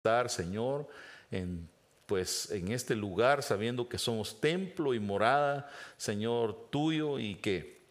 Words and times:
estar, 0.00 0.30
Señor, 0.30 0.88
en 1.30 1.68
pues 2.10 2.50
en 2.50 2.72
este 2.72 2.96
lugar, 2.96 3.40
sabiendo 3.40 3.88
que 3.88 3.96
somos 3.96 4.40
templo 4.40 4.94
y 4.94 4.98
morada, 4.98 5.70
Señor, 5.96 6.68
tuyo 6.68 7.20
y 7.20 7.36
que, 7.36 7.82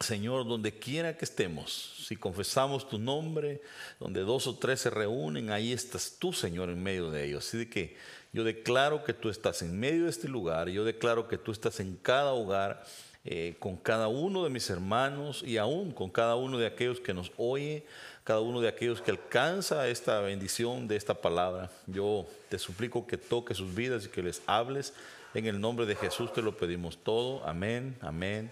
Señor, 0.00 0.46
donde 0.46 0.78
quiera 0.78 1.16
que 1.16 1.24
estemos, 1.24 2.04
si 2.06 2.14
confesamos 2.14 2.86
tu 2.86 2.98
nombre, 2.98 3.62
donde 3.98 4.20
dos 4.20 4.46
o 4.46 4.58
tres 4.58 4.80
se 4.80 4.90
reúnen, 4.90 5.48
ahí 5.48 5.72
estás 5.72 6.16
tú, 6.18 6.34
Señor, 6.34 6.68
en 6.68 6.82
medio 6.82 7.10
de 7.10 7.24
ellos. 7.24 7.46
Así 7.48 7.56
de 7.56 7.70
que 7.70 7.96
yo 8.34 8.44
declaro 8.44 9.02
que 9.02 9.14
tú 9.14 9.30
estás 9.30 9.62
en 9.62 9.80
medio 9.80 10.04
de 10.04 10.10
este 10.10 10.28
lugar, 10.28 10.68
yo 10.68 10.84
declaro 10.84 11.26
que 11.26 11.38
tú 11.38 11.50
estás 11.50 11.80
en 11.80 11.96
cada 11.96 12.34
hogar, 12.34 12.84
eh, 13.24 13.56
con 13.58 13.78
cada 13.78 14.08
uno 14.08 14.44
de 14.44 14.50
mis 14.50 14.68
hermanos 14.68 15.42
y 15.42 15.56
aún 15.56 15.92
con 15.92 16.10
cada 16.10 16.36
uno 16.36 16.58
de 16.58 16.66
aquellos 16.66 17.00
que 17.00 17.14
nos 17.14 17.32
oye 17.38 17.86
cada 18.24 18.40
uno 18.40 18.62
de 18.62 18.68
aquellos 18.68 19.02
que 19.02 19.10
alcanza 19.10 19.86
esta 19.88 20.20
bendición 20.20 20.88
de 20.88 20.96
esta 20.96 21.14
palabra. 21.14 21.70
Yo 21.86 22.26
te 22.48 22.58
suplico 22.58 23.06
que 23.06 23.18
toques 23.18 23.58
sus 23.58 23.74
vidas 23.74 24.06
y 24.06 24.08
que 24.08 24.22
les 24.22 24.42
hables. 24.46 24.94
En 25.34 25.46
el 25.46 25.60
nombre 25.60 25.84
de 25.84 25.94
Jesús 25.94 26.32
te 26.32 26.40
lo 26.40 26.56
pedimos 26.56 26.96
todo. 27.04 27.46
Amén, 27.46 27.96
amén 28.00 28.50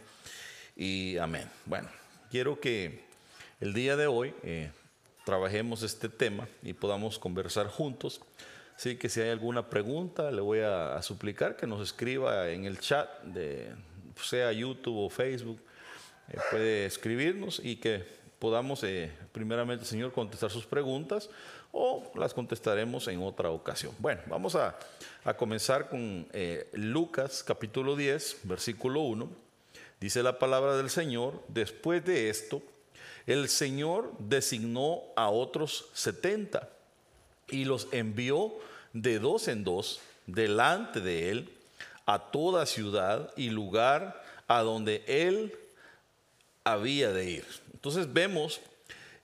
y 0.77 1.17
amén. 1.17 1.49
Bueno, 1.65 1.89
quiero 2.31 2.61
que 2.61 3.01
el 3.61 3.73
día 3.73 3.97
de 3.97 4.07
hoy 4.07 4.35
eh, 4.43 4.71
trabajemos 5.25 5.83
este 5.83 6.11
tema 6.11 6.47
y 6.63 6.75
podamos 6.75 7.19
conversar 7.19 7.69
juntos. 7.69 8.21
Así 8.77 8.97
que 8.97 9.09
si 9.09 9.23
hay 9.23 9.31
alguna 9.31 9.71
pregunta, 9.71 10.31
le 10.31 10.43
voy 10.43 10.61
a, 10.61 11.01
suplicar 11.01 11.57
que 11.57 11.67
nos 11.67 11.81
escriba 11.81 12.51
en 12.51 12.67
el 12.67 12.79
chat 12.79 13.23
de 13.23 13.73
sea 14.23 14.53
YouTube 14.53 14.99
o 14.99 15.09
Facebook. 15.09 15.61
Eh, 16.29 16.39
puede 16.51 16.87
escribirnos 16.87 17.59
y 17.63 17.77
que 17.77 18.22
podamos 18.43 18.83
eh, 18.83 19.09
primeramente, 19.31 19.85
Señor, 19.85 20.11
contestar 20.11 20.51
sus 20.51 20.67
preguntas 20.67 21.31
o 21.71 22.11
las 22.17 22.35
contestaremos 22.35 23.07
en 23.07 23.23
otra 23.23 23.51
ocasión. 23.51 23.95
Bueno, 24.01 24.21
vamos 24.27 24.57
a, 24.57 24.77
comenzar 25.39 25.89
con 25.89 26.27
eh, 26.33 26.69
Lucas 26.73 27.45
capítulo 27.45 27.95
10, 27.95 28.41
versículo 28.43 29.03
1. 29.03 29.31
Dice 30.01 30.25
la 30.25 30.41
palabra 30.41 30.77
del 30.77 30.91
Señor, 30.91 31.41
después 31.47 32.05
de 32.05 32.31
esto, 32.31 32.61
el 33.29 33.49
Señor 33.49 34.13
designó 34.19 35.03
a 35.15 35.29
otros 35.29 35.89
70 35.93 36.69
y 37.49 37.65
los 37.65 37.87
envió 37.93 38.55
de 38.93 39.21
dos 39.21 39.47
en 39.47 39.63
dos 39.63 40.01
delante 40.27 41.01
de 41.01 41.31
él 41.31 41.49
a 42.07 42.33
toda 42.33 42.67
ciudad 42.67 43.33
y 43.37 43.51
lugar 43.51 44.21
a 44.49 44.63
donde 44.63 45.05
él 45.07 45.57
había 46.65 47.13
de 47.13 47.31
ir. 47.31 47.45
Entonces 47.83 48.13
vemos 48.13 48.61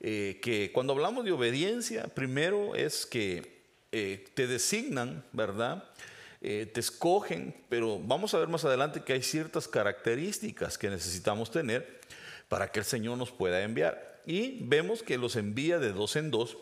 eh, 0.01 0.41
que 0.43 0.73
cuando 0.73 0.93
hablamos 0.93 1.25
de 1.25 1.31
obediencia, 1.31 2.09
primero 2.09 2.75
es 2.75 3.07
que 3.07 3.63
eh, 3.93 4.27
te 4.35 4.49
designan, 4.49 5.25
¿verdad? 5.33 5.85
Eh, 6.41 6.69
te 6.75 6.81
escogen, 6.81 7.55
pero 7.69 8.01
vamos 8.01 8.35
a 8.35 8.39
ver 8.41 8.49
más 8.49 8.65
adelante 8.65 9.05
que 9.05 9.13
hay 9.13 9.23
ciertas 9.23 9.69
características 9.69 10.77
que 10.77 10.91
necesitamos 10.91 11.53
tener 11.53 12.01
para 12.49 12.73
que 12.73 12.81
el 12.81 12.85
Señor 12.85 13.17
nos 13.17 13.31
pueda 13.31 13.63
enviar. 13.63 14.23
Y 14.27 14.59
vemos 14.65 15.05
que 15.05 15.19
los 15.19 15.37
envía 15.37 15.79
de 15.79 15.93
dos 15.93 16.17
en 16.17 16.33
dos. 16.33 16.57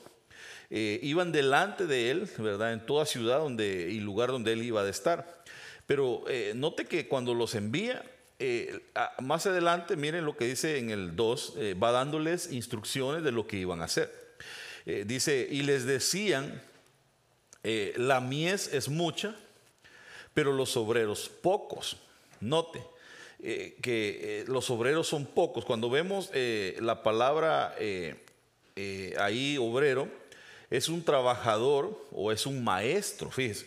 iban 0.68 1.32
delante 1.32 1.86
de 1.86 2.10
él, 2.10 2.28
¿verdad? 2.36 2.74
En 2.74 2.84
toda 2.84 3.06
ciudad 3.06 3.38
donde, 3.38 3.88
y 3.90 4.00
lugar 4.00 4.32
donde 4.32 4.52
él 4.52 4.62
iba 4.62 4.82
a 4.82 4.88
estar. 4.90 5.42
Pero 5.86 6.26
note 6.54 6.84
que 6.84 7.08
cuando 7.08 7.32
los 7.32 7.54
envía, 7.54 8.04
eh, 8.38 8.80
más 9.22 9.46
adelante, 9.46 9.96
miren 9.96 10.26
lo 10.26 10.36
que 10.36 10.46
dice 10.46 10.78
en 10.78 10.90
el 10.90 11.16
2, 11.16 11.54
eh, 11.56 11.74
va 11.74 11.90
dándoles 11.90 12.52
instrucciones 12.52 13.22
de 13.22 13.32
lo 13.32 13.46
que 13.46 13.56
iban 13.56 13.80
a 13.80 13.84
hacer. 13.84 14.12
Eh, 14.84 15.04
dice, 15.06 15.48
y 15.50 15.62
les 15.62 15.86
decían, 15.86 16.62
la 17.96 18.20
mies 18.20 18.72
es 18.72 18.88
mucha, 18.88 19.34
pero 20.34 20.52
los 20.52 20.76
obreros 20.76 21.28
pocos. 21.28 21.96
Note 22.40 22.80
que 23.40 24.44
los 24.46 24.70
obreros 24.70 25.08
son 25.08 25.26
pocos. 25.26 25.64
Cuando 25.64 25.90
vemos 25.90 26.30
la 26.32 27.02
palabra 27.02 27.74
ahí, 29.18 29.58
obrero, 29.58 30.08
es 30.70 30.88
un 30.88 31.02
trabajador 31.02 32.06
o 32.12 32.30
es 32.30 32.46
un 32.46 32.62
maestro, 32.62 33.32
fíjese. 33.32 33.66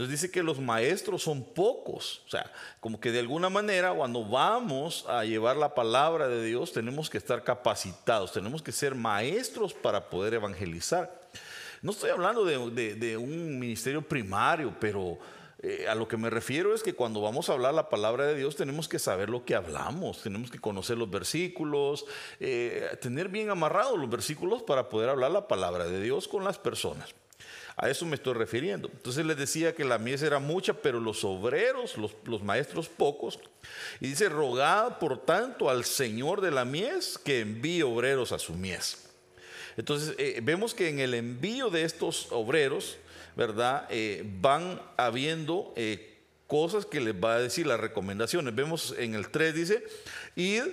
Entonces 0.00 0.22
dice 0.22 0.32
que 0.32 0.42
los 0.42 0.58
maestros 0.58 1.22
son 1.22 1.44
pocos. 1.44 2.22
O 2.24 2.30
sea, 2.30 2.50
como 2.80 2.98
que 2.98 3.12
de 3.12 3.18
alguna 3.18 3.50
manera 3.50 3.92
cuando 3.92 4.24
vamos 4.24 5.04
a 5.06 5.26
llevar 5.26 5.58
la 5.58 5.74
palabra 5.74 6.26
de 6.26 6.42
Dios 6.42 6.72
tenemos 6.72 7.10
que 7.10 7.18
estar 7.18 7.44
capacitados, 7.44 8.32
tenemos 8.32 8.62
que 8.62 8.72
ser 8.72 8.94
maestros 8.94 9.74
para 9.74 10.08
poder 10.08 10.32
evangelizar. 10.32 11.20
No 11.82 11.90
estoy 11.90 12.08
hablando 12.08 12.46
de, 12.46 13.16
un 13.18 13.58
ministerio 13.58 14.00
primario, 14.00 14.74
pero 14.80 15.18
eh, 15.58 15.84
a 15.86 15.94
lo 15.94 16.08
que 16.08 16.16
me 16.16 16.30
refiero 16.30 16.74
es 16.74 16.82
que 16.82 16.94
cuando 16.94 17.20
vamos 17.20 17.50
a 17.50 17.52
hablar 17.52 17.74
la 17.74 17.90
palabra 17.90 18.24
de 18.24 18.36
Dios 18.36 18.56
tenemos 18.56 18.88
que 18.88 18.98
saber 18.98 19.28
lo 19.28 19.44
que 19.44 19.54
hablamos, 19.54 20.22
tenemos 20.22 20.50
que 20.50 20.58
conocer 20.58 20.96
los 20.96 21.10
versículos, 21.10 22.06
eh, 22.38 22.96
tener 23.02 23.28
bien 23.28 23.50
amarrados 23.50 23.98
los 23.98 24.08
versículos 24.08 24.62
para 24.62 24.88
poder 24.88 25.10
hablar 25.10 25.30
la 25.30 25.46
palabra 25.46 25.84
de 25.84 26.00
Dios 26.00 26.26
con 26.26 26.42
las 26.42 26.58
personas. 26.58 27.14
A 27.82 27.88
eso 27.88 28.04
me 28.04 28.16
estoy 28.16 28.34
refiriendo. 28.34 28.90
Entonces 28.92 29.24
les 29.24 29.38
decía 29.38 29.74
que 29.74 29.86
la 29.86 29.96
mies 29.96 30.20
era 30.20 30.38
mucha, 30.38 30.74
pero 30.74 31.00
los 31.00 31.24
obreros, 31.24 31.96
los, 31.96 32.42
maestros 32.42 32.90
pocos. 32.90 33.38
Y 34.00 34.08
dice, 34.08 34.28
rogad 34.28 34.98
por 34.98 35.24
tanto 35.24 35.70
al 35.70 35.86
Señor 35.86 36.42
de 36.42 36.50
la 36.50 36.66
mies 36.66 37.16
que 37.16 37.40
envíe 37.40 37.80
obreros 37.80 38.32
a 38.32 38.38
su 38.38 38.52
mies. 38.52 39.08
Entonces 39.78 40.14
eh, 40.18 40.40
vemos 40.42 40.74
que 40.74 40.90
en 40.90 40.98
el 40.98 41.14
envío 41.14 41.70
de 41.70 41.84
estos 41.84 42.30
obreros, 42.32 42.98
¿verdad? 43.34 43.86
Eh, 43.88 44.24
van 44.26 44.82
habiendo 44.98 45.72
eh, 45.74 46.18
cosas 46.46 46.84
que 46.84 47.00
les 47.00 47.14
va 47.14 47.36
a 47.36 47.40
decir 47.40 47.66
las 47.66 47.80
recomendaciones. 47.80 48.54
Vemos 48.54 48.94
en 48.98 49.14
el 49.14 49.30
3 49.30 49.54
dice, 49.54 49.84
id, 50.36 50.64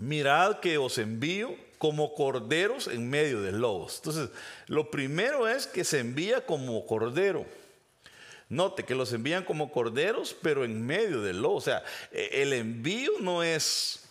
mirad 0.00 0.58
que 0.58 0.78
os 0.78 0.98
envío 0.98 1.54
como 1.82 2.14
corderos 2.14 2.86
en 2.86 3.10
medio 3.10 3.42
de 3.42 3.50
lobos. 3.50 3.96
Entonces, 3.96 4.28
lo 4.68 4.88
primero 4.88 5.48
es 5.48 5.66
que 5.66 5.82
se 5.82 5.98
envía 5.98 6.46
como 6.46 6.86
cordero. 6.86 7.44
Note 8.48 8.84
que 8.84 8.94
los 8.94 9.12
envían 9.12 9.44
como 9.44 9.72
corderos, 9.72 10.36
pero 10.42 10.64
en 10.64 10.86
medio 10.86 11.22
del 11.22 11.42
lobo. 11.42 11.56
O 11.56 11.60
sea, 11.60 11.82
e, 12.12 12.40
el 12.42 12.52
envío 12.52 13.10
no 13.18 13.42
es 13.42 14.01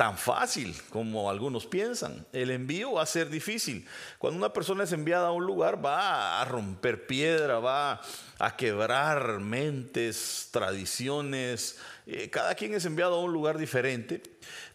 tan 0.00 0.16
fácil 0.16 0.74
como 0.88 1.28
algunos 1.28 1.66
piensan. 1.66 2.24
El 2.32 2.50
envío 2.50 2.92
va 2.92 3.02
a 3.02 3.06
ser 3.06 3.28
difícil. 3.28 3.86
Cuando 4.16 4.38
una 4.38 4.50
persona 4.50 4.84
es 4.84 4.92
enviada 4.92 5.28
a 5.28 5.32
un 5.32 5.44
lugar, 5.44 5.84
va 5.84 6.40
a 6.40 6.44
romper 6.46 7.06
piedra, 7.06 7.58
va 7.58 8.00
a 8.38 8.56
quebrar 8.56 9.40
mentes, 9.40 10.48
tradiciones. 10.52 11.78
Eh, 12.06 12.30
cada 12.30 12.54
quien 12.54 12.72
es 12.72 12.86
enviado 12.86 13.16
a 13.16 13.22
un 13.22 13.30
lugar 13.30 13.58
diferente. 13.58 14.22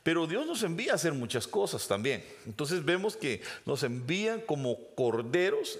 Pero 0.03 0.27
Dios 0.27 0.45
nos 0.45 0.61
envía 0.61 0.91
a 0.91 0.95
hacer 0.95 1.13
muchas 1.13 1.47
cosas 1.47 1.87
también. 1.87 2.23
Entonces 2.45 2.85
vemos 2.85 3.17
que 3.17 3.41
nos 3.65 3.81
envían 3.81 4.41
como 4.41 4.77
corderos 4.93 5.79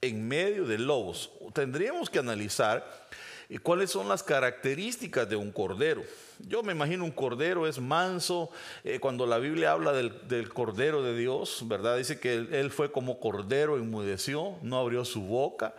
en 0.00 0.28
medio 0.28 0.64
de 0.64 0.78
lobos. 0.78 1.32
Tendríamos 1.54 2.08
que 2.08 2.20
analizar 2.20 3.08
eh, 3.48 3.58
cuáles 3.58 3.90
son 3.90 4.08
las 4.08 4.22
características 4.22 5.28
de 5.28 5.36
un 5.36 5.52
cordero. 5.52 6.02
Yo 6.40 6.62
me 6.62 6.72
imagino 6.72 7.04
un 7.04 7.10
cordero 7.10 7.66
es 7.66 7.78
manso. 7.78 8.50
Eh, 8.84 9.00
cuando 9.00 9.26
la 9.26 9.38
Biblia 9.38 9.72
habla 9.72 9.92
del, 9.92 10.48
cordero 10.52 11.02
de 11.02 11.16
Dios, 11.16 11.62
¿verdad? 11.66 11.96
Dice 11.96 12.20
que 12.20 12.34
él 12.34 12.70
fue 12.70 12.92
como 12.92 13.20
cordero, 13.20 13.76
enmudeció, 13.76 14.56
no 14.62 14.78
abrió 14.78 15.04
su 15.04 15.22
boca. 15.22 15.74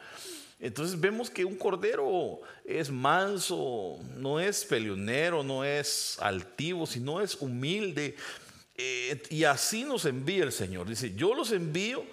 Entonces 0.59 0.99
vemos 0.99 1.29
que 1.29 1.45
un 1.45 1.55
cordero 1.55 2.39
es 2.65 2.89
manso, 2.89 3.99
no 4.15 4.39
es 4.39 4.65
peleonero, 4.65 5.43
no 5.43 5.63
es 5.63 6.17
altivo, 6.19 6.87
sino 6.87 7.21
es 7.21 7.35
humilde. 7.35 8.15
Eh, 8.75 9.21
y 9.29 9.43
así 9.43 9.83
nos 9.83 10.05
envía 10.05 10.43
el 10.43 10.51
Señor. 10.51 10.87
Dice, 10.87 11.13
yo 11.13 11.35
los 11.35 11.51
envío 11.51 12.03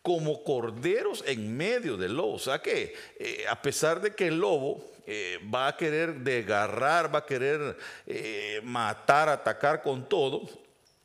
como 0.00 0.42
corderos 0.44 1.22
en 1.26 1.54
medio 1.54 1.98
del 1.98 2.14
lobo. 2.14 2.34
O 2.34 2.38
sea 2.38 2.62
que 2.62 2.94
eh, 3.18 3.44
a 3.48 3.60
pesar 3.60 4.00
de 4.00 4.14
que 4.14 4.28
el 4.28 4.38
lobo 4.38 4.89
eh, 5.06 5.38
va 5.52 5.68
a 5.68 5.76
querer 5.76 6.14
desgarrar, 6.20 7.14
va 7.14 7.20
a 7.20 7.26
querer 7.26 7.76
matar, 8.62 9.28
atacar 9.28 9.82
con 9.82 10.08
todo, 10.08 10.48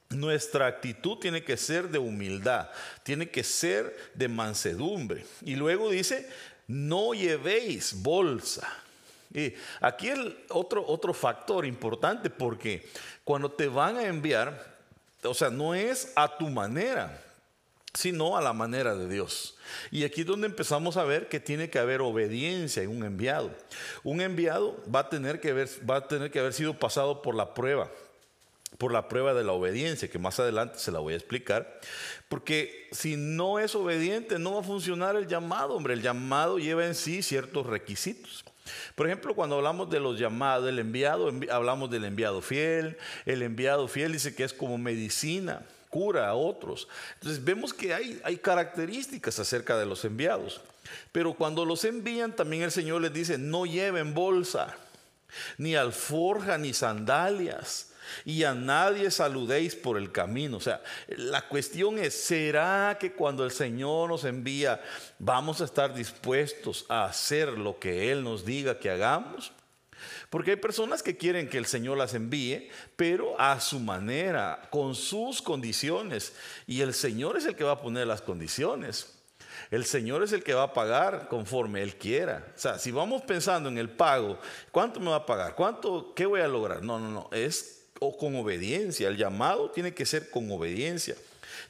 nuestra 0.09 0.67
actitud 0.67 1.17
tiene 1.17 1.43
que 1.43 1.57
ser 1.57 1.89
de 1.89 1.99
humildad, 1.99 2.69
tiene 3.03 3.29
que 3.29 3.43
ser 3.43 3.95
de 4.13 4.27
mansedumbre. 4.27 5.25
Y 5.41 5.55
luego 5.55 5.89
dice, 5.89 6.29
no 6.67 7.13
llevéis 7.13 8.01
bolsa. 8.01 8.67
Y 9.33 9.53
aquí 9.81 10.09
el 10.09 10.45
otro, 10.49 10.85
otro 10.87 11.13
factor 11.13 11.65
importante 11.65 12.29
porque 12.29 12.87
cuando 13.23 13.51
te 13.51 13.67
van 13.67 13.97
a 13.97 14.05
enviar, 14.05 14.75
o 15.23 15.33
sea, 15.33 15.49
no 15.49 15.73
es 15.73 16.13
a 16.15 16.37
tu 16.37 16.47
manera, 16.47 17.21
sino 17.95 18.37
a 18.37 18.41
la 18.41 18.53
manera 18.53 18.95
de 18.95 19.07
Dios. 19.07 19.55
Y 19.91 20.03
aquí 20.03 20.21
es 20.21 20.27
donde 20.27 20.47
empezamos 20.47 20.97
a 20.97 21.03
ver 21.03 21.27
que 21.27 21.39
tiene 21.39 21.69
que 21.69 21.79
haber 21.79 22.01
obediencia 22.01 22.83
en 22.83 22.89
un 22.89 23.03
enviado. 23.03 23.51
Un 24.03 24.21
enviado 24.21 24.81
va 24.93 25.01
a 25.01 25.09
tener 25.09 25.39
que 25.39 25.53
va 25.89 25.97
a 25.97 26.07
tener 26.07 26.31
que 26.31 26.39
haber 26.39 26.53
sido 26.53 26.77
pasado 26.77 27.21
por 27.21 27.35
la 27.35 27.53
prueba 27.53 27.89
por 28.77 28.91
la 28.91 29.07
prueba 29.07 29.33
de 29.33 29.43
la 29.43 29.53
obediencia, 29.53 30.09
que 30.09 30.19
más 30.19 30.39
adelante 30.39 30.79
se 30.79 30.91
la 30.91 30.99
voy 30.99 31.13
a 31.13 31.17
explicar, 31.17 31.79
porque 32.27 32.87
si 32.91 33.15
no 33.15 33.59
es 33.59 33.75
obediente 33.75 34.39
no 34.39 34.55
va 34.55 34.59
a 34.61 34.63
funcionar 34.63 35.15
el 35.15 35.27
llamado, 35.27 35.75
hombre, 35.75 35.93
el 35.93 36.01
llamado 36.01 36.57
lleva 36.57 36.85
en 36.85 36.95
sí 36.95 37.21
ciertos 37.21 37.65
requisitos. 37.65 38.43
Por 38.95 39.05
ejemplo, 39.05 39.35
cuando 39.35 39.57
hablamos 39.57 39.89
de 39.89 39.99
los 39.99 40.19
llamados, 40.19 40.65
del 40.65 40.79
enviado, 40.79 41.31
hablamos 41.51 41.89
del 41.91 42.05
enviado 42.05 42.41
fiel, 42.41 42.97
el 43.25 43.43
enviado 43.43 43.87
fiel 43.87 44.13
dice 44.13 44.33
que 44.35 44.43
es 44.43 44.53
como 44.53 44.77
medicina, 44.77 45.65
cura 45.95 46.27
a 46.27 46.35
otros. 46.35 46.89
Entonces 47.13 47.41
vemos 47.41 47.73
que 47.73 47.93
hay, 47.93 48.37
características 48.43 49.39
acerca 49.39 49.77
de 49.77 49.85
los 49.85 50.03
enviados, 50.03 50.59
pero 51.13 51.33
cuando 51.35 51.63
los 51.63 51.85
envían 51.85 52.35
también 52.35 52.63
el 52.63 52.71
Señor 52.71 53.01
les 53.01 53.13
dice, 53.13 53.37
no 53.37 53.65
lleven 53.65 54.13
bolsa, 54.13 54.75
ni 55.57 55.73
alforja, 55.77 56.57
ni 56.57 56.73
sandalias 56.73 57.93
y 58.25 58.43
a 58.43 58.53
nadie 58.53 59.09
saludéis 59.09 59.73
por 59.73 59.97
el 59.97 60.11
camino. 60.11 60.57
O 60.57 60.59
sea, 60.59 60.83
la 61.07 61.47
cuestión 61.47 61.97
es, 61.97 62.13
¿será 62.13 62.97
que 62.99 63.13
cuando 63.13 63.45
el 63.45 63.51
Señor 63.51 64.09
nos 64.09 64.25
envía 64.25 64.83
vamos 65.17 65.61
a 65.61 65.63
estar 65.63 65.93
dispuestos 65.93 66.85
a 66.89 67.05
hacer 67.05 67.57
lo 67.57 67.79
que 67.79 68.11
Él 68.11 68.21
nos 68.21 68.43
diga 68.43 68.79
que 68.79 68.89
hagamos? 68.89 69.53
Porque 70.29 70.51
hay 70.51 70.57
personas 70.57 71.03
que 71.03 71.17
quieren 71.17 71.49
que 71.49 71.57
el 71.57 71.65
Señor 71.65 71.97
las 71.97 72.13
envíe, 72.13 72.69
pero 72.95 73.39
a 73.39 73.59
su 73.59 73.79
manera, 73.79 74.67
con 74.71 74.95
sus 74.95 75.41
condiciones. 75.41 76.33
Y 76.67 76.81
el 76.81 76.93
Señor 76.93 77.37
es 77.37 77.45
el 77.45 77.55
que 77.55 77.63
va 77.63 77.73
a 77.73 77.81
poner 77.81 78.07
las 78.07 78.21
condiciones. 78.21 79.13
El 79.71 79.85
Señor 79.85 80.23
es 80.23 80.31
el 80.31 80.43
que 80.43 80.53
va 80.53 80.63
a 80.63 80.73
pagar 80.73 81.27
conforme 81.27 81.81
Él 81.81 81.95
quiera. 81.95 82.45
O 82.55 82.59
sea, 82.59 82.77
si 82.77 82.91
vamos 82.91 83.23
pensando 83.23 83.69
en 83.69 83.77
el 83.77 83.89
pago, 83.89 84.39
¿cuánto 84.71 84.99
me 84.99 85.09
va 85.09 85.17
a 85.17 85.25
pagar? 85.25 85.55
¿Cuánto, 85.55 86.13
qué 86.15 86.25
voy 86.25 86.41
a 86.41 86.47
lograr? 86.47 86.83
No, 86.83 86.99
no, 86.99 87.09
no. 87.09 87.29
Es 87.31 87.85
o 87.99 88.15
con 88.17 88.35
obediencia. 88.35 89.07
El 89.07 89.17
llamado 89.17 89.71
tiene 89.71 89.93
que 89.93 90.05
ser 90.05 90.29
con 90.29 90.51
obediencia. 90.51 91.15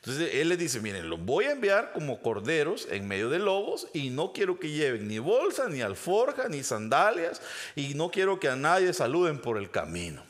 Entonces 0.05 0.35
él 0.35 0.49
le 0.49 0.57
dice, 0.57 0.81
miren, 0.81 1.09
los 1.09 1.19
voy 1.25 1.45
a 1.45 1.53
enviar 1.53 1.91
como 1.91 2.21
corderos 2.21 2.87
en 2.91 3.07
medio 3.07 3.27
de 3.27 3.39
lobos 3.39 3.87
y 3.91 4.11
no 4.11 4.33
quiero 4.33 4.59
que 4.59 4.69
lleven 4.69 5.07
ni 5.07 5.17
bolsa, 5.17 5.67
ni 5.67 5.81
alforja, 5.81 6.47
ni 6.47 6.61
sandalias 6.61 7.41
y 7.75 7.95
no 7.95 8.11
quiero 8.11 8.39
que 8.39 8.47
a 8.47 8.55
nadie 8.55 8.93
saluden 8.93 9.39
por 9.39 9.57
el 9.57 9.71
camino. 9.71 10.21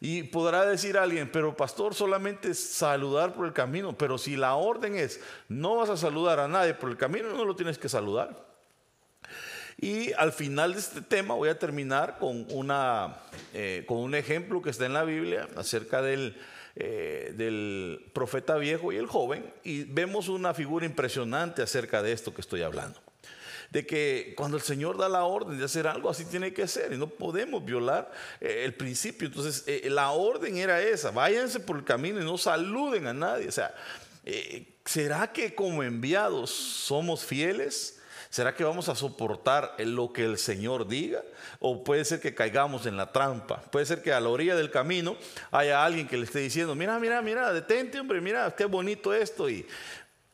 Y 0.00 0.24
podrá 0.24 0.66
decir 0.66 0.98
alguien, 0.98 1.30
pero 1.30 1.56
pastor, 1.56 1.94
solamente 1.94 2.52
saludar 2.52 3.32
por 3.32 3.46
el 3.46 3.52
camino, 3.52 3.96
pero 3.96 4.18
si 4.18 4.36
la 4.36 4.56
orden 4.56 4.96
es, 4.96 5.20
no 5.48 5.76
vas 5.76 5.88
a 5.88 5.96
saludar 5.96 6.40
a 6.40 6.48
nadie 6.48 6.74
por 6.74 6.90
el 6.90 6.96
camino, 6.96 7.28
no 7.28 7.44
lo 7.44 7.54
tienes 7.54 7.78
que 7.78 7.88
saludar. 7.88 8.44
Y 9.78 10.12
al 10.14 10.32
final 10.32 10.72
de 10.72 10.80
este 10.80 11.00
tema 11.00 11.34
voy 11.34 11.48
a 11.48 11.60
terminar 11.60 12.18
con, 12.18 12.44
una, 12.50 13.18
eh, 13.54 13.84
con 13.86 13.98
un 13.98 14.16
ejemplo 14.16 14.62
que 14.62 14.70
está 14.70 14.84
en 14.84 14.94
la 14.94 15.04
Biblia 15.04 15.48
acerca 15.54 16.02
del, 16.02 16.36
eh, 16.78 17.32
del 17.34 18.04
profeta 18.12 18.56
viejo 18.56 18.92
y 18.92 18.96
el 18.96 19.06
joven. 19.06 19.50
Y 19.64 19.84
vemos 19.84 20.28
una 20.28 20.52
figura 20.52 20.84
impresionante 20.84 21.62
acerca 21.62 22.02
de 22.02 22.12
esto 22.12 22.34
que 22.34 22.42
estoy 22.42 22.62
hablando. 22.62 23.00
De 23.70 23.86
que 23.86 24.34
cuando 24.36 24.58
el 24.58 24.62
Señor 24.62 24.98
da 24.98 25.08
la 25.08 25.24
orden 25.24 25.58
de 25.58 25.64
hacer 25.64 25.86
algo, 25.86 26.10
así 26.10 26.26
tiene 26.26 26.52
que 26.52 26.68
ser. 26.68 26.92
Y 26.92 26.98
no 26.98 27.08
podemos 27.08 27.64
violar 27.64 28.12
eh, 28.40 28.62
el 28.64 28.74
principio. 28.74 29.26
Entonces, 29.26 29.64
la 29.86 30.10
orden 30.10 30.58
era 30.58 30.80
esa. 30.82 31.10
Váyanse 31.10 31.60
por 31.60 31.78
el 31.78 31.84
camino 31.84 32.20
y 32.20 32.24
no 32.24 32.36
saluden 32.36 33.06
a 33.06 33.14
nadie. 33.14 33.48
O 33.48 33.52
sea, 33.52 33.74
¿será 34.84 35.32
que 35.32 35.54
como 35.54 35.82
enviados 35.82 36.50
somos 36.50 37.24
fieles? 37.24 37.95
¿Será 38.30 38.54
que 38.54 38.64
vamos 38.64 38.88
a 38.88 38.94
soportar 38.94 39.74
lo 39.78 40.12
que 40.12 40.24
el 40.24 40.38
Señor 40.38 40.88
diga? 40.88 41.22
¿O 41.60 41.84
puede 41.84 42.04
ser 42.04 42.20
que 42.20 42.34
caigamos 42.34 42.86
en 42.86 42.96
la 42.96 43.12
trampa? 43.12 43.60
Puede 43.62 43.86
ser 43.86 44.02
que 44.02 44.12
a 44.12 44.20
la 44.20 44.28
orilla 44.28 44.56
del 44.56 44.70
camino 44.70 45.16
haya 45.50 45.84
alguien 45.84 46.08
que 46.08 46.16
le 46.16 46.24
esté 46.24 46.40
diciendo, 46.40 46.74
mira, 46.74 46.98
mira, 46.98 47.22
mira, 47.22 47.52
detente, 47.52 48.00
hombre, 48.00 48.20
mira, 48.20 48.54
qué 48.56 48.64
bonito 48.64 49.14
esto. 49.14 49.48
Y, 49.48 49.66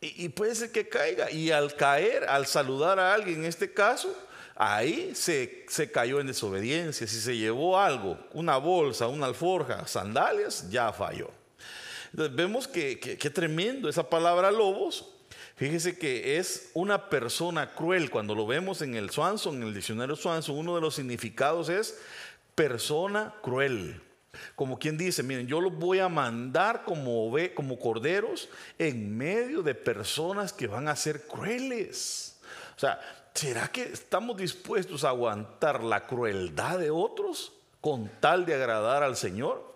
y, 0.00 0.29
puede 0.31 0.55
ser 0.55 0.73
que 0.73 0.89
caiga. 0.89 1.31
Y 1.31 1.50
al 1.50 1.75
caer, 1.77 2.25
al 2.25 2.47
saludar 2.47 2.99
a 2.99 3.15
alguien 3.15 3.41
en 3.41 3.44
este 3.44 3.73
caso, 3.73 4.12
ahí 4.56 5.12
se, 5.15 5.67
se 5.69 5.91
cayó 5.93 6.19
en 6.19 6.27
desobediencia. 6.27 7.06
Si 7.06 7.21
se 7.21 7.37
llevó 7.37 7.79
algo, 7.79 8.19
una 8.33 8.56
bolsa, 8.56 9.06
una 9.06 9.27
alforja, 9.27 9.87
sandalias, 9.87 10.71
ya 10.71 10.93
falló. 10.93 11.31
Entonces 12.11 12.35
vemos 12.35 12.69
que, 12.69 12.99
que 12.99 13.31
tremendo 13.31 13.89
esa 13.89 14.09
palabra 14.09 14.50
lobos 14.50 15.12
Fíjese 15.62 15.97
que 15.97 16.38
es 16.38 16.73
una 16.75 17.09
persona 17.09 17.73
cruel. 17.73 18.11
Cuando 18.11 18.35
lo 18.35 18.49
vemos 18.49 18.82
en 18.82 18.97
el 18.97 19.11
Swanson, 19.11 19.59
en 19.59 19.69
el 19.69 19.75
diccionario 19.75 20.17
Swanson, 20.17 20.59
uno 20.59 20.75
de 20.75 20.81
los 20.81 20.97
significados 20.97 21.69
es 21.69 22.00
persona 22.56 23.32
cruel. 23.43 24.03
Como 24.56 24.76
quien 24.81 24.99
dice, 24.99 25.23
miren, 25.23 25.47
yo 25.47 25.61
los 25.61 25.73
voy 25.73 26.00
a 26.00 26.09
mandar 26.09 26.82
como, 26.82 27.32
como 27.55 27.79
corderos 27.79 28.49
en 28.76 29.17
medio 29.17 29.62
de 29.62 29.76
personas 29.76 30.53
que 30.53 30.67
van 30.67 30.88
a 30.88 30.97
ser 30.97 31.29
crueles. 31.29 32.41
O 32.76 32.81
sea, 32.81 33.00
¿será 33.32 33.69
que 33.69 33.85
estamos 33.85 34.38
dispuestos 34.38 35.05
a 35.05 35.11
aguantar 35.11 35.85
la 35.85 36.08
crueldad 36.08 36.81
de 36.81 36.91
otros 36.91 37.53
con 37.81 38.11
tal 38.19 38.47
de 38.47 38.55
agradar 38.55 39.05
al 39.05 39.15
Señor? 39.15 39.71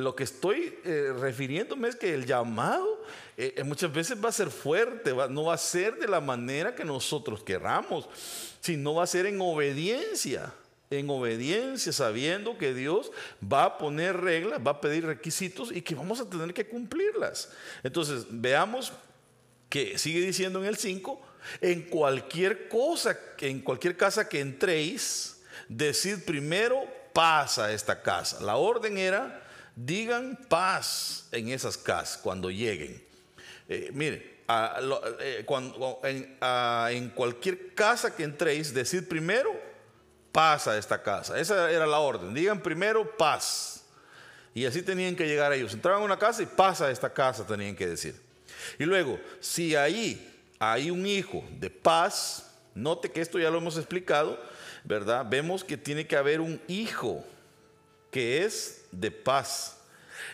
Lo 0.00 0.16
que 0.16 0.24
estoy 0.24 0.78
eh, 0.84 1.12
refiriéndome 1.18 1.88
es 1.88 1.96
que 1.96 2.14
el 2.14 2.26
llamado 2.26 3.04
eh, 3.36 3.54
eh, 3.56 3.64
muchas 3.64 3.92
veces 3.92 4.22
va 4.22 4.30
a 4.30 4.32
ser 4.32 4.50
fuerte, 4.50 5.14
no 5.28 5.44
va 5.44 5.54
a 5.54 5.58
ser 5.58 5.96
de 5.98 6.08
la 6.08 6.20
manera 6.20 6.74
que 6.74 6.84
nosotros 6.84 7.42
querramos, 7.42 8.08
sino 8.60 8.94
va 8.94 9.04
a 9.04 9.06
ser 9.06 9.26
en 9.26 9.40
obediencia, 9.40 10.52
en 10.90 11.08
obediencia, 11.10 11.92
sabiendo 11.92 12.56
que 12.56 12.74
Dios 12.74 13.12
va 13.40 13.64
a 13.64 13.78
poner 13.78 14.16
reglas, 14.16 14.60
va 14.66 14.72
a 14.72 14.80
pedir 14.80 15.04
requisitos 15.04 15.70
y 15.70 15.82
que 15.82 15.94
vamos 15.94 16.20
a 16.20 16.28
tener 16.28 16.54
que 16.54 16.66
cumplirlas. 16.66 17.50
Entonces, 17.82 18.26
veamos 18.28 18.92
que 19.68 19.98
sigue 19.98 20.20
diciendo 20.20 20.60
en 20.60 20.66
el 20.66 20.76
5, 20.76 21.20
en 21.60 21.82
cualquier 21.82 22.68
cosa, 22.68 23.18
en 23.38 23.60
cualquier 23.60 23.96
casa 23.96 24.28
que 24.28 24.40
entréis, 24.40 25.42
decid 25.68 26.24
primero 26.24 26.84
paz 27.12 27.58
a 27.58 27.72
esta 27.72 28.02
casa. 28.02 28.40
La 28.40 28.56
orden 28.56 28.98
era 28.98 29.46
digan 29.84 30.38
paz 30.48 31.28
en 31.32 31.48
esas 31.48 31.76
casas 31.76 32.18
cuando 32.18 32.50
lleguen. 32.50 33.02
Eh, 33.68 33.90
mire, 33.92 34.40
eh, 35.22 35.46
en, 36.90 37.10
cualquier 37.10 37.74
casa 37.74 38.14
que 38.14 38.24
entréis, 38.24 38.74
decid 38.74 39.04
primero 39.04 39.50
paz 40.32 40.66
a 40.66 40.76
esta 40.76 41.02
casa. 41.02 41.38
Esa 41.38 41.70
era 41.70 41.86
la 41.86 41.98
orden. 41.98 42.34
Digan 42.34 42.60
primero 42.60 43.16
paz. 43.16 43.84
Y 44.52 44.66
así 44.66 44.82
tenían 44.82 45.14
que 45.14 45.26
llegar 45.26 45.52
ellos. 45.52 45.72
Entraban 45.72 46.02
a 46.02 46.04
una 46.04 46.18
casa 46.18 46.42
y 46.42 46.46
paz 46.46 46.80
a 46.80 46.90
esta 46.90 47.12
casa 47.12 47.46
tenían 47.46 47.76
que 47.76 47.86
decir. 47.86 48.20
Y 48.78 48.84
luego, 48.84 49.20
si 49.38 49.76
ahí 49.76 50.26
hay 50.58 50.90
un 50.90 51.06
hijo 51.06 51.44
de 51.58 51.70
paz, 51.70 52.50
note 52.74 53.10
que 53.10 53.20
esto 53.20 53.38
ya 53.38 53.50
lo 53.50 53.58
hemos 53.58 53.76
explicado, 53.76 54.38
¿verdad? 54.84 55.24
Vemos 55.28 55.62
que 55.62 55.76
tiene 55.76 56.06
que 56.06 56.16
haber 56.16 56.40
un 56.40 56.60
hijo 56.66 57.24
que 58.10 58.44
es 58.44 58.84
de 58.90 59.10
paz. 59.10 59.76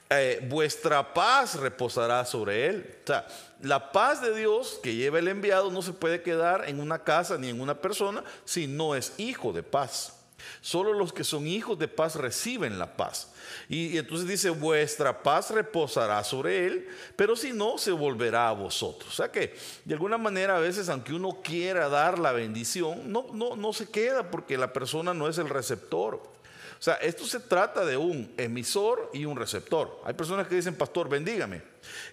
Eh, 0.08 0.46
vuestra 0.48 1.12
paz 1.12 1.56
reposará 1.56 2.24
sobre 2.24 2.66
él. 2.66 2.96
O 3.02 3.06
sea, 3.06 3.26
la 3.62 3.90
paz 3.92 4.20
de 4.20 4.34
Dios 4.34 4.78
que 4.82 4.94
lleva 4.94 5.18
el 5.18 5.28
enviado 5.28 5.70
no 5.70 5.82
se 5.82 5.92
puede 5.92 6.22
quedar 6.22 6.68
en 6.68 6.80
una 6.80 7.00
casa 7.00 7.38
ni 7.38 7.48
en 7.48 7.60
una 7.60 7.80
persona 7.80 8.22
si 8.44 8.66
no 8.66 8.94
es 8.94 9.14
hijo 9.18 9.52
de 9.52 9.62
paz. 9.62 10.12
Solo 10.60 10.92
los 10.92 11.12
que 11.12 11.24
son 11.24 11.46
hijos 11.46 11.78
de 11.78 11.88
paz 11.88 12.14
reciben 12.16 12.78
la 12.78 12.96
paz. 12.96 13.32
Y, 13.68 13.98
entonces 13.98 14.28
dice, 14.28 14.50
vuestra 14.50 15.22
paz 15.22 15.50
reposará 15.50 16.22
sobre 16.22 16.66
él, 16.66 16.88
pero 17.16 17.36
si 17.36 17.52
no, 17.52 17.78
se 17.78 17.90
volverá 17.90 18.48
a 18.48 18.52
vosotros. 18.52 19.12
O 19.12 19.16
sea 19.16 19.30
que, 19.30 19.56
de 19.84 19.94
alguna 19.94 20.18
manera, 20.18 20.56
a 20.56 20.60
veces, 20.60 20.88
aunque 20.88 21.14
uno 21.14 21.40
quiera 21.42 21.88
dar 21.88 22.18
la 22.18 22.32
bendición, 22.32 23.10
no, 23.10 23.26
no, 23.32 23.56
no 23.56 23.72
se 23.72 23.88
queda 23.88 24.30
porque 24.30 24.58
la 24.58 24.72
persona 24.72 25.14
no 25.14 25.28
es 25.28 25.38
el 25.38 25.48
receptor. 25.48 26.35
Sea, 26.86 26.94
esto 27.02 27.24
se 27.24 27.40
trata 27.40 27.84
de 27.84 27.96
un 27.96 28.32
emisor 28.36 29.10
y 29.12 29.24
un 29.24 29.36
receptor. 29.36 30.00
Hay 30.04 30.14
personas 30.14 30.46
que 30.46 30.54
dicen, 30.54 30.76
pastor, 30.76 31.08
bendígame. 31.08 31.60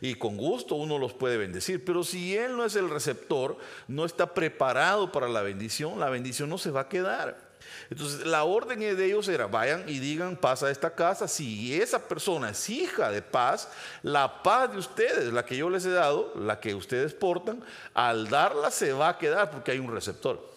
Y 0.01 0.15
con 0.15 0.35
gusto 0.35 0.73
uno 0.73 0.97
los 0.97 1.13
puede 1.13 1.37
bendecir. 1.37 1.85
Pero 1.85 2.03
si 2.03 2.35
él 2.35 2.57
no 2.57 2.65
es 2.65 2.75
el 2.75 2.89
receptor, 2.89 3.55
no 3.87 4.03
está 4.03 4.33
preparado 4.33 5.11
para 5.11 5.27
la 5.27 5.43
bendición, 5.43 5.99
la 5.99 6.09
bendición 6.09 6.49
no 6.49 6.57
se 6.57 6.71
va 6.71 6.81
a 6.81 6.89
quedar. 6.89 7.37
Entonces 7.91 8.25
la 8.25 8.45
orden 8.45 8.79
de 8.79 9.05
ellos 9.05 9.27
era, 9.27 9.45
vayan 9.45 9.87
y 9.87 9.99
digan 9.99 10.37
paz 10.37 10.63
a 10.63 10.71
esta 10.71 10.95
casa. 10.95 11.27
Si 11.27 11.79
esa 11.79 12.07
persona 12.07 12.49
es 12.49 12.67
hija 12.67 13.11
de 13.11 13.21
paz, 13.21 13.69
la 14.01 14.41
paz 14.41 14.71
de 14.71 14.79
ustedes, 14.79 15.31
la 15.31 15.45
que 15.45 15.55
yo 15.55 15.69
les 15.69 15.85
he 15.85 15.91
dado, 15.91 16.33
la 16.35 16.59
que 16.59 16.73
ustedes 16.73 17.13
portan, 17.13 17.63
al 17.93 18.27
darla 18.27 18.71
se 18.71 18.91
va 18.91 19.09
a 19.09 19.17
quedar 19.19 19.51
porque 19.51 19.69
hay 19.69 19.77
un 19.77 19.93
receptor. 19.93 20.52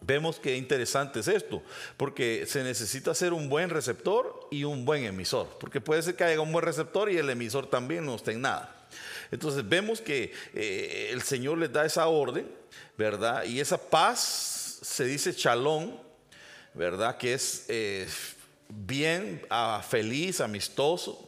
Vemos 0.00 0.38
que 0.38 0.56
interesante 0.56 1.20
es 1.20 1.28
esto, 1.28 1.62
porque 1.96 2.44
se 2.46 2.62
necesita 2.62 3.14
ser 3.14 3.32
un 3.32 3.48
buen 3.48 3.68
receptor 3.68 4.48
y 4.50 4.64
un 4.64 4.84
buen 4.84 5.04
emisor, 5.04 5.48
porque 5.58 5.80
puede 5.80 6.02
ser 6.02 6.14
que 6.14 6.24
haya 6.24 6.40
un 6.40 6.52
buen 6.52 6.64
receptor 6.64 7.10
y 7.10 7.18
el 7.18 7.28
emisor 7.30 7.68
también 7.68 8.06
no 8.06 8.14
esté 8.14 8.32
en 8.32 8.42
nada. 8.42 8.74
Entonces 9.30 9.68
vemos 9.68 10.00
que 10.00 10.32
eh, 10.54 11.10
el 11.12 11.22
Señor 11.22 11.58
les 11.58 11.72
da 11.72 11.84
esa 11.84 12.06
orden, 12.06 12.48
¿verdad? 12.96 13.44
Y 13.44 13.60
esa 13.60 13.78
paz 13.78 14.78
se 14.80 15.04
dice 15.04 15.34
chalón, 15.34 15.98
¿verdad? 16.74 17.18
Que 17.18 17.34
es 17.34 17.64
eh, 17.68 18.08
bien, 18.68 19.44
ah, 19.50 19.84
feliz, 19.86 20.40
amistoso. 20.40 21.27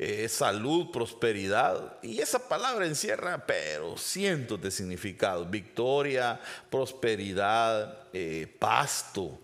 Eh, 0.00 0.28
salud, 0.28 0.92
prosperidad. 0.92 1.98
Y 2.02 2.20
esa 2.20 2.48
palabra 2.48 2.86
encierra, 2.86 3.44
pero 3.44 3.98
cientos 3.98 4.60
de 4.62 4.70
significados. 4.70 5.50
Victoria, 5.50 6.40
prosperidad, 6.70 8.06
eh, 8.12 8.46
pasto. 8.60 9.40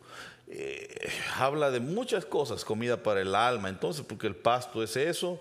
Eh, 0.46 1.10
habla 1.36 1.72
de 1.72 1.80
muchas 1.80 2.24
cosas, 2.24 2.64
comida 2.64 3.02
para 3.02 3.20
el 3.20 3.34
alma. 3.34 3.68
Entonces, 3.68 4.06
porque 4.08 4.28
el 4.28 4.36
pasto 4.36 4.80
es 4.80 4.96
eso. 4.96 5.40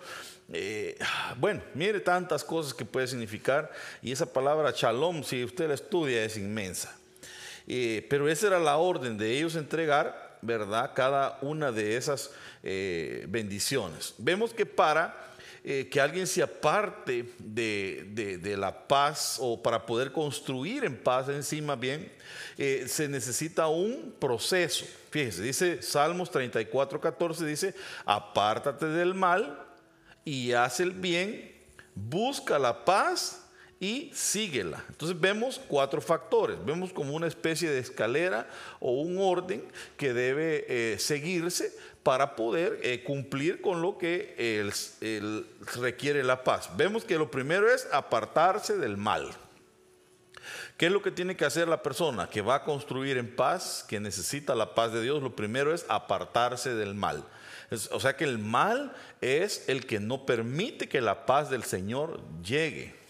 bueno, 1.38 1.62
mire 1.76 2.00
tantas 2.00 2.44
cosas 2.44 2.74
que 2.74 2.84
puede 2.84 3.06
significar. 3.06 3.72
Y 4.02 4.12
esa 4.12 4.26
palabra 4.26 4.74
shalom, 4.76 5.24
si 5.24 5.44
usted 5.44 5.68
la 5.68 5.76
estudia, 5.76 6.24
es 6.24 6.38
inmensa. 6.38 6.98
pero 8.10 8.28
esa 8.28 8.48
era 8.48 8.60
la 8.60 8.78
orden 8.78 9.16
de 9.20 9.38
ellos 9.38 9.56
entregar, 9.56 10.23
¿verdad? 10.44 10.92
Cada 10.94 11.38
una 11.42 11.72
de 11.72 11.98
esas 11.98 12.32
eh, 12.62 13.26
bendiciones. 13.30 14.14
Vemos 14.18 14.54
que 14.54 14.66
para 14.66 15.34
eh, 15.66 15.88
que 15.90 16.02
alguien 16.02 16.28
se 16.28 16.44
aparte 16.44 17.34
de, 17.40 18.56
la 18.58 18.86
paz 18.86 19.38
o 19.40 19.62
para 19.64 19.86
poder 19.86 20.12
construir 20.12 20.84
en 20.84 20.98
paz 20.98 21.30
encima 21.30 21.78
bien, 21.78 22.12
eh, 22.58 22.84
se 22.88 23.08
necesita 23.08 23.68
un 23.68 24.14
proceso. 24.20 24.86
Fíjese, 25.10 25.42
dice 25.42 25.82
Salmos 25.82 26.30
34, 26.32 27.00
14, 27.00 27.46
dice, 27.46 27.74
apártate 28.06 28.88
del 28.88 29.14
mal 29.14 29.58
y 30.26 30.52
haz 30.52 30.82
el 30.82 30.92
bien, 30.92 31.54
busca 31.96 32.60
la 32.60 32.84
paz 32.84 33.43
y 33.84 34.10
síguela. 34.14 34.82
Entonces 34.88 35.20
vemos 35.20 35.60
cuatro 35.68 36.00
factores, 36.00 36.58
vemos 36.66 36.94
como 36.94 37.14
una 37.14 37.28
especie 37.28 37.70
de 37.70 37.80
escalera 37.80 38.48
o 38.80 38.94
un 38.94 39.18
orden 39.18 39.62
que 39.98 40.14
debe 40.14 40.98
seguirse 41.00 41.76
para 42.02 42.38
poder 42.38 42.80
eh, 42.82 43.04
cumplir 43.04 43.60
con 43.60 43.82
lo 43.82 43.98
que 43.98 44.72
requiere 45.76 46.24
la 46.24 46.46
paz. 46.46 46.70
Vemos 46.78 47.04
que 47.04 47.18
lo 47.18 47.30
primero 47.30 47.70
es 47.70 47.86
apartarse 47.92 48.78
del 48.78 48.96
mal. 48.96 49.30
¿Qué 50.78 50.86
es 50.86 50.92
lo 50.92 51.02
que 51.02 51.12
tiene 51.12 51.36
que 51.36 51.44
hacer 51.44 51.68
la 51.68 51.84
persona 51.84 52.30
que 52.30 52.42
va 52.42 52.56
a 52.56 52.64
construir 52.64 53.18
en 53.18 53.36
paz, 53.36 53.86
que 53.88 54.00
necesita 54.00 54.56
la 54.56 54.76
paz 54.76 54.94
de 54.94 55.02
Dios? 55.02 55.22
Lo 55.22 55.36
primero 55.36 55.74
es 55.74 55.86
apartarse 55.90 56.74
del 56.74 56.94
mal. 56.94 57.26
o 57.92 58.00
sea 58.00 58.16
que 58.16 58.24
el 58.24 58.40
mal 58.40 58.94
es 59.20 59.68
el 59.68 59.86
que 59.86 60.00
no 60.00 60.26
permite 60.26 60.88
que 60.88 61.02
la 61.02 61.26
paz 61.26 61.50
del 61.50 61.64
Señor 61.64 62.22
llegue. 62.42 63.03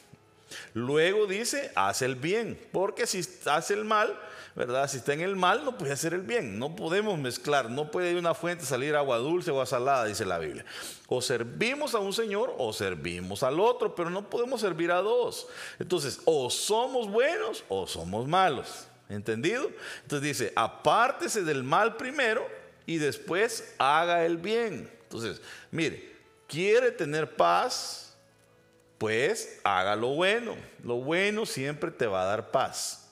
Luego 0.73 1.27
dice, 1.27 1.71
haz 1.75 2.01
el 2.01 2.15
bien, 2.15 2.59
porque 2.71 3.07
si 3.07 3.21
hace 3.45 3.73
el 3.73 3.85
mal, 3.85 4.19
¿verdad? 4.55 4.87
Si 4.87 4.97
está 4.97 5.13
en 5.13 5.21
el 5.21 5.35
mal, 5.35 5.65
no 5.65 5.77
puede 5.77 5.93
hacer 5.93 6.13
el 6.13 6.21
bien. 6.21 6.59
No 6.59 6.75
podemos 6.75 7.17
mezclar, 7.17 7.69
no 7.69 7.89
puede 7.91 8.13
de 8.13 8.19
una 8.19 8.33
fuente 8.33 8.65
salir 8.65 8.95
agua 8.95 9.17
dulce 9.17 9.49
o 9.51 9.53
agua 9.53 9.65
salada, 9.65 10.05
dice 10.05 10.25
la 10.25 10.39
Biblia. 10.39 10.65
O 11.07 11.21
servimos 11.21 11.95
a 11.95 11.99
un 11.99 12.13
Señor 12.13 12.55
o 12.57 12.73
servimos 12.73 13.43
al 13.43 13.59
otro, 13.59 13.95
pero 13.95 14.09
no 14.09 14.29
podemos 14.29 14.61
servir 14.61 14.91
a 14.91 15.01
dos. 15.01 15.47
Entonces, 15.79 16.21
o 16.25 16.49
somos 16.49 17.09
buenos 17.09 17.63
o 17.69 17.87
somos 17.87 18.27
malos. 18.27 18.87
¿Entendido? 19.09 19.69
Entonces 20.03 20.27
dice, 20.27 20.53
apártese 20.55 21.43
del 21.43 21.63
mal 21.63 21.97
primero 21.97 22.47
y 22.85 22.97
después 22.97 23.73
haga 23.77 24.25
el 24.25 24.37
bien. 24.37 24.89
Entonces, 25.03 25.41
mire, 25.71 26.13
quiere 26.47 26.91
tener 26.91 27.35
paz, 27.35 28.12
pues 29.03 29.59
haga 29.65 29.97
lo 29.97 30.15
bueno. 30.15 30.55
Lo 30.81 30.95
bueno 30.95 31.45
siempre 31.45 31.91
te 31.91 32.07
va 32.07 32.21
a 32.21 32.25
dar 32.25 32.51
paz. 32.51 33.09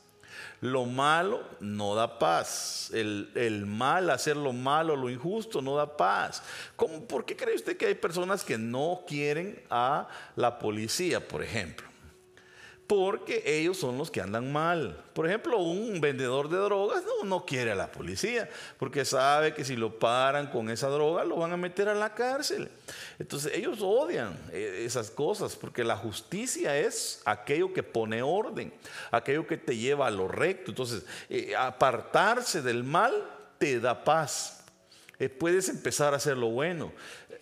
Lo 0.62 0.86
malo 0.86 1.44
no 1.60 1.96
da 1.96 2.18
paz. 2.18 2.92
El, 2.94 3.66
mal, 3.68 4.10
hacer 4.10 4.38
lo 4.38 4.54
malo, 4.54 4.96
lo 4.96 5.10
injusto, 5.10 5.62
no 5.62 5.76
da 5.76 5.98
paz. 5.98 6.44
¿Cómo, 6.78 7.06
¿Por 7.06 7.26
qué 7.26 7.36
cree 7.36 7.56
usted 7.56 7.76
que 7.76 7.88
hay 7.88 7.96
personas 7.96 8.46
que 8.46 8.58
no 8.58 9.04
quieren 9.06 9.62
a 9.70 10.08
la 10.38 10.60
policía, 10.60 11.28
por 11.28 11.44
ejemplo? 11.44 11.91
Porque 12.92 13.42
ellos 13.46 13.78
son 13.78 13.98
los 13.98 14.12
que 14.12 14.20
andan 14.20 14.52
mal. 14.52 15.02
Por 15.14 15.26
ejemplo, 15.26 15.60
un 15.60 16.02
vendedor 16.02 16.50
de 16.50 16.58
drogas 16.58 17.02
no, 17.24 17.46
quiere 17.46 17.72
a 17.72 17.76
la 17.76 17.90
policía, 17.90 18.50
porque 18.78 19.06
sabe 19.06 19.54
que 19.54 19.64
si 19.64 19.78
lo 19.78 19.98
paran 19.98 20.48
con 20.48 20.70
esa 20.70 20.90
droga 20.90 21.24
lo 21.24 21.38
van 21.38 21.54
a 21.54 21.58
meter 21.58 21.88
a 21.88 21.96
la 21.96 22.14
cárcel. 22.14 22.68
Entonces 23.18 23.54
ellos 23.56 23.78
odian 23.82 24.38
eh, 24.52 24.84
esas 24.86 25.10
cosas, 25.10 25.56
porque 25.56 25.86
la 25.86 25.96
justicia 25.96 26.78
es 26.78 27.22
aquello 27.24 27.72
que 27.72 27.82
pone 27.82 28.22
orden, 28.22 28.74
aquello 29.10 29.48
que 29.48 29.56
te 29.56 29.78
lleva 29.78 30.08
a 30.08 30.12
lo 30.12 30.28
recto. 30.28 30.72
Entonces, 30.72 31.06
eh, 31.30 31.56
apartarse 31.56 32.62
del 32.62 32.84
mal 32.84 33.14
te 33.58 33.80
da 33.80 34.04
paz. 34.04 34.61
Eh, 35.22 35.30
puedes 35.30 35.70
empezar 35.70 36.16
a 36.16 36.18
hacer 36.18 36.36
lo 36.36 36.50
bueno. 36.50 36.92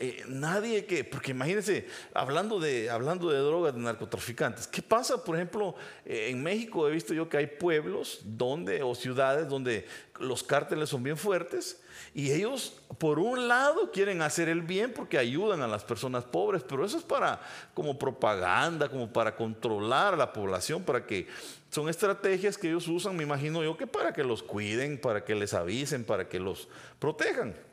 Eh, 0.01 0.25
nadie 0.27 0.83
que, 0.83 1.05
porque 1.05 1.31
imagínense, 1.31 1.87
hablando 2.13 2.59
de, 2.59 2.89
hablando 2.89 3.29
de 3.29 3.37
drogas, 3.37 3.73
de 3.73 3.79
narcotraficantes, 3.79 4.67
¿qué 4.67 4.81
pasa, 4.81 5.23
por 5.23 5.37
ejemplo, 5.37 5.75
eh, 6.05 6.27
en 6.29 6.43
México 6.43 6.89
he 6.89 6.91
visto 6.91 7.13
yo 7.13 7.29
que 7.29 7.37
hay 7.37 7.47
pueblos 7.47 8.19
donde, 8.25 8.83
o 8.83 8.95
ciudades 8.95 9.47
donde 9.47 9.87
los 10.19 10.43
cárteles 10.43 10.89
son 10.89 11.03
bien 11.03 11.15
fuertes 11.15 11.81
y 12.13 12.31
ellos, 12.31 12.81
por 12.97 13.17
un 13.17 13.47
lado, 13.47 13.91
quieren 13.91 14.21
hacer 14.21 14.49
el 14.49 14.61
bien 14.61 14.91
porque 14.91 15.17
ayudan 15.17 15.61
a 15.61 15.67
las 15.67 15.85
personas 15.85 16.25
pobres, 16.25 16.63
pero 16.67 16.83
eso 16.83 16.97
es 16.97 17.03
para, 17.03 17.39
como 17.73 17.97
propaganda, 17.97 18.89
como 18.89 19.13
para 19.13 19.37
controlar 19.37 20.15
a 20.15 20.17
la 20.17 20.33
población, 20.33 20.83
para 20.83 21.05
que 21.05 21.27
son 21.69 21.87
estrategias 21.87 22.57
que 22.57 22.67
ellos 22.67 22.89
usan, 22.89 23.15
me 23.15 23.23
imagino 23.23 23.63
yo, 23.63 23.77
que 23.77 23.87
para 23.87 24.11
que 24.11 24.25
los 24.25 24.43
cuiden, 24.43 24.99
para 24.99 25.23
que 25.23 25.33
les 25.33 25.53
avisen, 25.53 26.03
para 26.03 26.27
que 26.27 26.39
los 26.39 26.67
protejan 26.99 27.68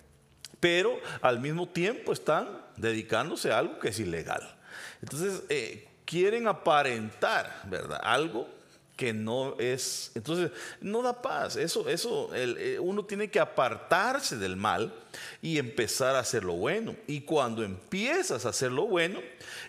pero 0.61 0.99
al 1.21 1.41
mismo 1.41 1.69
tiempo 1.69 2.13
están 2.13 2.49
dedicándose 2.77 3.53
a 3.53 3.59
algo 3.59 3.79
que 3.79 3.89
es 3.89 3.99
ilegal. 3.99 4.57
Entonces, 5.03 5.43
eh, 5.49 5.89
quieren 6.05 6.49
aparentar, 6.49 7.63
¿verdad? 7.65 8.01
Algo 8.03 8.49
que 8.97 9.13
no 9.13 9.57
es, 9.59 10.11
entonces 10.15 10.51
no 10.81 11.03
da 11.03 11.21
paz. 11.21 11.57
Eso, 11.57 11.89
eso, 11.89 12.31
eh, 12.35 12.79
uno 12.81 13.05
tiene 13.05 13.31
que 13.31 13.39
apartarse 13.39 14.39
del 14.39 14.57
mal 14.57 14.95
y 15.43 15.59
empezar 15.59 16.17
a 16.17 16.21
hacer 16.21 16.45
lo 16.45 16.55
bueno. 16.55 16.97
Y 17.07 17.21
cuando 17.21 17.63
empiezas 17.63 18.47
a 18.47 18.49
hacer 18.49 18.73
lo 18.73 18.87
bueno, 18.87 19.21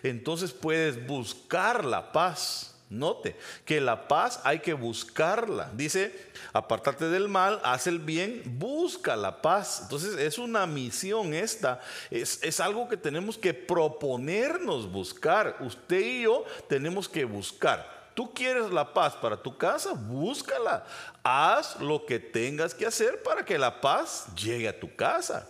entonces 0.02 0.52
puedes 0.52 1.06
buscar 1.06 1.84
la 1.84 2.10
paz. 2.10 2.74
Note 2.90 3.36
que 3.66 3.82
la 3.82 4.08
paz 4.08 4.40
hay 4.44 4.60
que 4.60 4.72
buscarla. 4.72 5.70
Dice, 5.74 6.14
apartarte 6.54 7.08
del 7.08 7.28
mal, 7.28 7.60
haz 7.62 7.86
el 7.86 7.98
bien, 7.98 8.42
busca 8.58 9.14
la 9.14 9.42
paz. 9.42 9.80
Entonces 9.82 10.18
es 10.18 10.38
una 10.38 10.66
misión 10.66 11.34
esta, 11.34 11.80
es, 12.10 12.42
es, 12.42 12.60
algo 12.60 12.88
que 12.88 12.96
tenemos 12.96 13.36
que 13.36 13.52
proponernos 13.52 14.90
buscar. 14.90 15.56
Usted 15.60 16.00
y 16.00 16.22
yo 16.22 16.44
tenemos 16.66 17.08
que 17.08 17.24
buscar. 17.24 17.98
Tú 18.14 18.32
quieres 18.32 18.70
la 18.72 18.92
paz 18.94 19.14
para 19.14 19.36
tu 19.36 19.56
casa, 19.56 19.92
búscala. 19.92 20.84
Haz 21.22 21.78
lo 21.80 22.06
que 22.06 22.18
tengas 22.18 22.74
que 22.74 22.86
hacer 22.86 23.22
para 23.22 23.44
que 23.44 23.58
la 23.58 23.80
paz 23.80 24.26
llegue 24.34 24.66
a 24.66 24.80
tu 24.80 24.96
casa. 24.96 25.46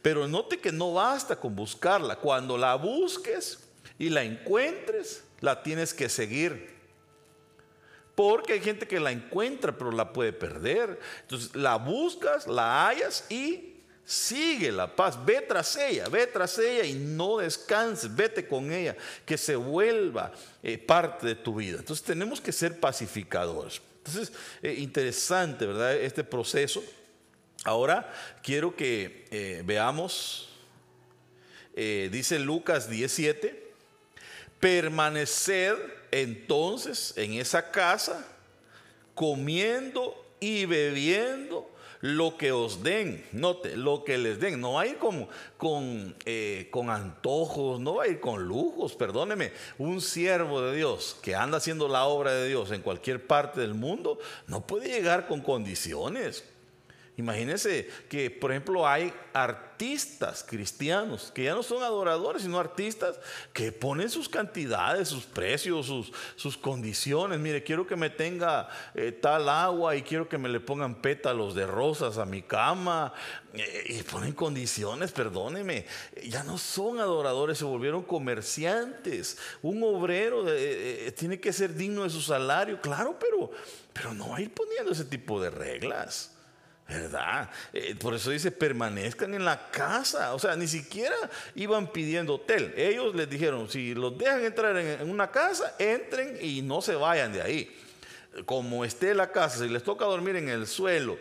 Pero 0.00 0.28
note 0.28 0.58
que 0.58 0.72
no 0.72 0.94
basta 0.94 1.36
con 1.36 1.54
buscarla. 1.54 2.16
Cuando 2.16 2.56
la 2.56 2.76
busques 2.76 3.58
y 3.98 4.08
la 4.08 4.22
encuentres, 4.22 5.24
la 5.40 5.62
tienes 5.62 5.94
que 5.94 6.08
seguir. 6.08 6.76
Porque 8.14 8.54
hay 8.54 8.60
gente 8.60 8.88
que 8.88 8.98
la 8.98 9.12
encuentra 9.12 9.76
pero 9.76 9.92
la 9.92 10.12
puede 10.12 10.32
perder. 10.32 10.98
Entonces 11.22 11.54
la 11.54 11.76
buscas, 11.76 12.46
la 12.48 12.88
hallas 12.88 13.24
y 13.30 13.76
sigue 14.04 14.72
la 14.72 14.96
paz. 14.96 15.24
Ve 15.24 15.42
tras 15.42 15.76
ella, 15.76 16.08
ve 16.08 16.26
tras 16.26 16.58
ella 16.58 16.84
y 16.84 16.94
no 16.94 17.38
descanses. 17.38 18.14
Vete 18.16 18.48
con 18.48 18.72
ella, 18.72 18.96
que 19.24 19.38
se 19.38 19.54
vuelva 19.54 20.32
eh, 20.62 20.78
parte 20.78 21.26
de 21.26 21.34
tu 21.34 21.54
vida. 21.54 21.78
Entonces 21.78 22.04
tenemos 22.04 22.40
que 22.40 22.50
ser 22.50 22.80
pacificadores. 22.80 23.80
Entonces, 23.98 24.32
eh, 24.62 24.74
interesante, 24.78 25.66
¿verdad? 25.66 25.94
Este 25.94 26.24
proceso. 26.24 26.82
Ahora 27.64 28.12
quiero 28.42 28.74
que 28.74 29.26
eh, 29.30 29.62
veamos, 29.64 30.48
dice 31.76 32.40
Lucas 32.40 32.90
17 32.90 33.67
permanecer 34.60 35.76
entonces 36.10 37.14
en 37.16 37.34
esa 37.34 37.70
casa 37.70 38.26
comiendo 39.14 40.14
y 40.40 40.64
bebiendo 40.66 41.68
lo 42.00 42.36
que 42.36 42.52
os 42.52 42.82
den, 42.82 43.24
note, 43.32 43.76
lo 43.76 44.04
que 44.04 44.18
les 44.18 44.38
den, 44.38 44.60
no 44.60 44.74
va 44.74 44.82
a 44.82 44.86
ir 44.86 44.98
con, 44.98 45.28
con, 45.56 46.14
eh, 46.24 46.68
con 46.70 46.90
antojos, 46.90 47.80
no 47.80 47.96
va 47.96 48.04
a 48.04 48.08
ir 48.08 48.20
con 48.20 48.44
lujos, 48.46 48.94
perdóneme, 48.94 49.52
un 49.78 50.00
siervo 50.00 50.62
de 50.62 50.76
Dios 50.76 51.16
que 51.22 51.34
anda 51.34 51.58
haciendo 51.58 51.88
la 51.88 52.04
obra 52.04 52.32
de 52.32 52.48
Dios 52.48 52.70
en 52.70 52.82
cualquier 52.82 53.26
parte 53.26 53.60
del 53.60 53.74
mundo, 53.74 54.18
no 54.46 54.66
puede 54.66 54.88
llegar 54.88 55.26
con 55.26 55.40
condiciones. 55.40 56.44
Imagínense 57.18 57.90
que, 58.08 58.30
por 58.30 58.52
ejemplo, 58.52 58.86
hay 58.86 59.12
artistas 59.32 60.44
cristianos 60.48 61.32
que 61.34 61.42
ya 61.42 61.54
no 61.56 61.64
son 61.64 61.82
adoradores, 61.82 62.42
sino 62.42 62.60
artistas 62.60 63.18
que 63.52 63.72
ponen 63.72 64.08
sus 64.08 64.28
cantidades, 64.28 65.08
sus 65.08 65.24
precios, 65.24 65.86
sus, 65.86 66.12
sus 66.36 66.56
condiciones. 66.56 67.40
Mire, 67.40 67.64
quiero 67.64 67.88
que 67.88 67.96
me 67.96 68.08
tenga 68.08 68.68
eh, 68.94 69.10
tal 69.10 69.48
agua 69.48 69.96
y 69.96 70.02
quiero 70.02 70.28
que 70.28 70.38
me 70.38 70.48
le 70.48 70.60
pongan 70.60 71.02
pétalos 71.02 71.56
de 71.56 71.66
rosas 71.66 72.18
a 72.18 72.24
mi 72.24 72.42
cama. 72.42 73.12
Eh, 73.52 73.96
y 73.98 74.02
ponen 74.04 74.32
condiciones, 74.32 75.10
perdóneme. 75.10 75.86
Ya 76.22 76.44
no 76.44 76.56
son 76.56 77.00
adoradores, 77.00 77.58
se 77.58 77.64
volvieron 77.64 78.04
comerciantes. 78.04 79.38
Un 79.60 79.82
obrero 79.82 80.44
eh, 80.46 81.12
tiene 81.18 81.40
que 81.40 81.52
ser 81.52 81.74
digno 81.74 82.04
de 82.04 82.10
su 82.10 82.20
salario, 82.20 82.80
claro, 82.80 83.18
pero, 83.18 83.50
pero 83.92 84.14
no 84.14 84.38
ir 84.38 84.54
poniendo 84.54 84.92
ese 84.92 85.04
tipo 85.04 85.42
de 85.42 85.50
reglas. 85.50 86.37
¿Verdad? 86.88 87.50
Eh, 87.74 87.94
por 87.96 88.14
eso 88.14 88.30
dice, 88.30 88.50
permanezcan 88.50 89.34
en 89.34 89.44
la 89.44 89.70
casa. 89.70 90.32
O 90.34 90.38
sea, 90.38 90.56
ni 90.56 90.66
siquiera 90.66 91.14
iban 91.54 91.92
pidiendo 91.92 92.36
hotel. 92.36 92.72
Ellos 92.76 93.14
les 93.14 93.28
dijeron, 93.28 93.68
si 93.68 93.94
los 93.94 94.16
dejan 94.16 94.42
entrar 94.42 94.74
en, 94.76 95.10
una 95.10 95.30
casa, 95.30 95.74
entren 95.78 96.38
y 96.40 96.62
no 96.62 96.80
se 96.80 96.94
vayan 96.94 97.32
de 97.34 97.42
ahí. 97.42 97.76
Como 98.46 98.86
esté 98.86 99.14
la 99.14 99.30
casa, 99.32 99.58
si 99.58 99.68
les 99.68 99.82
toca 99.82 100.06
dormir 100.06 100.36
en 100.36 100.48
el 100.48 100.66
suelo. 100.66 101.18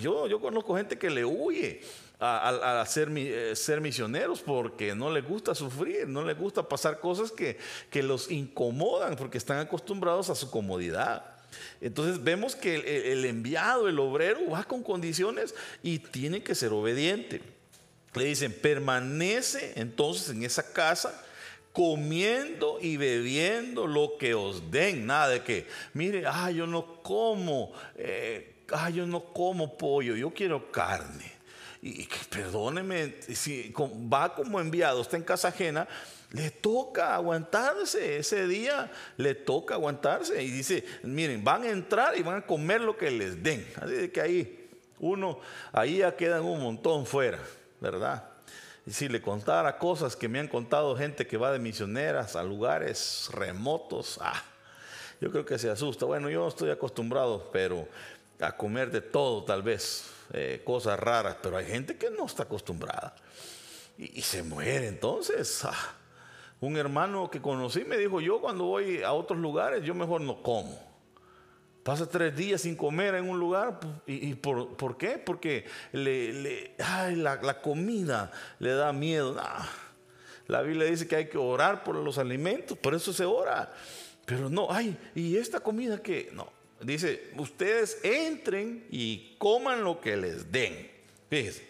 yo, 0.00 0.26
yo 0.26 0.40
conozco 0.40 0.74
gente 0.74 0.98
que 0.98 1.10
le 1.10 1.24
huye 1.24 1.82
a, 2.18 2.84
ser, 2.86 3.10
eh, 3.16 3.54
ser, 3.56 3.80
misioneros 3.80 4.40
porque 4.40 4.94
no 4.94 5.10
les 5.10 5.26
gusta 5.26 5.54
sufrir, 5.54 6.08
no 6.08 6.24
les 6.24 6.38
gusta 6.38 6.66
pasar 6.66 7.00
cosas 7.00 7.32
que, 7.32 7.58
que 7.90 8.02
los 8.02 8.30
incomodan 8.30 9.16
porque 9.16 9.38
están 9.38 9.58
acostumbrados 9.58 10.30
a 10.30 10.34
su 10.34 10.50
comodidad. 10.50 11.31
Entonces 11.80 12.22
vemos 12.22 12.56
que 12.56 12.76
el, 13.12 13.24
enviado, 13.24 13.88
el 13.88 13.98
obrero, 13.98 14.48
va 14.50 14.64
con 14.64 14.82
condiciones 14.82 15.54
y 15.82 15.98
tiene 15.98 16.42
que 16.42 16.54
ser 16.54 16.72
obediente. 16.72 17.40
Le 18.14 18.24
dicen, 18.24 18.52
permanece 18.52 19.72
entonces 19.76 20.30
en 20.30 20.44
esa 20.44 20.72
casa 20.72 21.24
comiendo 21.72 22.78
y 22.80 22.96
bebiendo 22.96 23.86
lo 23.86 24.16
que 24.18 24.34
os 24.34 24.70
den. 24.70 25.06
Nada 25.06 25.28
de 25.28 25.42
que, 25.42 25.66
mire, 25.94 26.24
ah, 26.26 26.50
yo 26.50 26.66
no 26.66 27.02
como, 27.02 27.72
eh, 27.96 28.64
ah, 28.70 28.90
yo 28.90 29.06
no 29.06 29.24
como 29.24 29.76
pollo, 29.76 30.14
yo 30.14 30.32
quiero 30.32 30.70
carne. 30.70 31.32
Y, 31.80 32.02
y 32.02 32.08
perdóneme, 32.28 33.14
si 33.32 33.72
va 34.12 34.34
como 34.34 34.60
enviado, 34.60 35.00
está 35.00 35.16
en 35.16 35.24
casa 35.24 35.48
ajena, 35.48 35.88
le 36.32 36.50
toca 36.50 37.14
aguantarse, 37.14 38.16
ese 38.16 38.46
día 38.46 38.90
le 39.18 39.34
toca 39.34 39.74
aguantarse. 39.74 40.42
Y 40.42 40.50
dice, 40.50 40.84
miren, 41.02 41.44
van 41.44 41.62
a 41.64 41.68
entrar 41.68 42.16
y 42.16 42.22
van 42.22 42.38
a 42.38 42.46
comer 42.46 42.80
lo 42.80 42.96
que 42.96 43.10
les 43.10 43.42
den. 43.42 43.66
Así 43.76 44.08
que 44.08 44.20
ahí, 44.20 44.70
uno, 44.98 45.40
ahí 45.72 45.98
ya 45.98 46.16
quedan 46.16 46.42
un 46.42 46.60
montón 46.62 47.04
fuera, 47.04 47.38
¿verdad? 47.80 48.24
Y 48.86 48.92
si 48.92 49.08
le 49.08 49.20
contara 49.20 49.78
cosas 49.78 50.16
que 50.16 50.28
me 50.28 50.40
han 50.40 50.48
contado 50.48 50.96
gente 50.96 51.26
que 51.26 51.36
va 51.36 51.52
de 51.52 51.58
misioneras 51.58 52.34
a 52.34 52.42
lugares 52.42 53.28
remotos, 53.32 54.18
ah, 54.22 54.42
yo 55.20 55.30
creo 55.30 55.44
que 55.44 55.58
se 55.58 55.70
asusta. 55.70 56.06
Bueno, 56.06 56.30
yo 56.30 56.48
estoy 56.48 56.70
acostumbrado, 56.70 57.50
pero 57.52 57.86
a 58.40 58.56
comer 58.56 58.90
de 58.90 59.02
todo 59.02 59.44
tal 59.44 59.62
vez, 59.62 60.06
eh, 60.32 60.62
cosas 60.64 60.98
raras, 60.98 61.36
pero 61.42 61.58
hay 61.58 61.66
gente 61.66 61.96
que 61.96 62.10
no 62.10 62.24
está 62.24 62.44
acostumbrada 62.44 63.14
y, 63.98 64.18
y 64.18 64.22
se 64.22 64.42
muere 64.42 64.88
entonces. 64.88 65.64
Ah, 65.64 65.94
un 66.62 66.76
hermano 66.76 67.28
que 67.28 67.42
conocí 67.42 67.84
me 67.84 67.98
dijo, 67.98 68.20
yo 68.20 68.40
cuando 68.40 68.64
voy 68.64 69.02
a 69.02 69.12
otros 69.12 69.40
lugares, 69.40 69.82
yo 69.84 69.94
mejor 69.94 70.20
no 70.20 70.42
como. 70.42 70.78
Pasa 71.82 72.08
tres 72.08 72.36
días 72.36 72.60
sin 72.60 72.76
comer 72.76 73.16
en 73.16 73.28
un 73.28 73.40
lugar. 73.40 73.80
¿Y, 74.06 74.34
por, 74.34 74.96
qué? 74.96 75.18
Porque 75.18 75.64
le, 75.90 76.72
la, 76.78 77.60
comida 77.60 78.30
le 78.60 78.70
da 78.70 78.92
miedo. 78.92 79.36
La 80.46 80.62
Biblia 80.62 80.86
dice 80.86 81.08
que 81.08 81.16
hay 81.16 81.28
que 81.28 81.38
orar 81.38 81.82
por 81.82 81.96
los 81.96 82.18
alimentos, 82.18 82.78
por 82.78 82.94
eso 82.94 83.12
se 83.12 83.24
ora. 83.24 83.74
Pero 84.24 84.48
no, 84.48 84.68
ay, 84.70 84.96
¿y 85.16 85.36
esta 85.38 85.58
comida 85.58 86.00
que 86.00 86.30
No, 86.32 86.48
dice, 86.80 87.32
ustedes 87.38 87.98
entren 88.04 88.86
y 88.88 89.34
coman 89.38 89.82
lo 89.82 90.00
que 90.00 90.16
les 90.16 90.52
den. 90.52 90.88
Fíjense. 91.28 91.66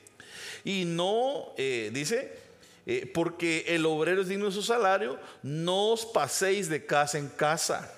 Y 0.64 0.84
no, 0.84 1.54
eh, 1.56 1.90
dice, 1.94 2.41
eh, 2.86 3.10
porque 3.12 3.64
el 3.68 3.86
obrero 3.86 4.22
es 4.22 4.28
digno 4.28 4.46
de 4.46 4.52
su 4.52 4.62
salario, 4.62 5.18
no 5.42 5.90
os 5.90 6.04
paséis 6.04 6.68
de 6.68 6.84
casa 6.84 7.18
en 7.18 7.28
casa. 7.28 7.94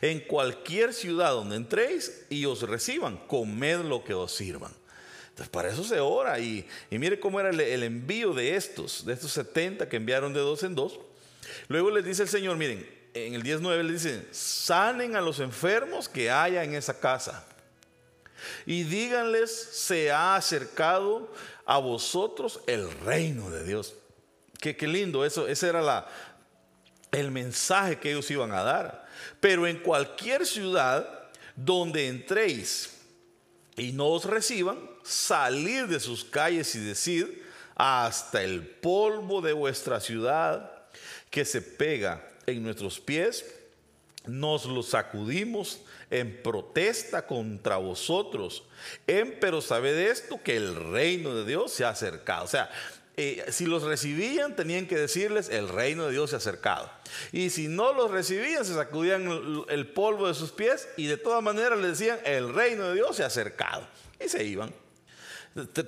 En 0.00 0.20
cualquier 0.20 0.94
ciudad 0.94 1.32
donde 1.32 1.56
entréis 1.56 2.24
y 2.30 2.46
os 2.46 2.62
reciban, 2.62 3.18
comed 3.26 3.80
lo 3.80 4.04
que 4.04 4.14
os 4.14 4.32
sirvan. 4.32 4.72
Entonces, 5.28 5.50
para 5.50 5.68
eso 5.68 5.84
se 5.84 6.00
ora. 6.00 6.38
Y, 6.40 6.66
mire 6.90 7.20
cómo 7.20 7.38
era 7.38 7.50
el, 7.50 7.82
envío 7.82 8.32
de 8.32 8.56
estos, 8.56 9.04
de 9.04 9.12
estos 9.12 9.32
70 9.32 9.86
que 9.86 9.96
enviaron 9.96 10.32
de 10.32 10.40
dos 10.40 10.62
en 10.62 10.74
dos. 10.74 10.98
Luego 11.68 11.90
les 11.90 12.06
dice 12.06 12.22
el 12.22 12.28
Señor, 12.30 12.56
miren, 12.56 12.88
en 13.12 13.34
el 13.34 13.42
19 13.42 13.84
le 13.84 13.92
dicen, 13.92 14.26
sanen 14.30 15.14
a 15.14 15.20
los 15.20 15.40
enfermos 15.40 16.08
que 16.08 16.30
haya 16.30 16.64
en 16.64 16.74
esa 16.74 16.98
casa. 16.98 17.46
Y 18.64 18.84
díganles, 18.84 19.50
se 19.52 20.10
ha 20.10 20.36
acercado 20.36 21.30
a 21.66 21.78
vosotros 21.78 22.60
el 22.66 22.90
reino 23.00 23.50
de 23.50 23.64
Dios. 23.64 23.94
Qué, 24.60 24.74
lindo 24.86 25.24
eso, 25.24 25.46
ese 25.46 25.68
era 25.68 25.82
la, 25.82 26.08
el 27.12 27.30
mensaje 27.30 27.98
que 27.98 28.12
ellos 28.12 28.30
iban 28.30 28.52
a 28.52 28.62
dar. 28.62 29.06
Pero 29.40 29.66
en 29.66 29.78
cualquier 29.78 30.46
ciudad 30.46 31.28
donde 31.56 32.08
entréis 32.08 32.96
y 33.76 33.92
no 33.92 34.06
os 34.06 34.24
reciban, 34.24 34.78
salir 35.02 35.86
de 35.86 36.00
sus 36.00 36.24
calles 36.24 36.74
y 36.74 36.80
decir, 36.80 37.44
hasta 37.74 38.42
el 38.42 38.66
polvo 38.66 39.42
de 39.42 39.52
vuestra 39.52 40.00
ciudad 40.00 40.72
que 41.30 41.44
se 41.44 41.60
pega 41.60 42.26
en 42.46 42.62
nuestros 42.62 42.98
pies, 43.00 43.44
nos 44.24 44.64
lo 44.64 44.82
sacudimos 44.82 45.80
en 46.10 46.42
protesta 46.42 47.26
contra 47.26 47.76
vosotros. 47.76 48.64
pero 49.40 49.60
sabed 49.60 49.96
esto, 50.10 50.40
que 50.42 50.56
el 50.56 50.74
reino 50.92 51.34
de 51.34 51.44
Dios 51.44 51.72
se 51.72 51.84
ha 51.84 51.90
acercado. 51.90 52.44
O 52.44 52.48
sea, 52.48 52.70
eh, 53.18 53.46
si 53.48 53.64
los 53.64 53.82
recibían, 53.82 54.56
tenían 54.56 54.86
que 54.86 54.96
decirles, 54.96 55.48
el 55.48 55.70
reino 55.70 56.04
de 56.06 56.12
Dios 56.12 56.30
se 56.30 56.36
ha 56.36 56.38
acercado. 56.38 56.90
Y 57.32 57.48
si 57.48 57.66
no 57.66 57.94
los 57.94 58.10
recibían, 58.10 58.64
se 58.64 58.74
sacudían 58.74 59.64
el, 59.68 59.86
polvo 59.88 60.28
de 60.28 60.34
sus 60.34 60.52
pies 60.52 60.86
y 60.98 61.06
de 61.06 61.16
todas 61.16 61.42
maneras 61.42 61.78
les 61.78 61.98
decían, 61.98 62.18
el 62.24 62.52
reino 62.52 62.88
de 62.88 62.94
Dios 62.94 63.16
se 63.16 63.22
ha 63.22 63.26
acercado. 63.26 63.88
Y 64.22 64.28
se 64.28 64.44
iban. 64.44 64.72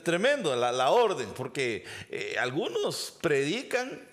Tremendo 0.03 0.57
la, 0.57 0.91
orden, 0.91 1.29
porque 1.37 1.85
eh, 2.11 2.37
algunos 2.39 3.15
predican 3.21 4.08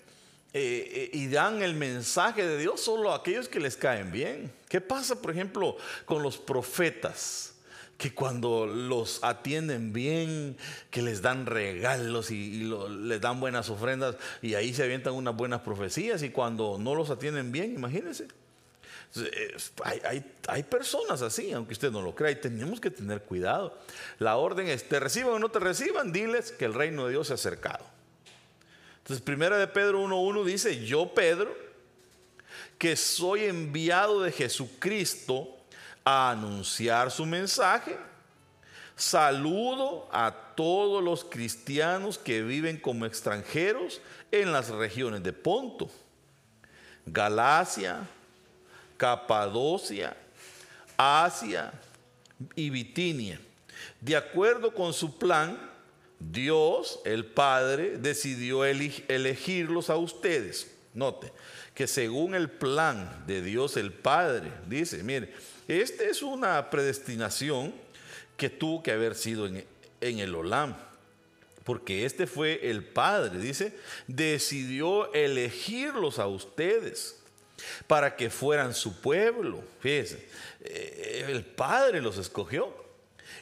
eh, 0.58 0.88
eh, 0.90 1.10
y 1.12 1.28
dan 1.28 1.60
el 1.60 1.74
mensaje 1.74 2.42
de 2.46 2.56
Dios 2.56 2.80
solo 2.80 3.12
a 3.12 3.16
aquellos 3.16 3.46
que 3.46 3.60
les 3.60 3.76
caen 3.76 4.10
bien. 4.10 4.50
¿Qué 4.70 4.80
pasa, 4.80 5.20
por 5.20 5.30
ejemplo, 5.30 5.76
con 6.06 6.22
los 6.22 6.38
profetas? 6.38 7.52
Que 7.98 8.14
cuando 8.14 8.66
los 8.66 9.22
atienden 9.22 9.92
bien, 9.92 10.56
que 10.90 11.02
les 11.02 11.20
dan 11.20 11.44
regalos 11.44 12.30
y, 12.30 12.70
les 12.88 13.20
dan 13.20 13.38
buenas 13.38 13.68
ofrendas 13.68 14.16
y 14.40 14.54
ahí 14.54 14.72
se 14.72 14.82
avientan 14.84 15.12
unas 15.12 15.36
buenas 15.36 15.60
profecías 15.60 16.22
y 16.22 16.30
cuando 16.30 16.78
no 16.80 16.94
los 16.94 17.10
atienden 17.10 17.52
bien, 17.52 17.74
imagínense. 17.74 18.26
Hay, 19.84 20.24
hay, 20.48 20.62
personas 20.62 21.20
así, 21.20 21.52
aunque 21.52 21.74
usted 21.74 21.90
no 21.90 22.00
lo 22.00 22.14
crea, 22.14 22.30
y 22.30 22.36
tenemos 22.36 22.80
que 22.80 22.90
tener 22.90 23.22
cuidado. 23.22 23.78
La 24.18 24.36
orden 24.36 24.68
es, 24.68 24.88
te 24.88 25.00
reciban 25.00 25.34
o 25.34 25.38
no 25.38 25.50
te 25.50 25.58
reciban, 25.58 26.12
diles 26.12 26.50
que 26.52 26.64
el 26.64 26.72
reino 26.72 27.04
de 27.04 27.12
Dios 27.12 27.26
se 27.26 27.34
ha 27.34 27.36
acercado. 27.36 27.95
Entonces, 29.06 29.24
primera 29.24 29.56
de 29.56 29.68
Pedro 29.68 30.02
1.1 30.02 30.44
dice, 30.44 30.84
yo 30.84 31.14
Pedro, 31.14 31.56
que 32.76 32.96
soy 32.96 33.44
enviado 33.44 34.20
de 34.20 34.32
Jesucristo 34.32 35.48
a 36.04 36.32
anunciar 36.32 37.12
su 37.12 37.24
mensaje, 37.24 37.96
saludo 38.96 40.08
a 40.10 40.34
todos 40.56 41.04
los 41.04 41.22
cristianos 41.22 42.18
que 42.18 42.42
viven 42.42 42.80
como 42.80 43.06
extranjeros 43.06 44.00
en 44.32 44.50
las 44.50 44.70
regiones 44.70 45.22
de 45.22 45.32
Ponto, 45.32 45.88
Galacia, 47.06 48.08
Capadocia, 48.96 50.16
Asia 50.96 51.72
y 52.56 52.70
Bitinia, 52.70 53.40
de 54.00 54.16
acuerdo 54.16 54.74
con 54.74 54.92
su 54.92 55.16
plan 55.16 55.75
Dios, 56.18 57.00
el 57.04 57.24
Padre, 57.24 57.98
decidió 57.98 58.64
elegirlos 58.64 59.90
a 59.90 59.96
ustedes. 59.96 60.72
Note 60.94 61.32
que 61.76 61.86
según 61.86 62.34
el 62.34 62.48
plan 62.48 63.24
de 63.26 63.42
Dios 63.42 63.76
el 63.76 63.92
Padre, 63.92 64.50
dice, 64.66 65.02
mire, 65.02 65.30
esta 65.68 66.04
es 66.04 66.22
una 66.22 66.70
predestinación 66.70 67.74
que 68.38 68.48
tuvo 68.48 68.82
que 68.82 68.92
haber 68.92 69.14
sido 69.14 69.46
en, 69.46 69.66
el 70.00 70.34
Olam. 70.34 70.74
Porque 71.64 72.06
este 72.06 72.26
fue 72.26 72.70
el 72.70 72.82
Padre, 72.82 73.38
dice, 73.40 73.76
decidió 74.06 75.12
elegirlos 75.12 76.18
a 76.18 76.28
ustedes 76.28 77.20
para 77.86 78.16
que 78.16 78.30
fueran 78.30 78.72
su 78.72 78.98
pueblo. 79.02 79.62
Fíjese, 79.80 80.26
eh, 80.62 81.26
el 81.28 81.44
Padre 81.44 82.00
los 82.00 82.16
escogió. 82.16 82.85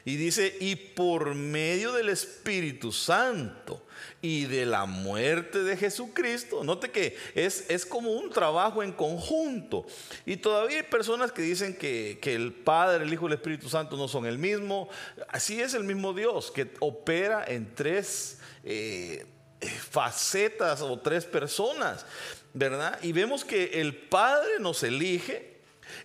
Y 0.05 0.17
dice, 0.17 0.55
y 0.59 0.75
por 0.75 1.33
medio 1.33 1.91
del 1.91 2.09
Espíritu 2.09 2.91
Santo 2.91 3.83
y 4.21 4.45
de 4.45 4.67
la 4.67 4.85
muerte 4.85 5.63
de 5.63 5.75
Jesucristo. 5.75 6.63
Note 6.63 6.91
que 6.91 7.17
es, 7.33 7.65
es 7.69 7.87
como 7.87 8.11
un 8.11 8.29
trabajo 8.29 8.83
en 8.83 8.91
conjunto. 8.91 9.87
Y 10.25 10.37
todavía 10.37 10.77
hay 10.77 10.83
personas 10.83 11.31
que 11.31 11.41
dicen 11.41 11.75
que, 11.75 12.19
el 12.23 12.53
Padre, 12.53 13.03
el 13.03 13.13
Hijo 13.13 13.25
y 13.25 13.27
el 13.29 13.33
Espíritu 13.33 13.67
Santo 13.67 13.97
no 13.97 14.07
son 14.07 14.27
el 14.27 14.37
mismo. 14.37 14.89
Así 15.27 15.59
es 15.59 15.73
el 15.73 15.83
mismo 15.83 16.13
Dios 16.13 16.51
que 16.51 16.71
opera 16.81 17.43
en 17.47 17.73
tres 17.73 18.37
eh, 18.63 19.25
facetas 19.89 20.81
o 20.81 20.99
tres 20.99 21.25
personas, 21.25 22.05
¿verdad? 22.53 22.99
Y 23.01 23.11
vemos 23.11 23.43
que 23.43 23.81
el 23.81 23.95
Padre 23.95 24.59
nos 24.59 24.83
elige 24.83 25.54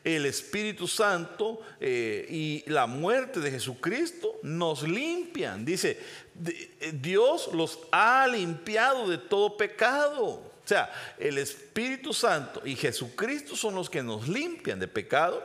el 0.05 0.27
Espíritu 0.27 0.87
Santo 0.87 1.61
eh, 1.81 2.27
y 2.29 2.71
la 2.71 2.87
muerte 2.87 3.41
de 3.41 3.51
Jesucristo 3.51 4.39
nos 4.43 4.83
limpian. 4.83 5.65
Dice, 5.65 5.99
eh, 6.47 6.93
Dios 6.95 7.51
los 7.53 7.79
ha 7.93 8.27
limpiado 8.27 9.09
de 9.09 9.19
todo 9.19 9.57
pecado. 9.57 10.25
O 10.25 10.69
sea, 10.71 10.93
el 11.19 11.39
Espíritu 11.39 12.13
Santo 12.13 12.63
y 12.65 12.77
Jesucristo 12.77 13.57
son 13.57 13.75
los 13.75 13.91
que 13.91 14.03
nos 14.03 14.29
limpian 14.29 14.79
de 14.79 14.87
pecado. 14.87 15.43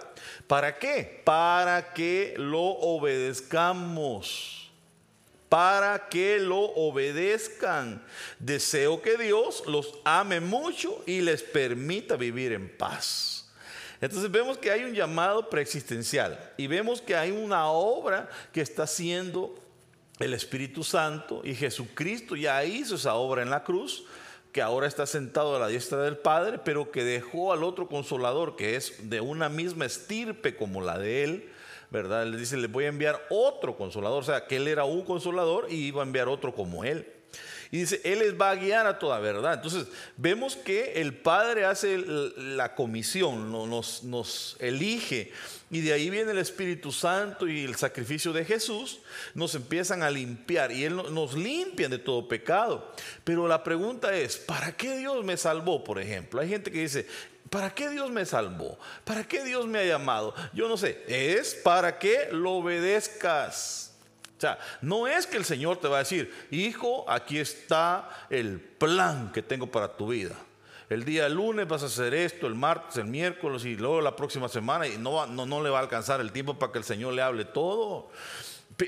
¿Para 0.48 0.78
qué? 0.78 1.22
Para 1.24 1.94
que 1.94 2.36
lo 2.38 2.62
obedezcamos 2.62 4.66
para 5.50 6.10
que 6.10 6.40
lo 6.40 6.60
obedezcan. 6.60 8.04
Deseo 8.40 9.02
que 9.02 9.18
Dios 9.18 9.64
los 9.68 10.00
ame 10.04 10.42
mucho 10.42 11.02
y 11.06 11.22
les 11.22 11.44
permita 11.44 12.18
vivir 12.18 12.52
en 12.52 12.68
paz. 12.68 13.45
Entonces 14.06 14.30
vemos 14.30 14.60
que 14.60 14.70
hay 14.70 14.84
un 14.84 14.94
llamado 14.94 15.50
preexistencial 15.50 16.38
y 16.58 16.68
vemos 16.68 17.02
que 17.02 17.16
hay 17.16 17.32
una 17.32 17.70
obra 17.70 18.30
que 18.54 18.62
está 18.62 18.84
haciendo 18.84 19.56
el 20.20 20.36
Espíritu 20.36 20.84
Santo 20.84 21.42
y 21.44 21.56
Jesucristo 21.56 22.36
ya 22.36 22.64
hizo 22.64 22.96
esa 22.96 23.16
obra 23.16 23.42
en 23.42 23.50
la 23.50 23.64
cruz, 23.64 24.06
que 24.52 24.62
ahora 24.62 24.86
está 24.86 25.08
sentado 25.08 25.56
a 25.56 25.60
la 25.60 25.70
diestra 25.70 26.04
del 26.04 26.18
Padre, 26.18 26.60
pero 26.64 26.92
que 26.92 27.04
dejó 27.04 27.52
al 27.52 27.64
otro 27.64 27.88
consolador, 27.88 28.56
que 28.56 28.76
es 28.76 29.10
de 29.10 29.22
una 29.22 29.50
misma 29.50 29.86
estirpe 29.86 30.56
como 30.56 30.82
la 30.82 31.00
de 31.00 31.24
él, 31.24 31.50
¿verdad? 31.90 32.28
Le 32.28 32.38
dice, 32.38 32.58
le 32.58 32.68
voy 32.68 32.86
a 32.86 32.90
enviar 32.90 33.26
otro 33.32 33.76
consolador, 33.76 34.22
o 34.22 34.26
sea, 34.26 34.46
que 34.46 34.58
él 34.58 34.68
era 34.68 34.86
un 34.86 35.04
consolador 35.04 35.66
y 35.72 35.88
iba 35.88 36.04
a 36.04 36.06
enviar 36.06 36.28
otro 36.28 36.54
como 36.54 36.84
él. 36.84 37.12
Y 37.72 37.80
dice, 37.80 38.02
Él 38.04 38.20
les 38.20 38.40
va 38.40 38.52
a 38.52 38.56
guiar 38.56 38.88
a 38.88 39.00
toda 39.00 39.20
verdad. 39.20 39.56
Entonces, 39.56 39.88
vemos 40.18 40.56
que 40.56 40.94
el 41.02 41.14
Padre 41.14 41.66
hace 41.66 41.98
la 42.38 42.76
comisión, 42.76 43.52
nos, 43.52 44.04
nos 44.04 44.56
elige. 44.60 45.32
Y 45.72 45.82
de 45.82 45.94
ahí 45.94 46.10
viene 46.10 46.32
el 46.32 46.38
Espíritu 46.38 46.92
Santo 46.92 47.48
y 47.48 47.64
el 47.64 47.76
sacrificio 47.76 48.32
de 48.34 48.46
Jesús. 48.46 49.00
Nos 49.34 49.56
empiezan 49.56 50.04
a 50.04 50.10
limpiar 50.10 50.72
y 50.72 50.84
Él 50.84 50.96
nos 50.96 51.34
limpia 51.34 51.90
de 51.90 51.98
todo 51.98 52.28
pecado. 52.28 52.92
Pero 53.24 53.48
la 53.48 53.64
pregunta 53.64 54.16
es, 54.16 54.38
¿para 54.38 54.76
qué 54.78 54.98
Dios 54.98 55.24
me 55.26 55.38
salvó, 55.38 55.84
por 55.84 56.00
ejemplo? 56.00 56.40
Hay 56.42 56.50
gente 56.50 56.72
que 56.72 56.82
dice, 56.82 57.08
¿Para 57.50 57.74
qué 57.74 57.90
Dios 57.90 58.10
me 58.10 58.26
salvó? 58.26 58.78
¿Para 59.04 59.24
qué 59.24 59.44
Dios 59.44 59.68
me 59.68 59.80
ha 59.80 59.86
llamado? 59.86 60.34
Yo 60.54 60.68
no 60.68 60.78
sé. 60.78 61.04
Es 61.08 61.54
para 61.54 62.00
que 62.00 62.30
lo 62.32 62.54
obedezcas. 62.54 63.85
O 64.38 64.42
sea, 64.42 64.60
no 64.82 65.08
es 65.08 65.28
que 65.28 65.38
el 65.38 65.46
Señor 65.46 65.78
te 65.78 65.88
va 65.88 65.98
a 65.98 66.00
decir, 66.00 66.34
hijo, 66.52 67.10
aquí 67.10 67.40
está 67.40 68.10
el 68.30 68.60
plan 68.60 69.32
que 69.32 69.42
tengo 69.42 69.68
para 69.68 69.96
tu 69.96 70.08
vida. 70.08 70.36
El 70.90 71.04
día 71.04 71.28
lunes 71.30 71.68
vas 71.68 71.84
a 71.84 71.88
hacer 71.88 72.14
esto, 72.14 72.46
el 72.46 72.54
martes, 72.54 72.98
el 72.98 73.06
miércoles 73.06 73.66
y 73.66 73.76
luego 73.76 74.02
la 74.02 74.16
próxima 74.16 74.50
semana 74.50 74.88
y 74.88 74.98
no, 74.98 75.26
no, 75.26 75.46
no 75.46 75.64
le 75.64 75.70
va 75.70 75.80
a 75.80 75.82
alcanzar 75.82 76.22
el 76.22 76.32
tiempo 76.32 76.60
para 76.60 76.72
que 76.72 76.78
el 76.78 76.84
Señor 76.84 77.14
le 77.14 77.22
hable 77.22 77.46
todo. 77.46 78.10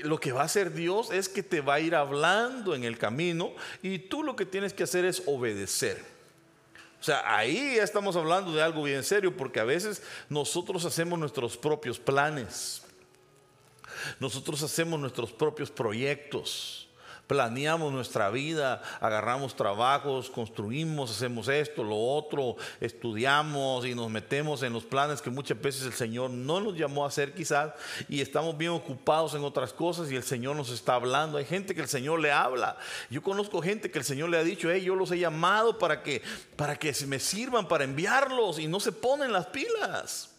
Lo 0.02 0.20
que 0.20 0.32
va 0.32 0.42
a 0.42 0.44
hacer 0.44 0.74
Dios 0.74 1.10
es 1.10 1.28
que 1.28 1.42
te 1.42 1.60
va 1.60 1.74
a 1.74 1.80
ir 1.80 1.94
hablando 1.94 2.74
en 2.74 2.84
el 2.84 2.98
camino 2.98 3.52
y 3.82 3.98
tú 3.98 4.22
lo 4.22 4.36
que 4.36 4.44
tienes 4.44 4.74
que 4.74 4.84
hacer 4.84 5.04
es 5.06 5.22
obedecer. 5.26 6.04
O 7.00 7.02
sea, 7.02 7.22
ahí 7.36 7.76
ya 7.76 7.84
estamos 7.84 8.16
hablando 8.16 8.52
de 8.52 8.62
algo 8.62 8.82
bien 8.82 9.02
serio 9.02 9.36
porque 9.36 9.60
a 9.60 9.64
veces 9.64 10.02
nosotros 10.28 10.84
hacemos 10.84 11.18
nuestros 11.18 11.56
propios 11.56 11.98
planes. 11.98 12.82
Nosotros 14.20 14.62
hacemos 14.62 14.98
nuestros 15.00 15.32
propios 15.32 15.70
proyectos, 15.70 16.88
planeamos 17.28 17.92
nuestra 17.92 18.30
vida, 18.30 18.82
agarramos 19.00 19.54
trabajos, 19.54 20.30
construimos, 20.30 21.10
hacemos 21.10 21.46
esto, 21.48 21.84
lo 21.84 21.96
otro, 21.96 22.56
estudiamos 22.80 23.86
y 23.86 23.94
nos 23.94 24.10
metemos 24.10 24.62
en 24.62 24.72
los 24.72 24.84
planes 24.84 25.20
que 25.20 25.30
muchas 25.30 25.60
veces 25.60 25.82
el 25.84 25.92
Señor 25.92 26.30
no 26.30 26.58
nos 26.58 26.74
llamó 26.76 27.04
a 27.04 27.08
hacer 27.08 27.34
quizás 27.34 27.74
y 28.08 28.22
estamos 28.22 28.56
bien 28.56 28.72
ocupados 28.72 29.34
en 29.34 29.44
otras 29.44 29.74
cosas 29.74 30.10
y 30.10 30.16
el 30.16 30.22
Señor 30.22 30.56
nos 30.56 30.70
está 30.70 30.94
hablando. 30.94 31.36
Hay 31.36 31.44
gente 31.44 31.74
que 31.74 31.82
el 31.82 31.88
Señor 31.88 32.18
le 32.18 32.32
habla. 32.32 32.78
Yo 33.10 33.22
conozco 33.22 33.60
gente 33.60 33.90
que 33.90 33.98
el 33.98 34.04
Señor 34.04 34.30
le 34.30 34.38
ha 34.38 34.42
dicho, 34.42 34.70
hey, 34.72 34.82
yo 34.82 34.94
los 34.94 35.12
he 35.12 35.18
llamado 35.18 35.78
para 35.78 36.02
que, 36.02 36.22
para 36.56 36.76
que 36.76 36.94
me 37.06 37.18
sirvan, 37.18 37.68
para 37.68 37.84
enviarlos 37.84 38.58
y 38.58 38.66
no 38.66 38.80
se 38.80 38.90
ponen 38.90 39.32
las 39.32 39.46
pilas. 39.46 40.37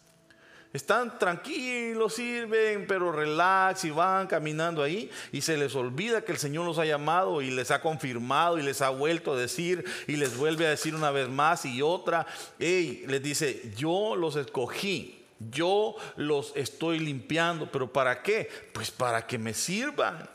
Están 0.72 1.18
tranquilos, 1.18 2.14
sirven, 2.14 2.86
pero 2.86 3.10
relax 3.10 3.84
y 3.84 3.90
van 3.90 4.28
caminando 4.28 4.84
ahí 4.84 5.10
y 5.32 5.40
se 5.40 5.56
les 5.56 5.74
olvida 5.74 6.24
que 6.24 6.30
el 6.30 6.38
Señor 6.38 6.64
los 6.64 6.78
ha 6.78 6.84
llamado 6.84 7.42
y 7.42 7.50
les 7.50 7.72
ha 7.72 7.80
confirmado 7.80 8.56
y 8.56 8.62
les 8.62 8.80
ha 8.80 8.90
vuelto 8.90 9.32
a 9.32 9.36
decir 9.36 9.84
y 10.06 10.14
les 10.14 10.36
vuelve 10.36 10.66
a 10.66 10.70
decir 10.70 10.94
una 10.94 11.10
vez 11.10 11.28
más 11.28 11.64
y 11.64 11.82
otra. 11.82 12.24
Hey, 12.60 13.04
les 13.08 13.20
dice, 13.20 13.72
yo 13.76 14.14
los 14.14 14.36
escogí, 14.36 15.26
yo 15.50 15.96
los 16.16 16.52
estoy 16.54 17.00
limpiando, 17.00 17.68
pero 17.72 17.92
¿para 17.92 18.22
qué? 18.22 18.48
Pues 18.72 18.92
para 18.92 19.26
que 19.26 19.38
me 19.38 19.54
sirvan. 19.54 20.30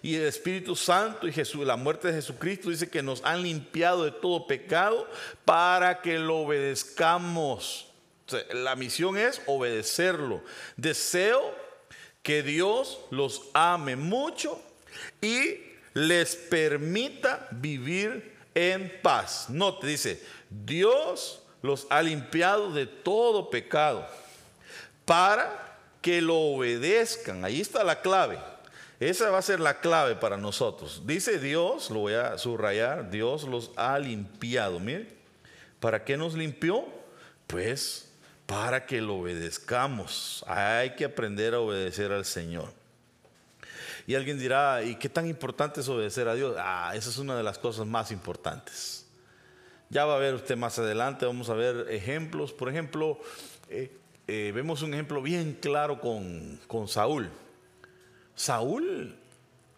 Y 0.00 0.14
el 0.14 0.26
Espíritu 0.26 0.76
Santo 0.76 1.26
y 1.26 1.32
Jesús, 1.32 1.66
la 1.66 1.74
muerte 1.74 2.06
de 2.06 2.14
Jesucristo 2.14 2.70
dice 2.70 2.88
que 2.88 3.02
nos 3.02 3.24
han 3.24 3.42
limpiado 3.42 4.04
de 4.04 4.12
todo 4.12 4.46
pecado 4.46 5.08
para 5.44 6.00
que 6.00 6.20
lo 6.20 6.36
obedezcamos 6.36 7.91
la 8.52 8.76
misión 8.76 9.16
es 9.16 9.40
obedecerlo. 9.46 10.42
Deseo 10.76 11.54
que 12.22 12.42
Dios 12.42 13.00
los 13.10 13.42
ame 13.52 13.96
mucho 13.96 14.60
y 15.20 15.60
les 15.94 16.36
permita 16.36 17.48
vivir 17.50 18.36
en 18.54 19.00
paz. 19.02 19.46
No 19.48 19.78
te 19.78 19.86
dice, 19.86 20.22
Dios 20.50 21.42
los 21.62 21.86
ha 21.90 22.02
limpiado 22.02 22.72
de 22.72 22.86
todo 22.86 23.50
pecado 23.50 24.06
para 25.04 25.78
que 26.00 26.20
lo 26.20 26.36
obedezcan. 26.36 27.44
Ahí 27.44 27.60
está 27.60 27.84
la 27.84 28.00
clave. 28.00 28.38
Esa 29.00 29.30
va 29.30 29.38
a 29.38 29.42
ser 29.42 29.58
la 29.58 29.80
clave 29.80 30.14
para 30.14 30.36
nosotros. 30.36 31.02
Dice 31.04 31.38
Dios, 31.38 31.90
lo 31.90 32.00
voy 32.00 32.14
a 32.14 32.38
subrayar, 32.38 33.10
Dios 33.10 33.44
los 33.44 33.72
ha 33.76 33.98
limpiado. 33.98 34.78
Mire, 34.78 35.08
¿para 35.80 36.04
qué 36.04 36.16
nos 36.16 36.34
limpió? 36.34 36.84
Pues 37.48 38.11
para 38.46 38.86
que 38.86 39.00
lo 39.00 39.16
obedezcamos. 39.16 40.44
Hay 40.46 40.94
que 40.94 41.04
aprender 41.04 41.54
a 41.54 41.60
obedecer 41.60 42.12
al 42.12 42.24
Señor. 42.24 42.72
Y 44.06 44.14
alguien 44.14 44.38
dirá, 44.38 44.82
¿y 44.82 44.96
qué 44.96 45.08
tan 45.08 45.26
importante 45.26 45.80
es 45.80 45.88
obedecer 45.88 46.28
a 46.28 46.34
Dios? 46.34 46.56
Ah, 46.58 46.92
esa 46.94 47.10
es 47.10 47.18
una 47.18 47.36
de 47.36 47.42
las 47.42 47.58
cosas 47.58 47.86
más 47.86 48.10
importantes. 48.10 49.06
Ya 49.90 50.04
va 50.04 50.16
a 50.16 50.18
ver 50.18 50.34
usted 50.34 50.56
más 50.56 50.78
adelante, 50.78 51.26
vamos 51.26 51.50
a 51.50 51.54
ver 51.54 51.86
ejemplos. 51.90 52.52
Por 52.52 52.68
ejemplo, 52.68 53.20
eh, 53.68 53.90
eh, 54.26 54.52
vemos 54.54 54.82
un 54.82 54.94
ejemplo 54.94 55.22
bien 55.22 55.58
claro 55.60 56.00
con, 56.00 56.58
con 56.66 56.88
Saúl. 56.88 57.30
Saúl, 58.34 59.14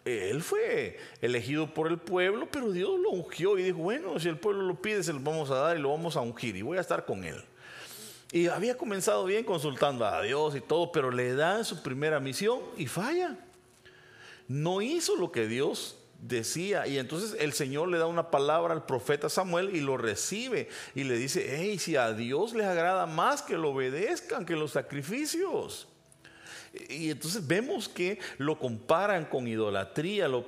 él 0.05 0.41
fue 0.41 0.97
elegido 1.21 1.73
por 1.73 1.87
el 1.87 1.97
pueblo, 1.97 2.47
pero 2.51 2.71
Dios 2.71 2.99
lo 2.99 3.09
ungió 3.09 3.57
y 3.57 3.63
dijo, 3.63 3.79
bueno, 3.79 4.19
si 4.19 4.29
el 4.29 4.37
pueblo 4.37 4.63
lo 4.63 4.81
pide, 4.81 5.03
se 5.03 5.13
lo 5.13 5.19
vamos 5.19 5.51
a 5.51 5.55
dar 5.55 5.77
y 5.77 5.81
lo 5.81 5.89
vamos 5.89 6.15
a 6.15 6.21
ungir 6.21 6.55
y 6.55 6.61
voy 6.61 6.77
a 6.77 6.81
estar 6.81 7.05
con 7.05 7.23
él. 7.23 7.43
Y 8.31 8.47
había 8.47 8.75
comenzado 8.77 9.25
bien 9.25 9.43
consultando 9.43 10.05
a 10.05 10.21
Dios 10.21 10.55
y 10.55 10.61
todo, 10.61 10.91
pero 10.91 11.11
le 11.11 11.35
dan 11.35 11.63
su 11.63 11.81
primera 11.83 12.19
misión 12.19 12.59
y 12.77 12.87
falla. 12.87 13.37
No 14.47 14.81
hizo 14.81 15.15
lo 15.15 15.31
que 15.31 15.47
Dios 15.47 15.97
decía. 16.19 16.87
Y 16.87 16.97
entonces 16.97 17.37
el 17.39 17.53
Señor 17.53 17.89
le 17.89 17.97
da 17.97 18.07
una 18.07 18.31
palabra 18.31 18.73
al 18.73 18.85
profeta 18.85 19.29
Samuel 19.29 19.75
y 19.75 19.81
lo 19.81 19.97
recibe 19.97 20.69
y 20.93 21.03
le 21.03 21.17
dice, 21.17 21.57
hey, 21.57 21.77
si 21.79 21.95
a 21.95 22.13
Dios 22.13 22.53
les 22.53 22.65
agrada 22.65 23.05
más 23.05 23.41
que 23.41 23.57
lo 23.57 23.71
obedezcan 23.71 24.45
que 24.45 24.55
los 24.55 24.71
sacrificios. 24.71 25.87
Y 26.89 27.09
entonces 27.11 27.45
vemos 27.47 27.87
que 27.87 28.19
lo 28.37 28.59
comparan 28.59 29.25
con 29.25 29.47
idolatría, 29.47 30.27
lo, 30.27 30.45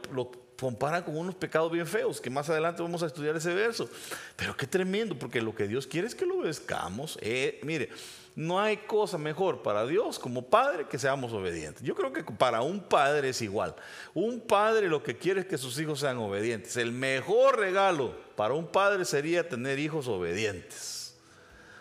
comparan 0.59 1.03
con 1.03 1.17
unos 1.17 1.35
pecados 1.35 1.71
bien 1.71 1.87
feos, 1.87 2.19
que 2.19 2.29
más 2.29 2.49
adelante 2.49 2.81
vamos 2.81 3.03
a 3.03 3.07
estudiar 3.07 3.35
ese 3.35 3.53
verso. 3.53 3.89
Pero 4.35 4.55
qué 4.57 4.67
tremendo, 4.67 5.17
porque 5.17 5.41
lo 5.41 5.53
que 5.53 5.67
Dios 5.67 5.87
quiere 5.87 6.07
es 6.07 6.15
que 6.15 6.25
lo 6.25 6.39
obedezcamos. 6.39 7.17
Eh, 7.21 7.59
mire, 7.63 7.89
no 8.35 8.59
hay 8.59 8.77
cosa 8.77 9.17
mejor 9.17 9.63
para 9.63 9.85
Dios 9.85 10.19
como 10.19 10.43
padre 10.43 10.87
que 10.87 10.99
seamos 10.99 11.33
obedientes. 11.33 11.81
Yo 11.81 11.95
creo 11.95 12.13
que 12.13 12.23
para 12.23 12.61
un 12.61 12.81
padre 12.81 13.29
es 13.29 13.41
igual. 13.41 13.75
Un 14.13 14.39
padre 14.39 14.89
lo 14.89 15.01
que 15.01 15.17
quiere 15.17 15.41
es 15.41 15.47
que 15.47 15.57
sus 15.57 15.79
hijos 15.79 16.01
sean 16.01 16.17
obedientes. 16.17 16.77
El 16.77 16.91
mejor 16.91 17.57
regalo 17.57 18.15
para 18.35 18.53
un 18.53 18.67
padre 18.67 19.05
sería 19.05 19.49
tener 19.49 19.79
hijos 19.79 20.07
obedientes. 20.07 21.15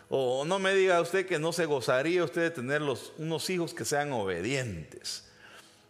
O 0.08 0.44
no 0.46 0.58
me 0.58 0.74
diga 0.74 1.00
usted 1.00 1.26
que 1.26 1.38
no 1.38 1.52
se 1.52 1.66
gozaría 1.66 2.24
usted 2.24 2.42
de 2.42 2.50
tener 2.50 2.80
unos 3.18 3.50
hijos 3.50 3.74
que 3.74 3.84
sean 3.84 4.12
obedientes. 4.12 5.25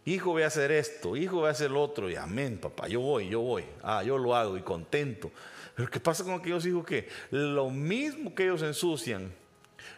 Hijo 0.07 0.31
voy 0.31 0.43
a 0.43 0.47
hacer 0.47 0.71
esto, 0.71 1.17
hijo 1.17 1.37
voy 1.37 1.47
a 1.47 1.51
hacer 1.51 1.69
lo 1.69 1.83
otro, 1.83 2.09
y 2.09 2.15
amén, 2.15 2.57
papá, 2.57 2.87
yo 2.87 3.01
voy, 3.01 3.27
yo 3.27 3.41
voy, 3.41 3.65
ah, 3.83 4.03
yo 4.03 4.17
lo 4.17 4.33
hago 4.35 4.57
y 4.57 4.61
contento. 4.61 5.29
Pero 5.75 5.89
¿qué 5.89 5.99
pasa 5.99 6.23
con 6.23 6.33
aquellos 6.33 6.65
hijos 6.65 6.85
que 6.85 7.09
lo 7.29 7.69
mismo 7.69 8.33
que 8.33 8.45
ellos 8.45 8.61
ensucian, 8.61 9.33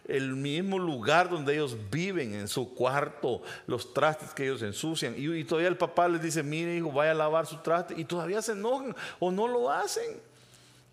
el 0.08 0.34
mismo 0.34 0.80
lugar 0.80 1.30
donde 1.30 1.54
ellos 1.54 1.76
viven, 1.90 2.34
en 2.34 2.48
su 2.48 2.74
cuarto, 2.74 3.42
los 3.68 3.94
trastes 3.94 4.30
que 4.34 4.42
ellos 4.42 4.62
ensucian. 4.62 5.14
Y, 5.16 5.44
todavía 5.44 5.68
el 5.68 5.76
papá 5.76 6.08
les 6.08 6.20
dice, 6.20 6.42
mire 6.42 6.76
hijo, 6.76 6.90
vaya 6.90 7.12
a 7.12 7.14
lavar 7.14 7.46
su 7.46 7.58
traste. 7.58 7.94
Y 7.96 8.04
todavía 8.04 8.42
se 8.42 8.52
enojan 8.52 8.96
o 9.20 9.30
no 9.30 9.46
lo 9.46 9.70
hacen. 9.70 10.20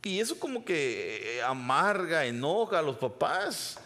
Y 0.03 0.19
eso 0.19 0.39
como 0.39 0.63
que 0.63 1.41
amarga, 1.45 2.25
enoja 2.25 2.79
a 2.79 2.81
los 2.83 2.97
papás. 2.97 3.79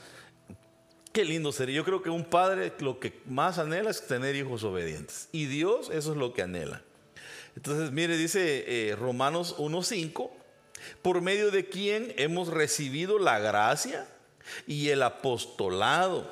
Qué 1.12 1.26
lindo 1.26 1.52
sería. 1.52 1.76
Yo 1.76 1.86
creo 1.86 2.02
que 2.02 2.10
un 2.10 2.24
padre 2.24 2.72
lo 2.80 3.00
que 3.00 3.20
más 3.26 3.58
anhela 3.58 3.90
es 3.90 4.08
tener 4.08 4.36
hijos 4.36 4.64
obedientes. 4.64 5.28
Y 5.32 5.46
Dios 5.46 5.90
eso 5.92 6.12
es 6.12 6.18
lo 6.18 6.34
que 6.34 6.42
anhela. 6.42 6.82
Entonces, 7.56 7.92
mire, 7.92 8.16
dice 8.16 8.64
eh, 8.68 8.96
Romanos 8.96 9.58
1.5, 9.58 10.30
por 11.02 11.22
medio 11.22 11.52
de 11.52 11.68
quien 11.68 12.14
hemos 12.18 12.48
recibido 12.48 13.20
la 13.20 13.40
gracia 13.40 14.08
y 14.66 14.90
el 14.90 15.04
apostolado, 15.04 16.32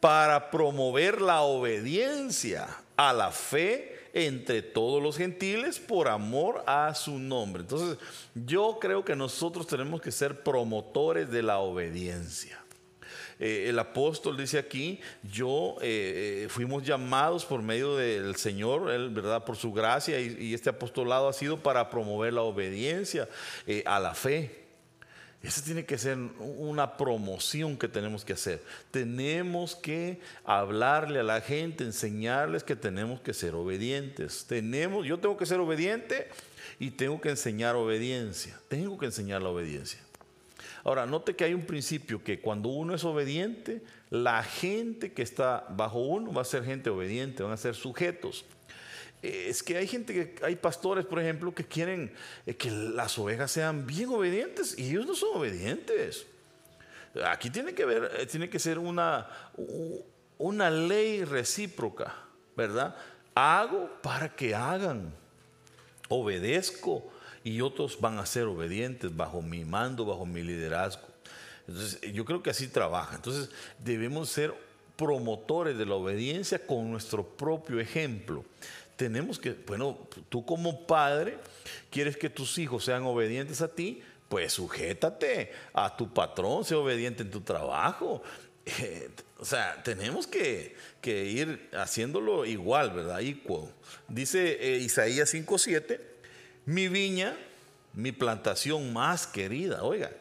para 0.00 0.50
promover 0.50 1.20
la 1.20 1.42
obediencia 1.42 2.68
a 2.96 3.12
la 3.12 3.30
fe 3.30 3.96
entre 4.12 4.62
todos 4.62 5.00
los 5.00 5.16
gentiles 5.16 5.78
por 5.78 6.08
amor 6.08 6.64
a 6.66 6.92
su 6.96 7.18
nombre. 7.18 7.62
Entonces, 7.62 7.96
yo 8.34 8.78
creo 8.80 9.04
que 9.04 9.14
nosotros 9.14 9.68
tenemos 9.68 10.00
que 10.00 10.10
ser 10.10 10.42
promotores 10.42 11.30
de 11.30 11.42
la 11.42 11.60
obediencia. 11.60 12.60
Eh, 13.40 13.70
el 13.70 13.78
apóstol 13.78 14.36
dice 14.36 14.58
aquí, 14.58 15.00
yo 15.22 15.76
eh, 15.80 16.44
eh, 16.44 16.48
fuimos 16.50 16.82
llamados 16.82 17.46
por 17.46 17.62
medio 17.62 17.96
del 17.96 18.36
Señor, 18.36 18.90
él, 18.90 19.08
¿verdad? 19.08 19.44
Por 19.44 19.56
su 19.56 19.72
gracia 19.72 20.20
y, 20.20 20.52
este 20.52 20.68
apostolado 20.68 21.26
ha 21.26 21.32
sido 21.32 21.62
para 21.62 21.88
promover 21.88 22.34
la 22.34 22.42
obediencia 22.42 23.28
a 23.86 23.98
la 23.98 24.14
fe. 24.14 24.60
Esa 25.42 25.64
tiene 25.64 25.86
que 25.86 25.96
ser 25.96 26.18
una 26.38 26.98
promoción 26.98 27.78
que 27.78 27.88
tenemos 27.88 28.26
que 28.26 28.34
hacer. 28.34 28.62
Tenemos 28.90 29.74
que 29.74 30.20
hablarle 30.44 31.20
a 31.20 31.22
la 31.22 31.40
gente, 31.40 31.84
enseñarles 31.84 32.62
que 32.62 32.76
tenemos 32.76 33.22
que 33.22 33.32
ser 33.32 33.54
obedientes. 33.54 34.44
Tenemos, 34.46 35.06
yo 35.06 35.18
tengo 35.18 35.38
que 35.38 35.46
ser 35.46 35.60
obediente 35.60 36.28
y 36.78 36.90
tengo 36.90 37.22
que 37.22 37.30
enseñar 37.30 37.74
obediencia. 37.74 38.60
Tengo 38.68 38.98
que 38.98 39.06
enseñar 39.06 39.40
la 39.40 39.48
obediencia. 39.48 39.98
Ahora, 40.84 41.06
note 41.06 41.36
que 41.36 41.44
hay 41.44 41.54
un 41.54 41.66
principio 41.66 42.22
que 42.24 42.40
cuando 42.40 42.70
uno 42.70 42.94
es 42.94 43.04
obediente, 43.04 43.82
la 44.08 44.42
gente 44.42 45.12
que 45.12 45.22
está 45.22 45.66
bajo 45.70 46.00
uno 46.00 46.32
va 46.32 46.42
a 46.42 46.46
ser 46.46 46.64
gente 46.64 46.88
obediente, 46.90 47.42
van 47.42 47.52
a 47.52 47.56
ser 47.56 47.74
sujetos. 47.74 48.44
Es 49.22 49.62
que 49.62 49.76
hay 49.76 49.86
gente 49.86 50.14
que, 50.14 50.44
hay 50.44 50.56
pastores, 50.56 51.04
por 51.04 51.20
ejemplo, 51.20 51.54
que 51.54 51.64
quieren 51.64 52.12
eh, 52.46 52.54
que 52.54 52.70
las 52.70 53.18
ovejas 53.18 53.50
sean 53.50 53.86
bien 53.86 54.08
obedientes 54.08 54.78
y 54.78 54.90
ellos 54.90 55.06
no 55.06 55.14
son 55.14 55.36
obedientes. 55.36 56.26
Aquí 57.26 57.50
tiene 57.50 57.74
que, 57.74 57.84
ver, 57.84 58.10
eh, 58.18 58.26
tiene 58.26 58.48
que 58.48 58.58
ser 58.58 58.78
una, 58.78 59.28
una 60.38 60.70
ley 60.70 61.24
recíproca, 61.24 62.14
¿verdad? 62.56 62.96
Hago 63.34 63.90
para 64.00 64.34
que 64.34 64.54
hagan, 64.54 65.12
obedezco 66.08 67.12
y 67.44 67.60
otros 67.60 68.00
van 68.00 68.18
a 68.18 68.26
ser 68.26 68.44
obedientes 68.44 69.14
bajo 69.16 69.42
mi 69.42 69.64
mando, 69.64 70.04
bajo 70.04 70.26
mi 70.26 70.42
liderazgo. 70.42 71.08
Entonces, 71.66 72.00
yo 72.12 72.24
creo 72.24 72.42
que 72.42 72.50
así 72.50 72.68
trabaja. 72.68 73.16
Entonces, 73.16 73.50
debemos 73.78 74.28
ser 74.28 74.54
promotores 74.96 75.78
de 75.78 75.86
la 75.86 75.94
obediencia 75.94 76.66
con 76.66 76.90
nuestro 76.90 77.24
propio 77.24 77.80
ejemplo 77.80 78.44
tenemos 79.00 79.38
que, 79.38 79.52
bueno, 79.52 79.96
tú 80.28 80.44
como 80.44 80.86
padre 80.86 81.38
quieres 81.88 82.18
que 82.18 82.28
tus 82.28 82.58
hijos 82.58 82.84
sean 82.84 83.02
obedientes 83.04 83.62
a 83.62 83.68
ti, 83.68 84.02
pues 84.28 84.52
sujétate 84.52 85.52
a 85.72 85.96
tu 85.96 86.12
patrón, 86.12 86.66
sea 86.66 86.76
obediente 86.76 87.22
en 87.22 87.30
tu 87.30 87.40
trabajo. 87.40 88.22
Eh, 88.66 89.08
o 89.38 89.44
sea, 89.46 89.82
tenemos 89.82 90.26
que, 90.26 90.76
ir 91.02 91.70
haciéndolo 91.72 92.44
igual, 92.44 92.90
¿verdad? 92.90 93.22
Dice 94.06 94.58
eh, 94.60 94.80
Isaías 94.80 95.32
5:7, 95.32 95.98
mi 96.70 96.86
viña, 96.86 97.36
mi 97.94 98.12
plantación 98.12 98.92
más 98.92 99.26
querida, 99.26 99.82
oiga, 99.82 100.12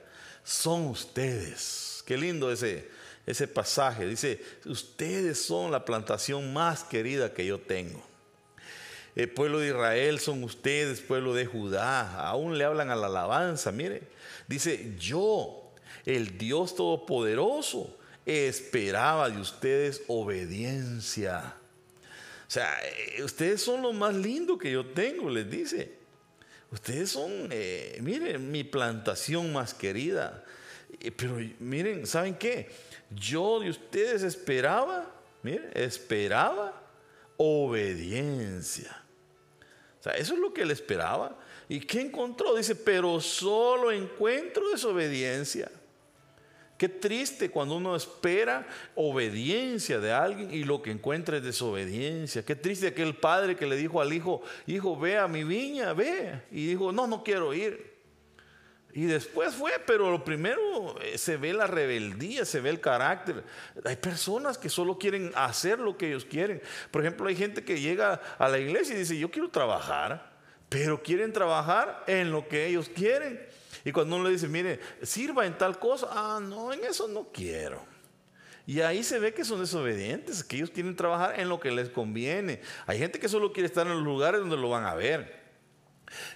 son 0.44 0.88
ustedes. 0.88 2.04
Qué 2.08 2.18
lindo 2.18 2.52
ese, 2.52 2.90
ese 3.28 3.48
pasaje. 3.48 4.08
Dice, 4.08 4.44
ustedes 4.66 5.40
son 5.40 5.72
la 5.72 5.86
plantación 5.86 6.52
más 6.52 6.84
querida 6.84 7.34
que 7.36 7.46
yo 7.46 7.60
tengo. 7.60 8.04
El 9.16 9.30
pueblo 9.30 9.60
de 9.60 9.68
Israel 9.68 10.20
son 10.20 10.44
ustedes, 10.44 11.02
pueblo 11.02 11.36
de 11.36 11.46
Judá. 11.46 12.20
Aún 12.28 12.58
le 12.58 12.64
hablan 12.64 12.90
a 12.90 12.96
la 12.96 13.08
alabanza. 13.08 13.72
Mire, 13.72 14.02
dice, 14.48 14.96
yo, 14.98 15.72
el 16.04 16.40
Dios 16.40 16.76
Todopoderoso, 16.76 17.96
esperaba 18.26 19.30
de 19.30 19.40
ustedes 19.40 20.02
obediencia. 20.08 21.54
O 22.48 22.52
sea, 22.52 22.76
eh, 22.84 23.24
ustedes 23.24 23.62
son 23.62 23.84
lo 23.84 23.94
más 23.94 24.16
lindo 24.16 24.58
que 24.58 24.72
yo 24.72 24.84
tengo, 24.88 25.30
les 25.30 25.48
dice. 25.48 25.99
Ustedes 26.72 27.10
son, 27.10 27.50
eh, 27.52 27.98
miren, 28.02 28.52
mi 28.52 28.64
plantación 28.64 29.52
más 29.52 29.74
querida. 29.74 30.44
Eh, 31.00 31.12
pero 31.12 31.38
miren, 31.60 32.06
¿saben 32.06 32.36
qué? 32.36 32.70
Yo 33.10 33.60
de 33.60 33.70
ustedes 33.70 34.22
esperaba, 34.24 35.12
miren, 35.42 35.72
esperaba 35.74 36.80
obediencia. 37.38 39.04
O 40.00 40.04
sea, 40.04 40.14
eso 40.14 40.34
es 40.34 40.40
lo 40.40 40.54
que 40.54 40.62
él 40.62 40.72
esperaba. 40.72 41.38
¿Y 41.68 41.80
qué 41.80 42.02
encontró? 42.02 42.56
Dice, 42.56 42.76
pero 42.76 43.20
solo 43.20 43.92
encuentro 43.92 44.70
desobediencia. 44.70 45.70
Qué 46.80 46.88
triste 46.88 47.50
cuando 47.50 47.76
uno 47.76 47.94
espera 47.94 48.66
obediencia 48.96 50.00
de 50.00 50.14
alguien 50.14 50.50
y 50.54 50.64
lo 50.64 50.82
que 50.82 50.92
encuentra 50.92 51.36
es 51.36 51.44
desobediencia. 51.44 52.46
Qué 52.46 52.56
triste 52.56 52.88
aquel 52.88 53.18
padre 53.18 53.58
que 53.58 53.68
le 53.68 53.76
dijo 53.76 54.00
al 54.00 54.14
hijo, 54.14 54.42
hijo, 54.66 54.98
ve 54.98 55.18
a 55.18 55.28
mi 55.28 55.44
viña, 55.44 55.92
ve. 55.92 56.42
Y 56.52 56.68
dijo, 56.68 56.94
no, 56.94 57.06
no 57.06 57.22
quiero 57.22 57.54
ir. 57.54 58.00
Y 58.94 59.08
después 59.08 59.56
fue, 59.56 59.74
pero 59.86 60.10
lo 60.10 60.24
primero 60.24 60.96
eh, 61.02 61.18
se 61.18 61.36
ve 61.36 61.52
la 61.52 61.68
rebeldía, 61.68 62.46
se 62.46 62.62
ve 62.62 62.70
el 62.70 62.80
carácter. 62.80 63.44
Hay 63.84 63.98
personas 63.98 64.58
que 64.58 64.70
solo 64.70 64.98
quieren 64.98 65.34
hacer 65.36 65.80
lo 65.80 65.98
que 65.98 66.08
ellos 66.08 66.24
quieren. 66.24 66.62
Por 66.92 67.02
ejemplo, 67.02 67.28
hay 67.28 67.36
gente 67.36 67.66
que 67.66 67.82
llega 67.82 68.22
a 68.38 68.48
la 68.48 68.58
iglesia 68.58 68.96
y 68.96 69.00
dice, 69.00 69.20
yo 69.20 69.30
quiero 69.30 69.50
trabajar, 69.50 70.32
pero 70.70 71.04
quieren 71.04 71.34
trabajar 71.34 72.06
en 72.08 72.32
lo 72.32 72.48
que 72.48 72.68
ellos 72.68 72.88
quieren. 72.88 73.50
Y 73.86 73.92
cuando 73.92 74.16
uno 74.16 74.26
le 74.26 74.32
dice, 74.32 74.48
mire, 74.48 74.80
sirva 75.02 75.46
en 75.46 75.58
tal 75.58 75.80
cosa, 75.80 76.08
ah, 76.12 76.40
no, 76.42 76.74
en 76.74 76.84
eso 76.84 77.08
no 77.08 77.28
quiero. 77.32 77.84
Y 78.66 78.82
ahí 78.82 79.04
se 79.04 79.18
ve 79.18 79.34
que 79.34 79.44
son 79.44 79.60
desobedientes, 79.62 80.44
que 80.44 80.58
ellos 80.58 80.70
quieren 80.70 80.96
trabajar 80.96 81.40
en 81.40 81.50
lo 81.50 81.60
que 81.60 81.72
les 81.72 81.90
conviene. 81.90 82.62
Hay 82.86 83.00
gente 83.00 83.20
que 83.20 83.28
solo 83.28 83.52
quiere 83.52 83.66
estar 83.66 83.88
en 83.88 83.94
los 83.94 84.04
lugares 84.04 84.42
donde 84.42 84.58
lo 84.58 84.70
van 84.70 84.86
a 84.86 84.94
ver. 84.94 85.40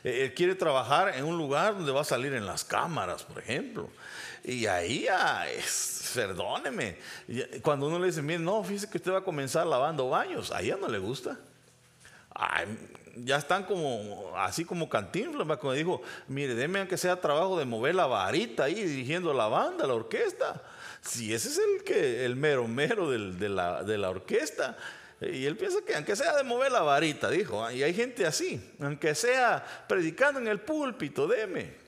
Eh, 0.04 0.24
él 0.24 0.34
quiere 0.34 0.56
trabajar 0.56 1.16
en 1.16 1.26
un 1.26 1.38
lugar 1.38 1.76
donde 1.76 1.92
va 1.92 2.02
a 2.02 2.06
salir 2.06 2.34
en 2.34 2.46
las 2.46 2.64
cámaras, 2.64 3.24
por 3.24 3.40
ejemplo. 3.40 3.90
Y 4.44 4.66
ahí, 4.66 5.08
es, 5.56 6.12
perdóneme, 6.16 6.98
cuando 7.62 7.88
uno 7.88 8.00
le 8.00 8.08
dice, 8.08 8.22
mire, 8.22 8.40
no, 8.40 8.64
fíjese 8.64 8.90
que 8.90 8.98
usted 8.98 9.12
va 9.12 9.20
a 9.20 9.24
comenzar 9.24 9.66
lavando 9.68 10.10
baños, 10.10 10.52
a 10.52 10.62
ella 10.62 10.78
no 10.78 10.88
le 10.88 10.98
gusta. 10.98 11.38
Ya 13.16 13.38
están 13.38 13.64
como, 13.64 14.34
así 14.38 14.66
como 14.66 14.90
cantinflas, 14.90 15.46
cuando 15.46 15.74
dijo, 15.74 16.02
mire, 16.28 16.56
déme 16.56 16.80
aunque 16.80 16.98
sea 16.98 17.20
trabajo 17.22 17.60
de 17.60 17.66
mover 17.66 17.96
la 17.96 18.08
varita 18.08 18.66
ahí 18.66 18.76
dirigiendo 18.76 19.34
la 19.34 19.48
banda, 19.48 19.86
la 19.86 19.94
orquesta. 19.94 20.62
Si 21.02 21.34
ese 21.34 21.50
es 21.50 21.60
el, 21.60 21.84
que, 21.84 22.26
el 22.26 22.36
mero 22.36 22.68
mero 22.68 23.10
de, 23.10 23.50
la, 23.50 23.84
de 23.84 23.98
la 23.98 24.10
orquesta, 24.10 24.78
y 25.22 25.46
él 25.46 25.56
piensa 25.56 25.80
que 25.86 25.96
aunque 25.96 26.16
sea 26.16 26.36
de 26.36 26.44
mover 26.44 26.72
la 26.72 26.82
varita, 26.82 27.30
dijo, 27.30 27.70
y 27.72 27.84
hay 27.84 27.94
gente 27.94 28.26
así, 28.26 28.74
aunque 28.82 29.14
sea 29.16 29.64
predicando 29.88 30.40
en 30.40 30.48
el 30.48 30.60
púlpito, 30.60 31.28
deme. 31.28 31.84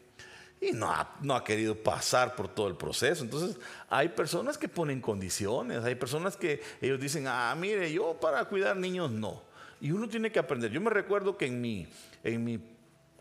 Y 0.61 0.71
no 0.71 0.91
no 1.21 1.35
ha 1.35 1.43
querido 1.43 1.75
pasar 1.75 2.35
por 2.35 2.47
todo 2.47 2.67
el 2.67 2.75
proceso. 2.75 3.23
Entonces, 3.23 3.57
hay 3.89 4.09
personas 4.09 4.57
que 4.57 4.69
ponen 4.69 5.01
condiciones, 5.01 5.83
hay 5.83 5.95
personas 5.95 6.37
que 6.37 6.61
ellos 6.81 6.99
dicen, 6.99 7.27
ah, 7.27 7.53
mire, 7.57 7.91
yo 7.91 8.17
para 8.19 8.45
cuidar 8.45 8.77
niños 8.77 9.11
no. 9.11 9.43
Y 9.81 9.91
uno 9.91 10.07
tiene 10.07 10.31
que 10.31 10.39
aprender. 10.39 10.71
Yo 10.71 10.81
me 10.81 10.89
recuerdo 10.89 11.37
que 11.37 11.45
en 11.45 11.61
mi, 11.61 11.87
en 12.23 12.43
mi 12.43 12.59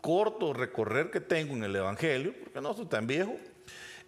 corto 0.01 0.53
recorrer 0.53 1.11
que 1.11 1.21
tengo 1.21 1.53
en 1.55 1.63
el 1.63 1.75
Evangelio, 1.75 2.33
porque 2.43 2.61
no 2.61 2.73
soy 2.73 2.85
tan 2.85 3.07
viejo, 3.07 3.35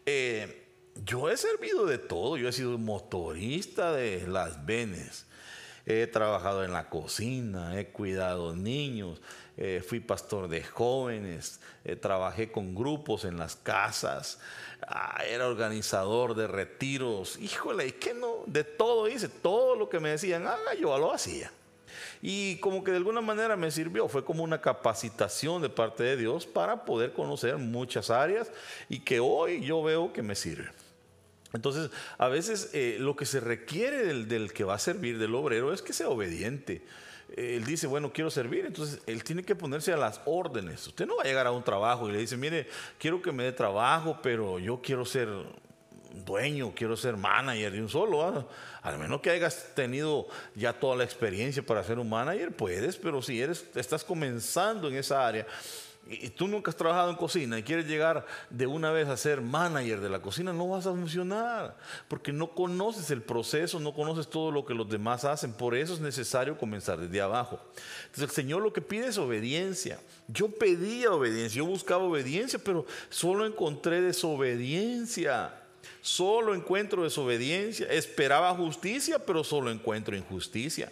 eh, 0.05 0.65
yo 1.03 1.29
he 1.29 1.37
servido 1.37 1.85
de 1.85 1.97
todo. 1.97 2.37
Yo 2.37 2.49
he 2.49 2.53
sido 2.53 2.77
motorista 2.77 3.91
de 3.91 4.27
las 4.27 4.65
venes 4.65 5.27
he 5.87 6.05
trabajado 6.05 6.65
en 6.65 6.73
la 6.73 6.89
cocina, 6.89 7.79
he 7.79 7.87
cuidado 7.87 8.53
niños, 8.53 9.21
eh, 9.55 9.81
fui 9.87 10.01
pastor 10.01 10.49
de 10.49 10.61
jóvenes, 10.61 11.61
eh, 11.85 11.95
trabajé 11.95 12.51
con 12.51 12.75
grupos 12.75 13.23
en 13.23 13.37
las 13.37 13.55
casas, 13.55 14.37
ah, 14.85 15.23
era 15.25 15.47
organizador 15.47 16.35
de 16.35 16.45
retiros, 16.45 17.37
híjole, 17.39 17.87
¿y 17.87 17.91
qué 17.93 18.13
no? 18.13 18.43
De 18.47 18.65
todo 18.65 19.07
hice, 19.07 19.29
todo 19.29 19.77
lo 19.77 19.87
que 19.87 20.01
me 20.01 20.09
decían, 20.09 20.45
haga, 20.45 20.73
yo 20.77 20.97
lo 20.97 21.13
hacía. 21.13 21.49
Y 22.21 22.57
como 22.57 22.83
que 22.83 22.91
de 22.91 22.97
alguna 22.97 23.21
manera 23.21 23.55
me 23.55 23.71
sirvió, 23.71 24.07
fue 24.07 24.23
como 24.23 24.43
una 24.43 24.61
capacitación 24.61 25.61
de 25.61 25.69
parte 25.69 26.03
de 26.03 26.17
Dios 26.17 26.45
para 26.45 26.85
poder 26.85 27.13
conocer 27.13 27.57
muchas 27.57 28.09
áreas 28.09 28.51
y 28.89 28.99
que 28.99 29.19
hoy 29.19 29.63
yo 29.63 29.83
veo 29.83 30.13
que 30.13 30.23
me 30.23 30.35
sirve. 30.35 30.69
Entonces, 31.53 31.89
a 32.17 32.27
veces 32.27 32.71
eh, 32.73 32.97
lo 32.99 33.15
que 33.15 33.25
se 33.25 33.39
requiere 33.39 34.03
del, 34.03 34.27
del, 34.27 34.53
que 34.53 34.63
va 34.63 34.75
a 34.75 34.79
servir, 34.79 35.17
del 35.17 35.33
obrero, 35.35 35.73
es 35.73 35.81
que 35.81 35.93
sea 35.93 36.09
obediente. 36.09 36.81
Él 37.35 37.65
dice, 37.65 37.87
bueno, 37.87 38.11
quiero 38.13 38.31
servir, 38.31 38.65
entonces 38.65 39.01
él 39.05 39.23
tiene 39.23 39.43
que 39.43 39.55
ponerse 39.55 39.91
a 39.91 39.97
las 39.97 40.21
órdenes. 40.25 40.87
Usted 40.87 41.05
no 41.05 41.17
va 41.17 41.23
a 41.23 41.25
llegar 41.25 41.45
a 41.45 41.51
un 41.51 41.63
trabajo 41.63 42.07
y 42.07 42.13
le 42.13 42.19
dice, 42.19 42.37
mire, 42.37 42.67
quiero 42.97 43.21
que 43.21 43.31
me 43.31 43.43
dé 43.43 43.51
trabajo, 43.51 44.19
pero 44.23 44.59
yo 44.59 44.81
quiero 44.81 45.05
ser 45.05 45.27
dueño, 46.25 46.73
quiero 46.75 46.95
ser 46.95 47.17
manager 47.17 47.71
de 47.71 47.81
un 47.81 47.89
solo. 47.89 48.47
Al 48.81 48.97
menos 48.99 49.21
que 49.21 49.29
hayas 49.29 49.73
tenido 49.75 50.27
ya 50.55 50.73
toda 50.73 50.95
la 50.95 51.03
experiencia 51.03 51.63
para 51.63 51.83
ser 51.83 51.99
un 51.99 52.09
manager, 52.09 52.55
puedes, 52.55 52.97
pero 52.97 53.21
si 53.21 53.41
eres, 53.41 53.65
estás 53.75 54.03
comenzando 54.03 54.87
en 54.87 54.95
esa 54.95 55.25
área, 55.25 55.45
y 56.09 56.29
tú 56.29 56.47
nunca 56.47 56.71
has 56.71 56.77
trabajado 56.77 57.09
en 57.09 57.15
cocina 57.15 57.59
y 57.59 57.63
quieres 57.63 57.85
llegar 57.85 58.25
de 58.49 58.65
una 58.65 58.91
vez 58.91 59.07
a 59.07 59.17
ser 59.17 59.41
manager 59.41 59.99
de 59.99 60.09
la 60.09 60.19
cocina, 60.19 60.53
no 60.53 60.69
vas 60.69 60.87
a 60.87 60.91
funcionar, 60.91 61.75
porque 62.07 62.31
no 62.31 62.51
conoces 62.51 63.11
el 63.11 63.21
proceso, 63.21 63.79
no 63.79 63.93
conoces 63.93 64.27
todo 64.27 64.51
lo 64.51 64.65
que 64.65 64.73
los 64.73 64.89
demás 64.89 65.25
hacen. 65.25 65.53
Por 65.53 65.75
eso 65.75 65.93
es 65.93 65.99
necesario 65.99 66.57
comenzar 66.57 66.99
desde 66.99 67.21
abajo. 67.21 67.59
Entonces 68.05 68.23
el 68.23 68.29
Señor 68.29 68.61
lo 68.61 68.73
que 68.73 68.81
pide 68.81 69.07
es 69.07 69.17
obediencia. 69.17 69.99
Yo 70.27 70.49
pedía 70.49 71.11
obediencia, 71.11 71.57
yo 71.57 71.65
buscaba 71.65 72.03
obediencia, 72.03 72.59
pero 72.59 72.85
solo 73.09 73.45
encontré 73.45 74.01
desobediencia. 74.01 75.53
Solo 76.01 76.55
encuentro 76.55 77.03
desobediencia. 77.03 77.87
Esperaba 77.87 78.53
justicia, 78.55 79.19
pero 79.19 79.43
solo 79.43 79.71
encuentro 79.71 80.15
injusticia. 80.15 80.91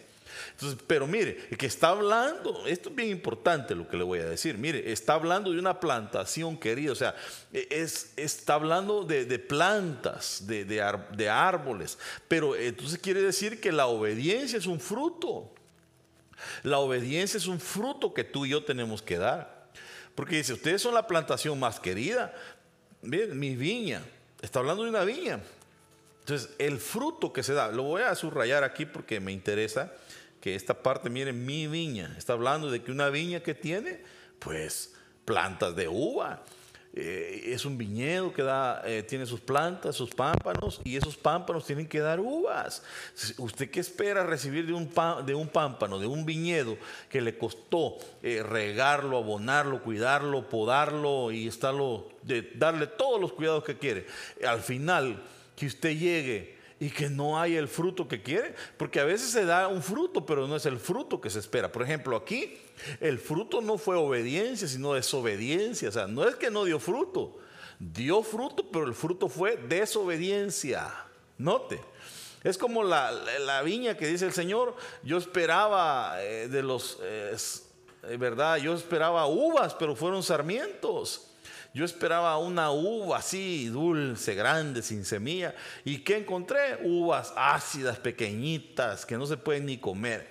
Pero 0.88 1.08
mire, 1.08 1.38
que 1.58 1.66
está 1.66 1.90
hablando, 1.90 2.66
esto 2.68 2.90
es 2.90 2.96
bien 2.96 3.10
importante 3.10 3.76
lo 3.76 3.88
que 3.88 3.98
le 3.98 4.04
voy 4.04 4.20
a 4.20 4.26
decir, 4.26 4.58
mire, 4.58 4.92
está 4.92 5.14
hablando 5.14 5.52
de 5.52 5.60
una 5.60 5.80
plantación 5.80 6.58
querida, 6.58 6.92
o 6.92 6.96
sea, 6.96 7.16
e, 7.54 7.68
es, 7.70 8.14
está 8.16 8.56
hablando 8.56 9.04
de, 9.04 9.40
plantas, 9.40 10.46
de, 10.48 10.66
de, 10.66 11.30
árboles, 11.30 11.98
pero 12.28 12.56
entonces 12.56 13.00
quiere 13.00 13.22
decir 13.22 13.60
que 13.60 13.72
la 13.72 13.88
obediencia 13.88 14.58
es 14.58 14.66
un 14.66 14.80
fruto. 14.80 15.52
La 16.64 16.80
obediencia 16.80 17.38
es 17.38 17.48
un 17.48 17.60
fruto 17.60 18.14
que 18.14 18.24
tú 18.24 18.46
y 18.46 18.50
yo 18.50 18.64
tenemos 18.64 19.02
que 19.02 19.18
dar. 19.18 19.70
Porque 20.16 20.38
dice, 20.38 20.54
ustedes 20.54 20.82
son 20.82 20.94
la 20.94 21.08
plantación 21.08 21.60
más 21.60 21.80
querida. 21.80 22.34
Miren, 23.02 23.38
mi 23.38 23.56
viña. 23.56 24.02
Está 24.42 24.60
hablando 24.60 24.84
de 24.84 24.90
una 24.90 25.04
viña. 25.04 25.42
Entonces, 26.22 26.50
el 26.58 26.80
fruto 26.80 27.32
que 27.32 27.44
se 27.44 27.54
da, 27.54 27.72
lo 27.72 27.84
voy 27.84 28.02
a 28.02 28.16
subrayar 28.16 28.64
aquí 28.64 28.86
porque 28.86 29.20
me 29.20 29.32
interesa 29.32 29.94
que 30.42 30.56
esta 30.56 30.74
parte, 30.82 31.10
miren, 31.10 31.46
mi 31.46 31.68
viña, 31.68 32.16
está 32.18 32.34
hablando 32.34 32.70
de 32.70 32.84
que 32.84 32.92
una 32.92 33.10
viña 33.10 33.42
que 33.42 33.54
tiene, 33.54 34.02
pues, 34.40 34.94
plantas 35.24 35.76
de 35.76 35.88
uva. 35.88 36.44
Eh, 36.98 37.52
es 37.52 37.66
un 37.66 37.78
viñedo 37.78 38.32
que 38.32 38.42
da, 38.42 38.82
eh, 38.86 39.04
tiene 39.04 39.26
sus 39.26 39.42
plantas, 39.42 39.98
sus 39.98 40.12
pámpanos, 40.12 40.80
y 40.86 40.96
esos 40.96 41.18
pámpanos 41.18 41.66
tienen 41.66 41.88
que 41.88 42.00
dar 42.00 42.22
uvas. 42.22 42.84
¿Usted 43.38 43.70
qué 43.70 43.82
espera 43.82 44.24
recibir 44.24 44.66
de 44.66 44.72
un, 44.72 44.90
de 45.26 45.36
un 45.36 45.50
pámpano, 45.50 46.00
de 46.00 46.08
un 46.08 46.26
viñedo 46.26 46.78
que 47.10 47.20
le 47.20 47.38
costó 47.38 47.98
eh, 48.24 48.42
regarlo, 48.42 49.18
abonarlo, 49.18 49.84
cuidarlo, 49.84 50.48
podarlo 50.48 51.34
y 51.34 51.50
estarlo, 51.50 52.08
darle 52.56 52.88
todos 52.88 53.20
los 53.20 53.34
cuidados 53.34 53.66
que 53.66 53.78
quiere? 53.78 54.08
Al 54.48 54.62
final, 54.62 55.22
que 55.58 55.66
usted 55.66 55.98
llegue 55.98 56.55
y 56.80 56.90
que 56.90 57.10
no 57.10 57.40
hay 57.40 57.56
el 57.56 57.68
fruto 57.68 58.08
que 58.08 58.22
quiere, 58.22 58.54
porque 58.78 59.00
a 59.00 59.06
veces 59.06 59.30
se 59.30 59.46
da 59.46 59.68
un 59.68 59.82
fruto, 59.82 60.26
pero 60.26 60.48
no 60.48 60.56
es 60.56 60.66
el 60.66 60.80
fruto 60.80 61.22
que 61.22 61.30
se 61.30 61.40
espera. 61.40 61.72
Por 61.72 61.84
ejemplo, 61.84 62.18
aquí 62.18 62.58
el 63.00 63.18
fruto 63.18 63.62
no 63.62 63.78
fue 63.78 63.96
obediencia, 63.96 64.68
sino 64.68 64.94
desobediencia. 64.94 65.90
O 65.90 65.92
sea, 65.92 66.08
no 66.08 66.28
es 66.28 66.36
que 66.36 66.52
no 66.52 66.66
dio 66.66 66.80
fruto, 66.80 67.38
dio 67.80 68.24
fruto, 68.24 68.70
pero 68.72 68.86
el 68.86 68.94
fruto 68.94 69.30
fue 69.30 69.58
desobediencia. 69.58 70.94
Note. 71.38 71.82
Es 72.44 72.58
como 72.58 72.84
la, 72.84 73.62
viña 73.64 73.98
que 73.98 74.06
dice 74.06 74.26
el 74.26 74.34
Señor, 74.34 74.76
yo 75.02 75.18
esperaba 75.18 76.22
eh, 76.22 76.48
de 76.48 76.62
los, 76.62 77.00
eh, 77.02 77.36
¿verdad? 78.20 78.58
Yo 78.58 78.76
esperaba 78.76 79.26
uvas, 79.26 79.74
pero 79.74 79.96
fueron 79.96 80.22
sarmientos. 80.22 81.32
Yo 81.76 81.84
esperaba 81.84 82.38
una 82.38 82.72
uva 82.72 83.18
así, 83.18 83.68
dulce, 83.68 84.34
grande, 84.34 84.82
sin 84.82 85.04
semilla. 85.04 85.54
¿Y 85.84 85.98
qué 85.98 86.16
encontré? 86.16 86.80
Uvas 86.82 87.34
ácidas, 87.36 88.00
pequeñitas, 88.00 89.06
que 89.06 89.18
no 89.18 89.26
se 89.26 89.36
pueden 89.36 89.66
ni 89.66 89.78
comer. 89.78 90.26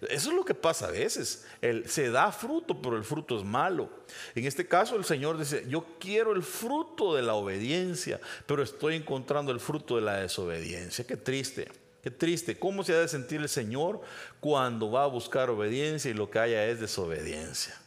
Eso 0.00 0.30
es 0.30 0.34
lo 0.34 0.46
que 0.46 0.54
pasa 0.54 0.86
a 0.86 0.90
veces. 0.90 1.44
se 1.84 2.10
da 2.10 2.32
fruto, 2.32 2.80
pero 2.80 2.96
el 2.96 3.04
fruto 3.04 3.36
es 3.36 3.44
malo. 3.44 3.90
En 4.34 4.46
este 4.46 4.66
caso 4.66 4.96
el 4.96 5.04
Señor 5.04 5.36
dice, 5.36 5.66
yo 5.68 5.84
quiero 6.00 6.32
el 6.32 6.42
fruto 6.42 7.14
de 7.14 7.20
la 7.20 7.34
obediencia, 7.34 8.18
pero 8.46 8.62
estoy 8.62 8.96
encontrando 8.96 9.52
el 9.52 9.60
fruto 9.60 9.96
de 9.96 10.00
la 10.00 10.16
desobediencia. 10.16 11.06
Qué 11.06 11.18
triste. 11.18 11.70
Qué 12.02 12.10
triste. 12.10 12.58
¿Cómo 12.58 12.82
se 12.82 12.94
ha 12.94 13.00
de 13.00 13.08
sentir 13.08 13.42
el 13.42 13.50
Señor 13.50 14.00
cuando 14.40 14.90
va 14.90 15.04
a 15.04 15.08
buscar 15.08 15.50
obediencia 15.50 16.10
y 16.10 16.14
lo 16.14 16.30
que 16.30 16.38
haya 16.38 16.64
es 16.64 16.80
desobediencia? 16.80 17.78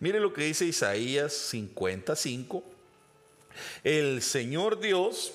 Mire 0.00 0.20
lo 0.20 0.32
que 0.32 0.44
dice 0.44 0.64
Isaías 0.64 1.32
55. 1.32 2.62
El 3.82 4.22
Señor 4.22 4.80
Dios 4.80 5.32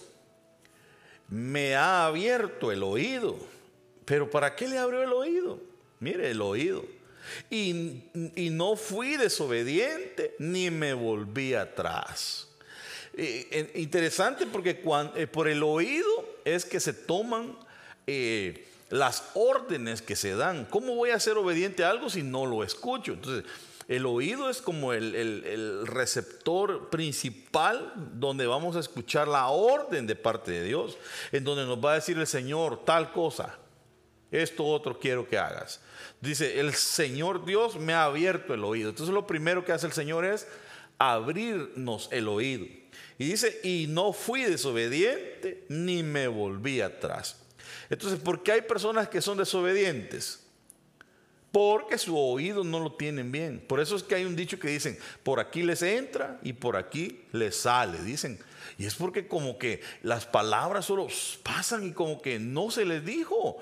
me 1.30 1.76
ha 1.76 2.06
abierto 2.06 2.72
el 2.72 2.84
oído. 2.84 3.38
Pero 4.06 4.30
¿para 4.30 4.56
qué 4.56 4.68
le 4.68 4.78
abrió 4.78 5.04
el 5.04 5.14
oído? 5.14 5.60
Mire 6.00 6.32
el 6.32 6.42
oído. 6.42 6.86
Y, 7.50 8.02
no 8.52 8.76
fui 8.76 9.18
desobediente 9.18 10.36
ni 10.40 10.70
me 10.70 10.94
volví 10.94 11.54
atrás. 11.54 12.48
Eh, 13.16 13.72
interesante 13.76 14.46
porque 14.46 14.82
eh, 15.16 15.28
por 15.28 15.48
el 15.48 15.64
oído 15.64 16.08
es 16.44 16.66
que 16.66 16.80
se 16.80 16.94
toman 16.94 17.56
eh, 18.08 18.66
las 18.90 19.24
órdenes 19.34 20.02
que 20.02 20.16
se 20.16 20.36
dan. 20.36 20.66
¿Cómo 20.66 20.96
voy 20.96 21.12
a 21.12 21.20
ser 21.20 21.38
obediente 21.38 21.84
a 21.84 21.90
algo 21.90 22.10
si 22.10 22.24
no 22.24 22.46
lo 22.46 22.64
escucho? 22.64 23.14
Entonces, 23.14 23.50
el 23.88 24.06
oído 24.06 24.50
es 24.50 24.62
como 24.62 24.94
el, 24.94 25.86
receptor 25.86 26.90
principal 26.90 27.94
donde 28.14 28.48
vamos 28.48 28.76
a 28.76 28.80
escuchar 28.80 29.28
la 29.28 29.48
orden 29.48 30.08
de 30.08 30.16
parte 30.16 30.52
de 30.52 30.64
Dios, 30.64 30.98
en 31.32 31.44
donde 31.44 31.66
nos 31.66 31.84
va 31.84 31.92
a 31.92 31.96
decir 31.96 32.18
el 32.18 32.28
Señor 32.28 32.86
tal 32.86 33.12
cosa, 33.12 33.58
esto 34.32 34.66
otro 34.66 35.00
quiero 35.00 35.28
que 35.28 35.38
hagas. 35.38 35.82
Dice, 36.22 36.60
el 36.60 36.74
Señor 36.74 37.46
Dios 37.46 37.76
me 37.76 37.94
ha 37.94 38.06
abierto 38.06 38.54
el 38.54 38.64
oído. 38.64 38.90
Entonces 38.90 39.14
lo 39.14 39.28
primero 39.28 39.64
que 39.64 39.74
hace 39.74 39.86
el 39.86 39.94
Señor 39.94 40.26
es 40.26 40.48
abrirnos 40.98 42.08
el 42.12 42.28
oído. 42.28 42.66
Y 43.18 43.26
dice, 43.26 43.60
y 43.64 43.86
no 43.90 44.14
fui 44.14 44.44
desobediente 44.44 45.66
ni 45.70 46.02
me 46.02 46.28
volví 46.28 46.82
atrás. 46.82 47.38
Entonces, 47.90 48.20
¿por 48.20 48.42
qué 48.42 48.54
hay 48.54 48.62
personas 48.62 49.08
que 49.08 49.22
son 49.22 49.38
desobedientes? 49.38 50.43
Porque 51.54 52.00
su 52.00 52.18
oído 52.18 52.64
no 52.64 52.80
lo 52.80 52.94
tienen 52.94 53.32
bien. 53.32 53.60
Por 53.60 53.80
eso 53.80 53.96
es 53.96 54.02
que 54.02 54.16
hay 54.16 54.26
un 54.26 54.36
dicho 54.36 54.58
que 54.58 54.70
dicen, 54.70 54.98
por 55.22 55.40
aquí 55.40 55.62
les 55.62 55.84
entra 55.84 56.40
y 56.42 56.54
por 56.54 56.76
aquí 56.76 57.22
les 57.32 57.56
sale, 57.56 58.02
dicen. 58.02 58.40
Y 58.80 58.88
es 58.88 58.96
porque 58.96 59.28
como 59.28 59.60
que 59.60 59.80
las 60.02 60.26
palabras 60.26 60.86
solo 60.86 61.08
pasan 61.44 61.86
y 61.86 61.92
como 61.92 62.24
que 62.24 62.40
no 62.40 62.72
se 62.72 62.86
les 62.86 63.06
dijo. 63.06 63.60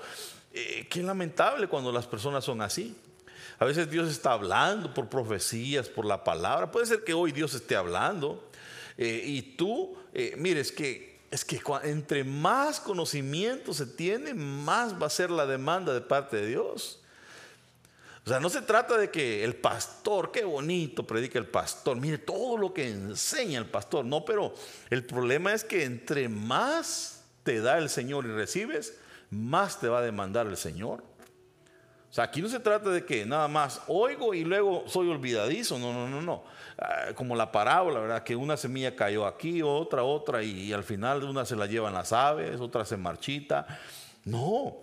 Eh, 0.54 0.86
qué 0.88 1.02
lamentable 1.02 1.68
cuando 1.68 1.92
las 1.92 2.06
personas 2.06 2.46
son 2.46 2.62
así. 2.62 2.96
A 3.58 3.66
veces 3.66 3.90
Dios 3.90 4.10
está 4.10 4.32
hablando 4.32 4.94
por 4.94 5.10
profecías, 5.10 5.90
por 5.90 6.06
la 6.06 6.24
palabra. 6.24 6.72
Puede 6.72 6.86
ser 6.86 7.04
que 7.04 7.12
hoy 7.12 7.30
Dios 7.30 7.52
esté 7.52 7.76
hablando 7.76 8.48
eh, 8.96 9.22
y 9.22 9.42
tú, 9.42 9.94
eh, 10.14 10.34
mires 10.38 10.72
que 10.72 11.12
es 11.30 11.44
que 11.44 11.60
entre 11.84 12.24
más 12.24 12.80
conocimiento 12.80 13.74
se 13.74 13.84
tiene, 13.84 14.32
más 14.32 14.94
va 15.00 15.08
a 15.08 15.10
ser 15.10 15.30
la 15.30 15.44
demanda 15.44 15.92
de 15.92 16.00
parte 16.00 16.38
de 16.38 16.46
Dios. 16.46 17.01
O 18.24 18.28
sea, 18.28 18.38
no 18.38 18.48
se 18.48 18.62
trata 18.62 18.96
de 18.96 19.10
que 19.10 19.42
el 19.42 19.56
pastor, 19.56 20.30
qué 20.30 20.44
bonito 20.44 21.04
predica 21.04 21.38
el 21.38 21.46
pastor, 21.46 21.96
mire 21.96 22.18
todo 22.18 22.56
lo 22.56 22.72
que 22.72 22.88
enseña 22.88 23.58
el 23.58 23.66
pastor. 23.66 24.04
No, 24.04 24.24
pero 24.24 24.54
el 24.90 25.04
problema 25.04 25.52
es 25.52 25.64
que 25.64 25.84
entre 25.84 26.28
más 26.28 27.24
te 27.42 27.60
da 27.60 27.78
el 27.78 27.88
Señor 27.88 28.24
y 28.26 28.28
recibes, 28.28 28.96
más 29.30 29.80
te 29.80 29.88
va 29.88 29.98
a 29.98 30.02
demandar 30.02 30.46
el 30.46 30.56
Señor. 30.56 31.02
O 32.12 32.14
sea, 32.14 32.24
aquí 32.24 32.42
no 32.42 32.48
se 32.48 32.60
trata 32.60 32.90
de 32.90 33.06
que 33.06 33.24
nada 33.24 33.48
más 33.48 33.80
oigo 33.88 34.34
y 34.34 34.44
luego 34.44 34.84
soy 34.86 35.08
olvidadizo. 35.08 35.78
No, 35.78 35.94
no, 35.94 36.06
no, 36.06 36.20
no. 36.20 36.44
Ah, 36.78 37.06
como 37.14 37.34
la 37.34 37.50
parábola, 37.50 38.00
¿verdad? 38.00 38.22
Que 38.22 38.36
una 38.36 38.58
semilla 38.58 38.94
cayó 38.94 39.26
aquí, 39.26 39.62
otra, 39.62 40.04
otra, 40.04 40.42
y, 40.42 40.74
al 40.74 40.84
final 40.84 41.24
una 41.24 41.46
se 41.46 41.56
la 41.56 41.64
llevan 41.64 41.94
las 41.94 42.12
aves, 42.12 42.60
otra 42.60 42.84
se 42.84 42.98
marchita. 42.98 43.66
No, 44.26 44.81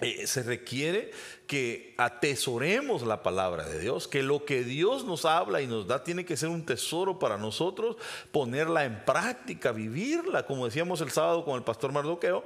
eh, 0.00 0.26
se 0.26 0.42
requiere 0.42 1.10
que 1.46 1.94
atesoremos 1.96 3.00
la 3.00 3.22
palabra 3.22 3.66
de 3.66 3.78
Dios, 3.78 4.06
que 4.06 4.22
lo 4.22 4.44
que 4.44 4.62
Dios 4.62 5.04
nos 5.04 5.24
habla 5.24 5.62
y 5.62 5.66
nos 5.66 5.86
da 5.86 6.04
tiene 6.04 6.26
que 6.26 6.36
ser 6.36 6.50
un 6.50 6.66
tesoro 6.66 7.18
para 7.18 7.38
nosotros, 7.38 7.96
ponerla 8.30 8.84
en 8.84 9.04
práctica, 9.06 9.72
vivirla, 9.72 10.44
como 10.44 10.66
decíamos 10.66 11.00
el 11.00 11.10
sábado 11.10 11.46
con 11.46 11.56
el 11.56 11.62
pastor 11.62 11.92
Mardoqueo, 11.92 12.44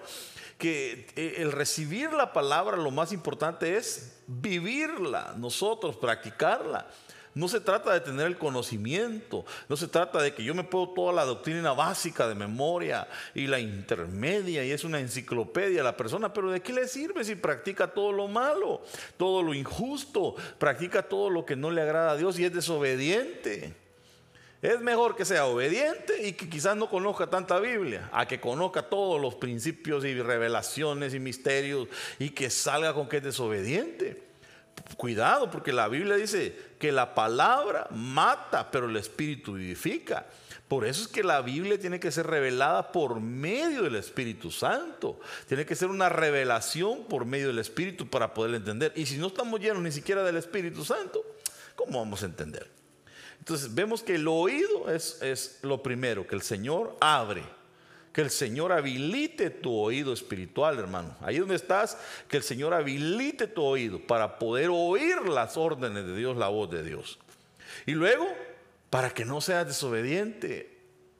que 0.58 1.08
eh, 1.16 1.36
el 1.38 1.50
recibir 1.50 2.12
la 2.12 2.32
palabra 2.32 2.76
lo 2.76 2.92
más 2.92 3.12
importante 3.12 3.76
es 3.76 4.20
vivirla, 4.28 5.34
nosotros 5.36 5.96
practicarla. 5.96 6.86
No 7.32 7.46
se 7.46 7.60
trata 7.60 7.92
de 7.92 8.00
tener 8.00 8.26
el 8.26 8.38
conocimiento, 8.38 9.44
no 9.68 9.76
se 9.76 9.86
trata 9.86 10.20
de 10.20 10.34
que 10.34 10.42
yo 10.42 10.52
me 10.52 10.64
puedo 10.64 10.88
toda 10.88 11.12
la 11.12 11.24
doctrina 11.24 11.72
básica 11.72 12.26
de 12.26 12.34
memoria 12.34 13.06
y 13.34 13.46
la 13.46 13.60
intermedia 13.60 14.64
y 14.64 14.72
es 14.72 14.82
una 14.82 14.98
enciclopedia 14.98 15.84
la 15.84 15.96
persona, 15.96 16.32
pero 16.32 16.50
¿de 16.50 16.60
qué 16.60 16.72
le 16.72 16.88
sirve 16.88 17.22
si 17.22 17.36
practica 17.36 17.86
todo 17.86 18.10
lo 18.10 18.26
malo, 18.26 18.82
todo 19.16 19.44
lo 19.44 19.54
injusto, 19.54 20.34
practica 20.58 21.04
todo 21.04 21.30
lo 21.30 21.46
que 21.46 21.54
no 21.54 21.70
le 21.70 21.82
agrada 21.82 22.12
a 22.12 22.16
Dios 22.16 22.36
y 22.38 22.44
es 22.44 22.52
desobediente? 22.52 23.74
Es 24.60 24.80
mejor 24.80 25.14
que 25.14 25.24
sea 25.24 25.46
obediente 25.46 26.26
y 26.26 26.32
que 26.32 26.48
quizás 26.48 26.76
no 26.76 26.90
conozca 26.90 27.28
tanta 27.28 27.60
Biblia, 27.60 28.10
a 28.12 28.26
que 28.26 28.40
conozca 28.40 28.82
todos 28.82 29.20
los 29.20 29.36
principios 29.36 30.04
y 30.04 30.20
revelaciones 30.20 31.14
y 31.14 31.20
misterios 31.20 31.88
y 32.18 32.30
que 32.30 32.50
salga 32.50 32.92
con 32.92 33.08
que 33.08 33.18
es 33.18 33.22
desobediente. 33.22 34.29
Cuidado, 34.96 35.50
porque 35.50 35.72
la 35.72 35.88
Biblia 35.88 36.16
dice 36.16 36.56
que 36.78 36.92
la 36.92 37.14
palabra 37.14 37.86
mata, 37.90 38.70
pero 38.70 38.88
el 38.88 38.96
Espíritu 38.96 39.54
vivifica. 39.54 40.26
Por 40.68 40.86
eso 40.86 41.02
es 41.02 41.08
que 41.08 41.24
la 41.24 41.42
Biblia 41.42 41.78
tiene 41.78 41.98
que 41.98 42.12
ser 42.12 42.26
revelada 42.26 42.92
por 42.92 43.20
medio 43.20 43.82
del 43.82 43.96
Espíritu 43.96 44.50
Santo. 44.50 45.18
Tiene 45.48 45.66
que 45.66 45.74
ser 45.74 45.88
una 45.88 46.08
revelación 46.08 47.04
por 47.04 47.24
medio 47.24 47.48
del 47.48 47.58
Espíritu 47.58 48.08
para 48.08 48.34
poder 48.34 48.54
entender. 48.54 48.92
Y 48.94 49.06
si 49.06 49.18
no 49.18 49.28
estamos 49.28 49.60
llenos 49.60 49.82
ni 49.82 49.90
siquiera 49.90 50.22
del 50.22 50.36
Espíritu 50.36 50.84
Santo, 50.84 51.24
¿cómo 51.74 51.98
vamos 51.98 52.22
a 52.22 52.26
entender? 52.26 52.70
Entonces 53.38 53.74
vemos 53.74 54.02
que 54.02 54.14
el 54.14 54.28
oído 54.28 54.90
es, 54.90 55.20
es 55.22 55.58
lo 55.62 55.82
primero, 55.82 56.26
que 56.26 56.36
el 56.36 56.42
Señor 56.42 56.96
abre 57.00 57.42
que 58.12 58.22
el 58.22 58.30
Señor 58.30 58.72
habilite 58.72 59.50
tu 59.50 59.72
oído 59.72 60.12
espiritual, 60.12 60.78
hermano. 60.78 61.16
Ahí 61.20 61.38
donde 61.38 61.54
estás, 61.54 61.96
que 62.28 62.36
el 62.36 62.42
Señor 62.42 62.74
habilite 62.74 63.46
tu 63.46 63.62
oído 63.62 64.00
para 64.00 64.38
poder 64.38 64.70
oír 64.72 65.28
las 65.28 65.56
órdenes 65.56 66.04
de 66.04 66.16
Dios, 66.16 66.36
la 66.36 66.48
voz 66.48 66.70
de 66.70 66.82
Dios. 66.82 67.18
Y 67.86 67.92
luego, 67.92 68.26
para 68.90 69.10
que 69.10 69.24
no 69.24 69.40
seas 69.40 69.66
desobediente. 69.66 70.78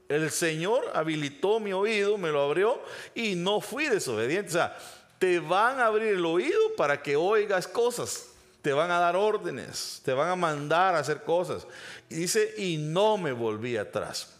El 0.09 0.29
Señor 0.31 0.91
habilitó 0.93 1.61
mi 1.61 1.73
oído, 1.73 2.19
me 2.19 2.31
lo 2.31 2.43
abrió 2.43 2.83
y 3.15 3.37
no 3.37 3.61
fui 3.61 3.87
desobediente. 3.87 4.49
O 4.49 4.53
sea, 4.53 4.77
te 5.21 5.39
van 5.39 5.79
a 5.79 5.87
abrir 5.87 6.15
el 6.15 6.27
oído 6.27 6.75
para 6.77 7.01
que 7.01 7.15
oigas 7.15 7.69
cosas. 7.69 8.27
Te 8.63 8.73
van 8.73 8.91
a 8.91 8.99
dar 8.99 9.17
órdenes, 9.17 10.03
te 10.05 10.13
van 10.13 10.29
a 10.29 10.37
mandar 10.37 10.95
a 10.95 10.99
hacer 10.99 11.23
cosas. 11.23 11.67
Y 12.11 12.17
dice, 12.17 12.53
y 12.59 12.77
no 12.77 13.17
me 13.17 13.33
volví 13.33 13.77
atrás. 13.77 14.40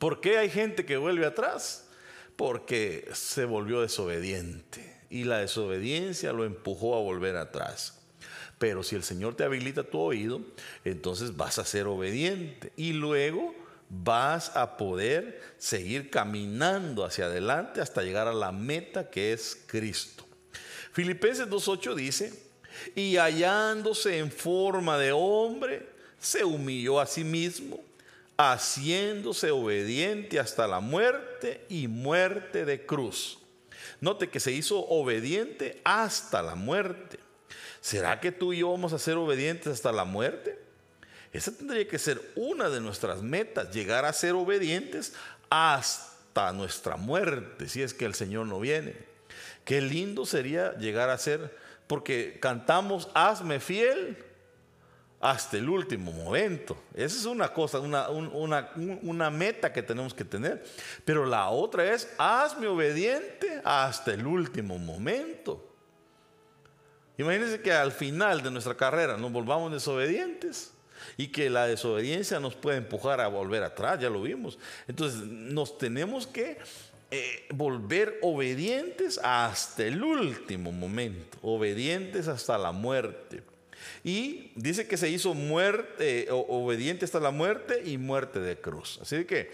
¿Por 0.00 0.22
qué 0.22 0.38
hay 0.38 0.48
gente 0.48 0.86
que 0.86 0.96
vuelve 0.96 1.26
atrás? 1.26 1.84
Porque 2.34 3.06
se 3.12 3.44
volvió 3.44 3.82
desobediente 3.82 4.96
y 5.10 5.24
la 5.24 5.40
desobediencia 5.40 6.32
lo 6.32 6.46
empujó 6.46 6.96
a 6.96 7.00
volver 7.00 7.36
atrás. 7.36 8.00
Pero 8.58 8.82
si 8.82 8.96
el 8.96 9.02
Señor 9.02 9.34
te 9.34 9.44
habilita 9.44 9.82
tu 9.82 9.98
oído, 9.98 10.40
entonces 10.86 11.36
vas 11.36 11.58
a 11.58 11.66
ser 11.66 11.86
obediente 11.86 12.72
y 12.78 12.94
luego 12.94 13.54
vas 13.90 14.56
a 14.56 14.78
poder 14.78 15.42
seguir 15.58 16.08
caminando 16.08 17.04
hacia 17.04 17.26
adelante 17.26 17.82
hasta 17.82 18.02
llegar 18.02 18.26
a 18.26 18.32
la 18.32 18.52
meta 18.52 19.10
que 19.10 19.34
es 19.34 19.64
Cristo. 19.66 20.24
Filipenses 20.92 21.46
2.8 21.46 21.94
dice, 21.94 22.32
y 22.94 23.18
hallándose 23.18 24.16
en 24.16 24.32
forma 24.32 24.96
de 24.96 25.12
hombre, 25.12 25.86
se 26.18 26.42
humilló 26.42 27.00
a 27.00 27.06
sí 27.06 27.22
mismo 27.22 27.89
haciéndose 28.40 29.50
obediente 29.50 30.40
hasta 30.40 30.66
la 30.66 30.80
muerte 30.80 31.64
y 31.68 31.88
muerte 31.88 32.64
de 32.64 32.86
cruz. 32.86 33.38
Note 34.00 34.30
que 34.30 34.40
se 34.40 34.52
hizo 34.52 34.80
obediente 34.88 35.82
hasta 35.84 36.40
la 36.40 36.54
muerte. 36.54 37.18
¿Será 37.82 38.18
que 38.18 38.32
tú 38.32 38.54
y 38.54 38.58
yo 38.58 38.70
vamos 38.70 38.94
a 38.94 38.98
ser 38.98 39.16
obedientes 39.16 39.66
hasta 39.66 39.92
la 39.92 40.04
muerte? 40.04 40.58
Esa 41.34 41.52
tendría 41.52 41.86
que 41.86 41.98
ser 41.98 42.20
una 42.34 42.70
de 42.70 42.80
nuestras 42.80 43.20
metas, 43.22 43.74
llegar 43.74 44.06
a 44.06 44.12
ser 44.14 44.32
obedientes 44.32 45.12
hasta 45.50 46.52
nuestra 46.52 46.96
muerte, 46.96 47.68
si 47.68 47.82
es 47.82 47.92
que 47.92 48.06
el 48.06 48.14
Señor 48.14 48.46
no 48.46 48.58
viene. 48.58 48.96
Qué 49.66 49.82
lindo 49.82 50.24
sería 50.24 50.74
llegar 50.78 51.10
a 51.10 51.18
ser, 51.18 51.54
porque 51.86 52.38
cantamos, 52.40 53.08
hazme 53.14 53.60
fiel 53.60 54.29
hasta 55.20 55.58
el 55.58 55.68
último 55.68 56.12
momento. 56.12 56.82
Esa 56.94 57.16
es 57.16 57.26
una 57.26 57.52
cosa, 57.52 57.78
una, 57.78 58.08
una, 58.08 59.30
meta 59.30 59.72
que 59.72 59.82
tenemos 59.82 60.14
que 60.14 60.24
tener. 60.24 60.64
Pero 61.04 61.26
la 61.26 61.50
otra 61.50 61.92
es, 61.92 62.08
hazme 62.16 62.66
obediente 62.66 63.60
hasta 63.62 64.14
el 64.14 64.26
último 64.26 64.78
momento. 64.78 65.66
Imagínense 67.18 67.60
que 67.60 67.70
al 67.70 67.92
final 67.92 68.42
de 68.42 68.50
nuestra 68.50 68.74
carrera 68.74 69.18
nos 69.18 69.30
volvamos 69.30 69.70
desobedientes 69.70 70.72
y 71.18 71.28
que 71.28 71.50
la 71.50 71.66
desobediencia 71.66 72.40
nos 72.40 72.54
puede 72.54 72.78
empujar 72.78 73.20
a 73.20 73.28
volver 73.28 73.62
atrás, 73.62 74.00
ya 74.00 74.08
lo 74.08 74.22
vimos. 74.22 74.58
Entonces 74.88 75.20
nos 75.20 75.76
tenemos 75.76 76.26
que 76.26 76.56
eh, 77.10 77.46
volver 77.50 78.18
obedientes 78.22 79.20
hasta 79.22 79.84
el 79.84 80.02
último 80.02 80.72
momento, 80.72 81.36
obedientes 81.42 82.26
hasta 82.26 82.56
la 82.56 82.72
muerte. 82.72 83.49
Y 84.02 84.52
dice 84.54 84.88
que 84.88 84.96
se 84.96 85.08
hizo 85.08 85.34
muerte, 85.34 86.28
obediente 86.30 87.04
hasta 87.04 87.20
la 87.20 87.30
muerte 87.30 87.82
y 87.84 87.98
muerte 87.98 88.40
de 88.40 88.58
cruz. 88.58 88.98
Así 89.02 89.24
que 89.24 89.50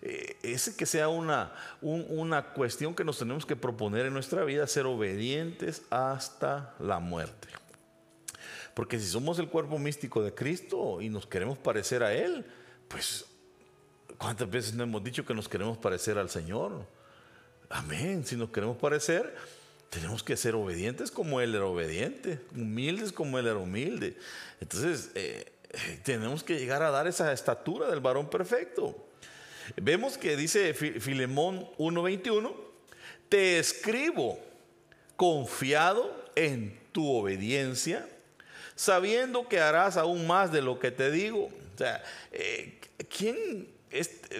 eh, 0.00 0.36
ese 0.42 0.76
que 0.76 0.86
sea 0.86 1.08
una, 1.08 1.52
una 1.80 2.54
cuestión 2.54 2.94
que 2.94 3.04
nos 3.04 3.18
tenemos 3.18 3.44
que 3.44 3.56
proponer 3.56 4.06
en 4.06 4.14
nuestra 4.14 4.44
vida, 4.44 4.66
ser 4.66 4.86
obedientes 4.86 5.82
hasta 5.90 6.74
la 6.78 6.98
muerte. 6.98 7.48
Porque 8.74 8.98
si 8.98 9.06
somos 9.06 9.38
el 9.38 9.48
cuerpo 9.48 9.78
místico 9.78 10.22
de 10.22 10.34
Cristo 10.34 11.00
y 11.00 11.08
nos 11.08 11.26
queremos 11.26 11.58
parecer 11.58 12.02
a 12.02 12.14
Él, 12.14 12.46
pues 12.88 13.26
¿cuántas 14.16 14.48
veces 14.48 14.74
no 14.74 14.84
hemos 14.84 15.04
dicho 15.04 15.24
que 15.26 15.34
nos 15.34 15.48
queremos 15.48 15.76
parecer 15.78 16.18
al 16.18 16.30
Señor? 16.30 16.86
Amén, 17.68 18.24
si 18.24 18.36
nos 18.36 18.50
queremos 18.50 18.76
parecer, 18.76 19.34
tenemos 19.92 20.22
que 20.22 20.38
ser 20.38 20.54
obedientes 20.54 21.10
como 21.10 21.42
Él 21.42 21.54
era 21.54 21.66
obediente, 21.66 22.40
humildes 22.56 23.12
como 23.12 23.38
Él 23.38 23.46
era 23.46 23.58
humilde. 23.58 24.16
Entonces, 24.58 25.10
eh, 25.14 25.52
tenemos 26.02 26.42
que 26.42 26.58
llegar 26.58 26.82
a 26.82 26.90
dar 26.90 27.06
esa 27.06 27.30
estatura 27.30 27.90
del 27.90 28.00
varón 28.00 28.30
perfecto. 28.30 28.96
Vemos 29.76 30.16
que 30.16 30.34
dice 30.34 30.72
Filemón 30.72 31.68
1:21, 31.76 32.54
te 33.28 33.58
escribo 33.58 34.38
confiado 35.16 36.24
en 36.36 36.80
tu 36.92 37.14
obediencia, 37.14 38.08
sabiendo 38.74 39.46
que 39.46 39.60
harás 39.60 39.98
aún 39.98 40.26
más 40.26 40.50
de 40.50 40.62
lo 40.62 40.78
que 40.78 40.90
te 40.90 41.10
digo. 41.10 41.50
O 41.74 41.78
sea, 41.78 42.02
eh, 42.32 42.80
¿quién? 43.14 43.68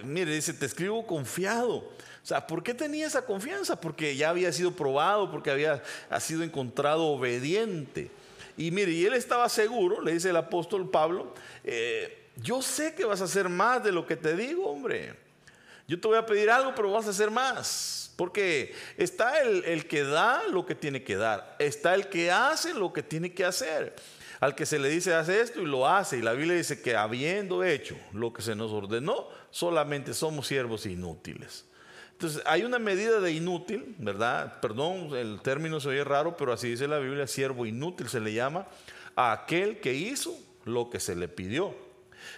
mire, 0.03 0.33
dice, 0.33 0.55
te 0.55 0.65
escribo 0.65 1.07
confiado. 1.07 1.93
O 2.23 2.27
sea, 2.27 2.47
¿por 2.47 2.63
qué 2.63 2.73
tenía 2.73 3.07
esa 3.07 3.25
confianza? 3.25 3.81
Porque 3.81 4.15
ya 4.15 4.31
había 4.31 4.53
sido 4.53 4.73
probado, 4.73 5.31
porque 5.31 5.51
había 5.51 5.83
ha 6.09 6.21
sido 6.21 6.45
encontrado 6.45 7.07
obediente. 7.07 8.11
Y 8.57 8.71
mire, 8.71 8.93
y 8.93 9.05
él 9.05 9.15
estaba 9.15 9.49
seguro, 9.49 10.01
le 10.01 10.13
dice 10.13 10.31
el 10.31 10.37
apóstol 10.37 10.89
Pablo, 10.89 11.35
eh, 11.65 12.29
yo 12.37 12.63
sé 12.63 12.95
que 12.95 13.05
vas 13.05 13.21
a 13.21 13.25
hacer 13.25 13.49
más 13.49 13.83
de 13.83 13.93
lo 13.93 14.07
que 14.07 14.17
te 14.17 14.37
digo, 14.37 14.67
hombre. 14.67 15.15
Yo 15.89 16.01
te 16.01 16.07
voy 16.07 16.17
a 16.17 16.25
pedir 16.25 16.49
algo, 16.51 16.75
pero 16.75 16.93
vas 16.93 17.07
a 17.07 17.11
hacer 17.11 17.31
más. 17.31 18.13
Porque 18.17 18.75
está 18.97 19.41
el, 19.41 19.65
el 19.65 19.89
que 19.89 20.05
da 20.05 20.47
lo 20.49 20.65
que 20.65 20.75
tiene 20.75 21.03
que 21.03 21.17
dar. 21.17 21.57
Está 21.59 21.95
el 21.95 22.09
que 22.09 22.31
hace 22.31 22.73
lo 22.73 22.93
que 22.93 23.03
tiene 23.03 23.33
que 23.33 23.45
hacer. 23.45 23.97
Al 24.39 24.55
que 24.55 24.67
se 24.67 24.79
le 24.79 24.89
dice 24.89 25.15
hace 25.15 25.41
esto 25.41 25.61
y 25.61 25.67
lo 25.67 25.89
hace. 25.89 26.19
Y 26.19 26.23
la 26.23 26.33
Biblia 26.35 26.55
dice 26.55 26.81
que 26.81 26.95
habiendo 26.95 27.65
hecho 27.65 27.97
lo 28.13 28.33
que 28.33 28.43
se 28.43 28.55
nos 28.55 28.71
ordenó, 28.71 29.29
solamente 29.51 30.15
somos 30.15 30.47
siervos 30.47 30.87
inútiles. 30.87 31.65
Entonces, 32.23 32.45
hay 32.47 32.63
una 32.63 32.79
medida 32.79 33.19
de 33.19 33.33
inútil, 33.33 33.97
¿verdad? 33.99 34.61
Perdón, 34.61 35.13
el 35.17 35.41
término 35.43 35.81
se 35.81 35.89
oye 35.89 36.05
raro, 36.05 36.37
pero 36.37 36.53
así 36.53 36.69
dice 36.69 36.87
la 36.87 37.01
Biblia, 37.01 37.27
siervo 37.27 37.67
inútil 37.67 38.09
se 38.09 38.21
le 38.21 38.33
llama 38.33 38.69
a 39.17 39.33
aquel 39.33 39.81
que 39.81 39.93
hizo 39.93 40.39
lo 40.65 40.89
que 40.89 41.01
se 41.01 41.17
le 41.17 41.27
pidió. 41.27 41.75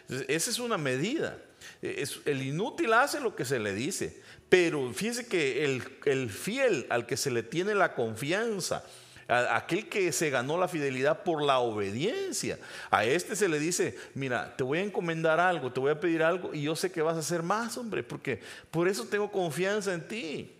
esa 0.08 0.50
es 0.50 0.58
una 0.58 0.78
medida. 0.78 1.36
el 1.82 2.42
inútil 2.42 2.94
hace 2.94 3.20
lo 3.20 3.36
que 3.36 3.44
se 3.44 3.58
le 3.58 3.74
dice, 3.74 4.22
pero 4.48 4.90
fíjese 4.94 5.26
que 5.26 5.66
el, 5.66 5.82
el 6.06 6.30
fiel 6.30 6.86
al 6.88 7.04
que 7.04 7.18
se 7.18 7.30
le 7.30 7.42
tiene 7.42 7.74
la 7.74 7.94
confianza, 7.94 8.86
aquel 9.28 9.88
que 9.88 10.12
se 10.12 10.30
ganó 10.30 10.58
la 10.58 10.68
fidelidad 10.68 11.22
por 11.22 11.42
la 11.42 11.58
obediencia. 11.58 12.58
A 12.90 13.04
este 13.04 13.36
se 13.36 13.48
le 13.48 13.58
dice, 13.58 13.96
mira, 14.14 14.56
te 14.56 14.64
voy 14.64 14.78
a 14.78 14.82
encomendar 14.82 15.40
algo, 15.40 15.72
te 15.72 15.80
voy 15.80 15.92
a 15.92 16.00
pedir 16.00 16.22
algo 16.22 16.54
y 16.54 16.62
yo 16.62 16.76
sé 16.76 16.92
que 16.92 17.02
vas 17.02 17.16
a 17.16 17.20
hacer 17.20 17.42
más, 17.42 17.76
hombre, 17.78 18.02
porque 18.02 18.40
por 18.70 18.88
eso 18.88 19.04
tengo 19.04 19.30
confianza 19.30 19.94
en 19.94 20.06
ti. 20.06 20.54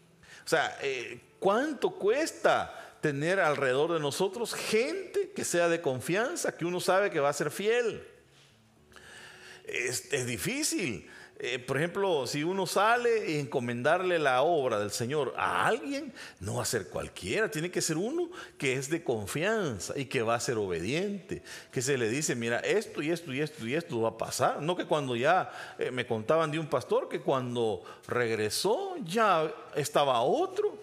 O 0.44 0.48
sea, 0.48 0.78
eh, 0.82 1.20
¿cuánto 1.38 1.90
cuesta 1.90 2.80
tener 3.04 3.38
alrededor 3.38 3.92
de 3.92 4.00
nosotros 4.00 4.54
gente 4.54 5.30
que 5.36 5.44
sea 5.44 5.68
de 5.68 5.82
confianza, 5.82 6.56
que 6.56 6.64
uno 6.64 6.80
sabe 6.80 7.10
que 7.10 7.20
va 7.20 7.28
a 7.28 7.34
ser 7.34 7.50
fiel. 7.50 8.02
Es 9.66 10.26
difícil. 10.26 11.10
Eh, 11.40 11.58
por 11.58 11.76
ejemplo, 11.76 12.26
si 12.28 12.44
uno 12.44 12.64
sale 12.64 13.32
y 13.32 13.38
encomendarle 13.38 14.18
la 14.18 14.42
obra 14.42 14.78
del 14.78 14.92
Señor 14.92 15.34
a 15.36 15.66
alguien, 15.66 16.12
no 16.40 16.56
va 16.56 16.62
a 16.62 16.66
ser 16.66 16.88
cualquiera, 16.88 17.50
tiene 17.50 17.70
que 17.70 17.82
ser 17.82 17.96
uno 17.96 18.30
que 18.56 18.74
es 18.74 18.88
de 18.88 19.02
confianza 19.02 19.98
y 19.98 20.04
que 20.06 20.22
va 20.22 20.36
a 20.36 20.40
ser 20.40 20.58
obediente, 20.58 21.42
que 21.72 21.82
se 21.82 21.98
le 21.98 22.08
dice, 22.08 22.36
mira, 22.36 22.60
esto 22.60 23.02
y 23.02 23.10
esto 23.10 23.32
y 23.32 23.40
esto 23.40 23.66
y 23.66 23.74
esto 23.74 24.00
va 24.00 24.10
a 24.10 24.18
pasar. 24.18 24.62
No 24.62 24.76
que 24.76 24.86
cuando 24.86 25.16
ya 25.16 25.50
eh, 25.78 25.90
me 25.90 26.06
contaban 26.06 26.52
de 26.52 26.60
un 26.60 26.68
pastor 26.68 27.08
que 27.08 27.20
cuando 27.20 27.82
regresó 28.06 28.94
ya 29.04 29.52
estaba 29.74 30.20
otro. 30.22 30.78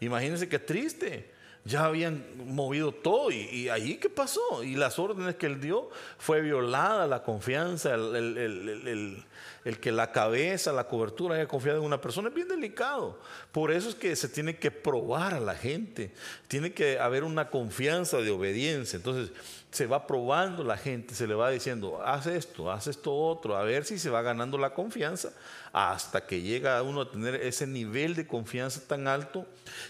Imagínense 0.00 0.48
qué 0.48 0.60
triste 0.60 1.37
ya 1.68 1.84
habían 1.84 2.24
movido 2.46 2.92
todo 2.92 3.30
y, 3.30 3.36
y, 3.36 3.68
ahí 3.68 3.98
qué 3.98 4.08
pasó 4.08 4.64
y 4.64 4.74
las 4.74 4.98
órdenes 4.98 5.36
que 5.36 5.46
él 5.46 5.60
dio 5.60 5.90
fue 6.16 6.40
violada 6.40 7.06
la 7.06 7.22
confianza 7.22 7.94
el, 7.94 8.16
el, 8.16 9.24
el 9.64 9.80
que 9.80 9.92
la 9.92 10.12
cabeza, 10.12 10.72
la 10.72 10.88
cobertura 10.88 11.34
haya 11.34 11.46
confiado 11.46 11.80
en 11.80 11.84
una 11.84 12.00
persona 12.00 12.28
es 12.28 12.34
bien 12.34 12.48
delicado. 12.48 13.18
Por 13.52 13.70
eso 13.70 13.90
es 13.90 13.94
que 13.94 14.16
se 14.16 14.28
tiene 14.28 14.56
que 14.56 14.70
probar 14.70 15.34
a 15.34 15.40
la 15.40 15.54
gente. 15.54 16.10
Tiene 16.46 16.72
que 16.72 16.98
haber 16.98 17.22
una 17.22 17.50
confianza 17.50 18.18
de 18.18 18.30
obediencia. 18.30 18.96
Entonces 18.96 19.30
se 19.70 19.86
va 19.86 20.06
probando 20.06 20.64
la 20.64 20.76
gente, 20.76 21.14
se 21.14 21.26
le 21.26 21.34
va 21.34 21.50
diciendo, 21.50 22.00
haz 22.02 22.26
esto, 22.26 22.70
haz 22.70 22.86
esto 22.86 23.14
otro, 23.14 23.56
a 23.56 23.62
ver 23.62 23.84
si 23.84 23.98
se 23.98 24.10
va 24.10 24.22
ganando 24.22 24.56
la 24.56 24.74
confianza 24.74 25.32
hasta 25.72 26.26
que 26.26 26.40
llega 26.40 26.82
uno 26.82 27.02
a 27.02 27.10
tener 27.10 27.34
ese 27.34 27.66
nivel 27.66 28.14
de 28.14 28.26
confianza 28.26 28.80
tan 28.86 29.06
alto 29.06 29.46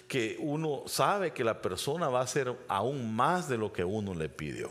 que 0.09 0.37
uno 0.41 0.83
sabe 0.87 1.33
que 1.33 1.45
la 1.45 1.63
persona 1.63 2.09
va 2.09 2.21
a 2.21 2.25
hacer 2.25 2.55
aún 2.67 3.15
más 3.15 3.49
de 3.49 3.59
lo 3.59 3.73
que 3.73 3.85
uno 3.85 4.15
le 4.15 4.29
pidió. 4.29 4.71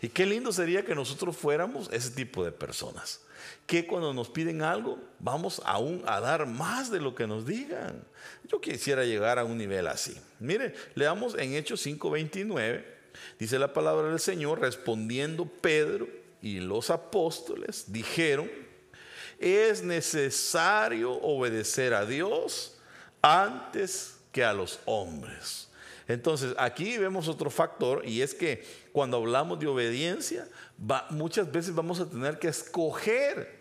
Y 0.00 0.08
qué 0.08 0.24
lindo 0.24 0.52
sería 0.52 0.84
que 0.84 0.94
nosotros 0.94 1.36
fuéramos 1.36 1.90
ese 1.92 2.10
tipo 2.10 2.44
de 2.44 2.52
personas 2.52 3.20
que 3.66 3.86
cuando 3.86 4.14
nos 4.14 4.28
piden 4.28 4.62
algo 4.62 4.98
vamos 5.18 5.60
aún 5.64 6.02
a 6.06 6.20
dar 6.20 6.46
más 6.46 6.90
de 6.90 7.00
lo 7.00 7.14
que 7.14 7.26
nos 7.26 7.46
digan. 7.46 8.02
Yo 8.48 8.60
quisiera 8.60 9.04
llegar 9.04 9.38
a 9.38 9.44
un 9.44 9.58
nivel 9.58 9.86
así. 9.88 10.16
Mire, 10.38 10.74
leamos 10.94 11.36
en 11.36 11.54
Hechos 11.54 11.84
5:29, 11.84 12.84
dice 13.38 13.58
la 13.58 13.72
palabra 13.72 14.08
del 14.08 14.20
Señor, 14.20 14.60
respondiendo 14.60 15.46
Pedro 15.46 16.08
y 16.42 16.60
los 16.60 16.90
apóstoles 16.90 17.84
dijeron, 17.88 18.50
es 19.38 19.82
necesario 19.82 21.12
obedecer 21.12 21.94
a 21.94 22.06
Dios 22.06 22.78
antes 23.22 24.18
que 24.32 24.44
a 24.44 24.52
los 24.52 24.80
hombres. 24.84 25.68
Entonces, 26.08 26.54
aquí 26.58 26.98
vemos 26.98 27.26
otro 27.26 27.50
factor 27.50 28.06
y 28.06 28.22
es 28.22 28.32
que 28.32 28.64
cuando 28.92 29.16
hablamos 29.16 29.58
de 29.58 29.66
obediencia, 29.66 30.48
muchas 31.10 31.50
veces 31.50 31.74
vamos 31.74 31.98
a 31.98 32.08
tener 32.08 32.38
que 32.38 32.48
escoger 32.48 33.58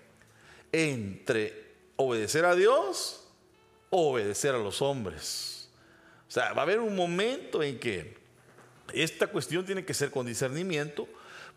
entre 0.72 1.66
obedecer 1.96 2.46
a 2.46 2.56
Dios 2.56 3.28
o 3.90 4.12
obedecer 4.12 4.54
a 4.54 4.60
los 4.60 4.82
hombres. 4.82 5.70
O 6.28 6.32
sea, 6.32 6.54
va 6.54 6.62
a 6.62 6.64
haber 6.64 6.80
un 6.80 6.96
momento 6.96 7.64
en 7.64 7.80
que 7.80 8.18
esta 8.94 9.28
cuestión 9.28 9.66
tiene 9.66 9.86
que 9.86 9.94
ser 9.94 10.12
con 10.12 10.26
discernimiento 10.26 11.08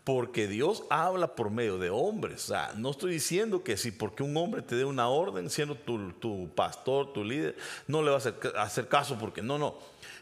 porque 0.03 0.47
Dios 0.47 0.83
habla 0.89 1.35
por 1.35 1.51
medio 1.51 1.77
de 1.77 1.89
hombres. 1.89 2.45
O 2.45 2.47
sea, 2.47 2.73
no 2.75 2.91
estoy 2.91 3.13
diciendo 3.13 3.63
que 3.63 3.77
si 3.77 3.91
porque 3.91 4.23
un 4.23 4.35
hombre 4.37 4.61
te 4.61 4.75
dé 4.75 4.85
una 4.85 5.07
orden, 5.07 5.49
siendo 5.49 5.75
tu, 5.75 6.49
pastor, 6.55 7.13
tu 7.13 7.23
líder, 7.23 7.55
no 7.87 8.01
le 8.01 8.11
vas 8.11 8.25
a 8.25 8.33
hacer, 8.61 8.87
caso 8.87 9.17
porque 9.19 9.41
no, 9.41 9.57
no. 9.57 9.77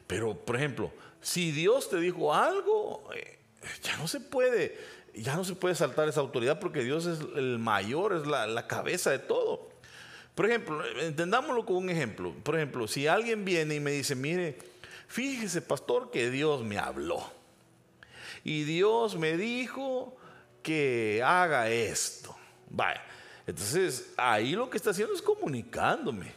Pero, 0.08 0.36
por 0.36 0.56
ejemplo, 0.56 0.92
si 1.22 1.52
Dios 1.52 1.90
te 1.90 2.00
dijo 2.00 2.34
algo, 2.34 3.10
eh, 3.16 3.40
ya 3.84 3.98
no 3.98 4.08
se 4.08 4.20
puede 4.20 4.78
ya 5.14 5.36
no 5.36 5.44
se 5.44 5.56
puede 5.56 5.76
saltar 5.76 6.08
esa 6.08 6.20
autoridad 6.20 6.60
porque 6.60 6.84
Dios 6.84 7.06
es 7.06 7.20
el 7.36 7.58
mayor, 7.58 8.14
es 8.14 8.28
la, 8.28 8.68
cabeza 8.68 9.10
de 9.10 9.20
todo. 9.20 9.70
Por 10.36 10.46
ejemplo, 10.46 10.84
entendámoslo 11.00 11.66
con 11.66 11.78
un 11.78 11.90
ejemplo. 11.90 12.34
Por 12.44 12.56
ejemplo, 12.56 12.88
si 12.88 13.08
alguien 13.08 13.44
viene 13.44 13.76
y 13.76 13.80
me 13.80 13.92
dice, 13.92 14.16
mire, 14.16 14.60
fíjese, 15.08 15.62
pastor, 15.62 16.12
que 16.12 16.30
Dios 16.30 16.64
me 16.64 16.78
habló. 16.78 17.24
Y 18.44 18.64
Dios 18.64 19.18
me 19.18 19.36
dijo 19.36 20.16
que 20.62 21.22
haga 21.26 21.70
esto. 21.70 22.36
Vaya, 22.70 23.04
entonces 23.46 24.14
ahí 24.18 24.54
lo 24.54 24.70
que 24.70 24.78
está 24.78 24.92
haciendo 24.92 25.14
es 25.14 25.22
comunicándome. 25.22 26.34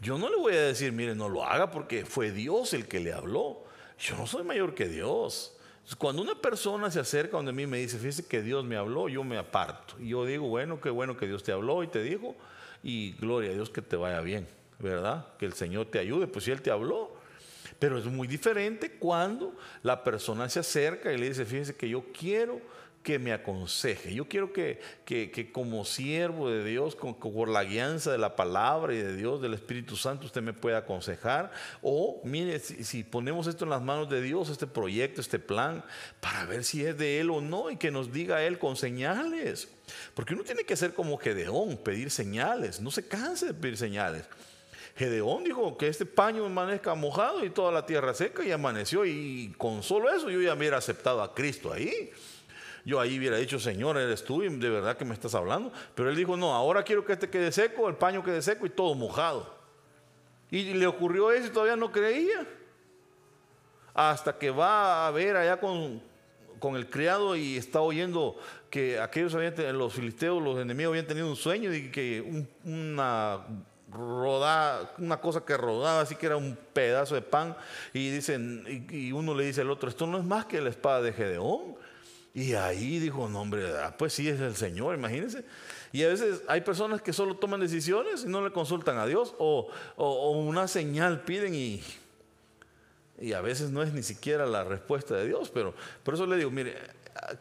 Yo 0.00 0.16
no 0.18 0.28
le 0.28 0.36
voy 0.36 0.54
a 0.54 0.62
decir, 0.62 0.92
mire, 0.92 1.14
no 1.14 1.28
lo 1.28 1.44
haga 1.44 1.70
porque 1.70 2.04
fue 2.04 2.30
Dios 2.30 2.72
el 2.72 2.86
que 2.86 3.00
le 3.00 3.12
habló. 3.12 3.64
Yo 3.98 4.16
no 4.16 4.26
soy 4.26 4.44
mayor 4.44 4.74
que 4.74 4.88
Dios. 4.88 5.56
Cuando 5.96 6.22
una 6.22 6.34
persona 6.34 6.90
se 6.90 7.00
acerca 7.00 7.36
donde 7.36 7.52
mí 7.52 7.66
me 7.66 7.78
dice, 7.78 7.98
fíjese 7.98 8.26
que 8.26 8.42
Dios 8.42 8.64
me 8.64 8.76
habló, 8.76 9.08
yo 9.08 9.24
me 9.24 9.38
aparto. 9.38 9.94
Y 9.98 10.08
yo 10.10 10.24
digo, 10.24 10.46
bueno, 10.46 10.80
qué 10.80 10.90
bueno 10.90 11.16
que 11.16 11.26
Dios 11.26 11.42
te 11.42 11.50
habló 11.50 11.82
y 11.82 11.88
te 11.88 12.02
dijo, 12.02 12.36
y 12.82 13.12
gloria 13.12 13.50
a 13.50 13.54
Dios 13.54 13.70
que 13.70 13.82
te 13.82 13.96
vaya 13.96 14.20
bien, 14.20 14.46
¿verdad? 14.78 15.26
Que 15.38 15.46
el 15.46 15.54
Señor 15.54 15.86
te 15.86 15.98
ayude, 15.98 16.26
pues 16.26 16.44
si 16.44 16.50
Él 16.50 16.62
te 16.62 16.70
habló. 16.70 17.17
Pero 17.78 17.98
es 17.98 18.06
muy 18.06 18.26
diferente 18.26 18.92
cuando 18.92 19.54
la 19.82 20.02
persona 20.02 20.48
se 20.48 20.60
acerca 20.60 21.12
y 21.12 21.18
le 21.18 21.28
dice, 21.28 21.44
fíjese 21.44 21.76
que 21.76 21.88
yo 21.88 22.04
quiero 22.12 22.60
que 23.02 23.18
me 23.18 23.32
aconseje. 23.32 24.12
Yo 24.12 24.28
quiero 24.28 24.52
que, 24.52 24.80
que, 25.04 25.50
como 25.52 25.84
siervo 25.84 26.50
de 26.50 26.64
Dios, 26.64 26.94
con, 26.94 27.14
por 27.14 27.48
la 27.48 27.64
guianza 27.64 28.12
de 28.12 28.18
la 28.18 28.36
palabra 28.36 28.92
y 28.92 28.98
de 28.98 29.16
Dios, 29.16 29.40
del 29.40 29.54
Espíritu 29.54 29.96
Santo, 29.96 30.26
usted 30.26 30.42
me 30.42 30.52
pueda 30.52 30.78
aconsejar. 30.78 31.50
O 31.80 32.20
mire, 32.24 32.58
si, 32.58 33.04
ponemos 33.04 33.46
esto 33.46 33.64
en 33.64 33.70
las 33.70 33.82
manos 33.82 34.10
de 34.10 34.20
Dios, 34.20 34.50
este 34.50 34.66
proyecto, 34.66 35.20
este 35.20 35.38
plan, 35.38 35.84
para 36.20 36.44
ver 36.44 36.64
si 36.64 36.84
es 36.84 36.98
de 36.98 37.20
Él 37.20 37.30
o 37.30 37.40
no, 37.40 37.70
y 37.70 37.76
que 37.76 37.90
nos 37.90 38.12
diga 38.12 38.42
Él 38.42 38.58
con 38.58 38.76
señales. 38.76 39.68
Porque 40.14 40.34
uno 40.34 40.44
tiene 40.44 40.64
que 40.64 40.76
ser 40.76 40.92
como 40.92 41.16
Gedeón, 41.16 41.78
pedir 41.78 42.10
señales. 42.10 42.80
No 42.80 42.90
se 42.90 43.06
canse 43.06 43.46
de 43.46 43.54
pedir 43.54 43.78
señales. 43.78 44.24
Gedeón 44.98 45.44
dijo 45.44 45.78
que 45.78 45.86
este 45.86 46.04
paño 46.04 46.44
amanezca 46.44 46.94
mojado 46.94 47.44
y 47.44 47.50
toda 47.50 47.70
la 47.70 47.86
tierra 47.86 48.12
seca 48.14 48.44
y 48.44 48.50
amaneció 48.50 49.06
y 49.06 49.54
con 49.56 49.82
solo 49.82 50.10
eso 50.10 50.28
yo 50.28 50.40
ya 50.42 50.54
hubiera 50.54 50.76
aceptado 50.76 51.22
a 51.22 51.32
Cristo 51.34 51.72
ahí 51.72 52.10
yo 52.88 52.98
ahí 52.98 53.18
hubiera 53.18 53.36
dicho, 53.36 53.58
Señor, 53.58 53.98
eres 53.98 54.24
tú 54.24 54.42
y 54.42 54.48
de 54.48 54.70
verdad 54.70 54.96
que 54.96 55.04
me 55.04 55.12
estás 55.12 55.34
hablando. 55.34 55.70
Pero 55.94 56.08
él 56.08 56.16
dijo, 56.16 56.38
no, 56.38 56.54
ahora 56.54 56.82
quiero 56.82 57.04
que 57.04 57.12
este 57.12 57.28
quede 57.28 57.52
seco, 57.52 57.86
el 57.86 57.96
paño 57.96 58.24
quede 58.24 58.40
seco 58.40 58.64
y 58.64 58.70
todo 58.70 58.94
mojado. 58.94 59.54
Y 60.50 60.72
le 60.72 60.86
ocurrió 60.86 61.30
eso 61.30 61.48
y 61.48 61.50
todavía 61.50 61.76
no 61.76 61.92
creía. 61.92 62.46
Hasta 63.92 64.38
que 64.38 64.50
va 64.50 65.06
a 65.06 65.10
ver 65.10 65.36
allá 65.36 65.60
con, 65.60 66.00
con 66.58 66.76
el 66.76 66.88
criado 66.88 67.36
y 67.36 67.58
está 67.58 67.82
oyendo 67.82 68.38
que 68.70 68.98
aquellos 68.98 69.34
habían, 69.34 69.76
los 69.76 69.92
filisteos, 69.92 70.42
los 70.42 70.58
enemigos 70.58 70.92
habían 70.92 71.06
tenido 71.06 71.28
un 71.28 71.36
sueño 71.36 71.74
y 71.74 71.90
que 71.90 72.46
una 72.64 73.44
rodada, 73.92 74.92
una 74.98 75.20
cosa 75.20 75.44
que 75.44 75.56
rodaba, 75.56 76.00
así 76.00 76.14
que 76.14 76.26
era 76.26 76.36
un 76.36 76.56
pedazo 76.72 77.14
de 77.14 77.22
pan, 77.22 77.56
y 77.92 78.10
dicen, 78.10 78.86
y, 78.90 79.12
uno 79.12 79.34
le 79.34 79.44
dice 79.44 79.62
al 79.62 79.70
otro, 79.70 79.88
esto 79.88 80.06
no 80.06 80.18
es 80.18 80.24
más 80.24 80.46
que 80.46 80.60
la 80.60 80.70
espada 80.70 81.02
de 81.02 81.12
Gedeón. 81.12 81.76
Y 82.34 82.52
ahí 82.52 82.98
dijo, 82.98 83.28
no 83.28 83.40
hombre, 83.40 83.66
ah, 83.82 83.96
pues 83.98 84.12
sí 84.12 84.28
es 84.28 84.38
el 84.38 84.54
Señor, 84.54 84.94
imagínense. 84.94 85.44
Y 85.92 86.04
a 86.04 86.08
veces 86.08 86.42
hay 86.46 86.60
personas 86.60 87.02
que 87.02 87.12
solo 87.12 87.36
toman 87.36 87.60
decisiones 87.60 88.24
y 88.24 88.28
no 88.28 88.44
le 88.44 88.52
consultan 88.52 88.98
a 88.98 89.06
Dios 89.06 89.34
o, 89.38 89.70
una 89.96 90.68
señal 90.68 91.22
piden 91.22 91.54
y, 91.54 91.82
y 93.18 93.32
a 93.32 93.40
veces 93.40 93.70
no 93.70 93.82
es 93.82 93.92
ni 93.92 94.02
siquiera 94.02 94.46
la 94.46 94.62
respuesta 94.62 95.16
de 95.16 95.26
Dios. 95.26 95.50
Pero 95.52 95.74
por 96.04 96.14
eso 96.14 96.26
le 96.26 96.36
digo, 96.36 96.50
mire, 96.50 96.76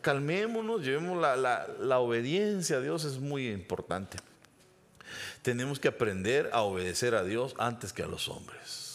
calmémonos, 0.02 0.82
llevemos 0.84 1.22
la, 1.22 1.68
la 1.80 2.00
obediencia 2.00 2.78
a 2.78 2.82
Dios 2.82 3.04
es 3.04 3.20
muy 3.20 3.50
importante. 3.50 4.18
Tenemos 5.42 5.80
que 5.80 5.88
aprender 5.88 6.50
a 6.54 6.62
obedecer 6.62 7.16
a 7.16 7.24
Dios 7.24 7.56
antes 7.58 7.94
que 7.94 8.04
a 8.04 8.08
los 8.08 8.28
hombres. 8.28 8.88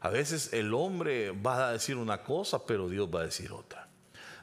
A 0.00 0.10
veces 0.10 0.52
el 0.52 0.74
hombre 0.74 1.32
va 1.32 1.68
a 1.68 1.72
decir 1.72 1.96
una 1.96 2.22
cosa, 2.22 2.64
pero 2.64 2.88
Dios 2.88 3.08
va 3.12 3.22
a 3.22 3.24
decir 3.24 3.52
otra. 3.52 3.88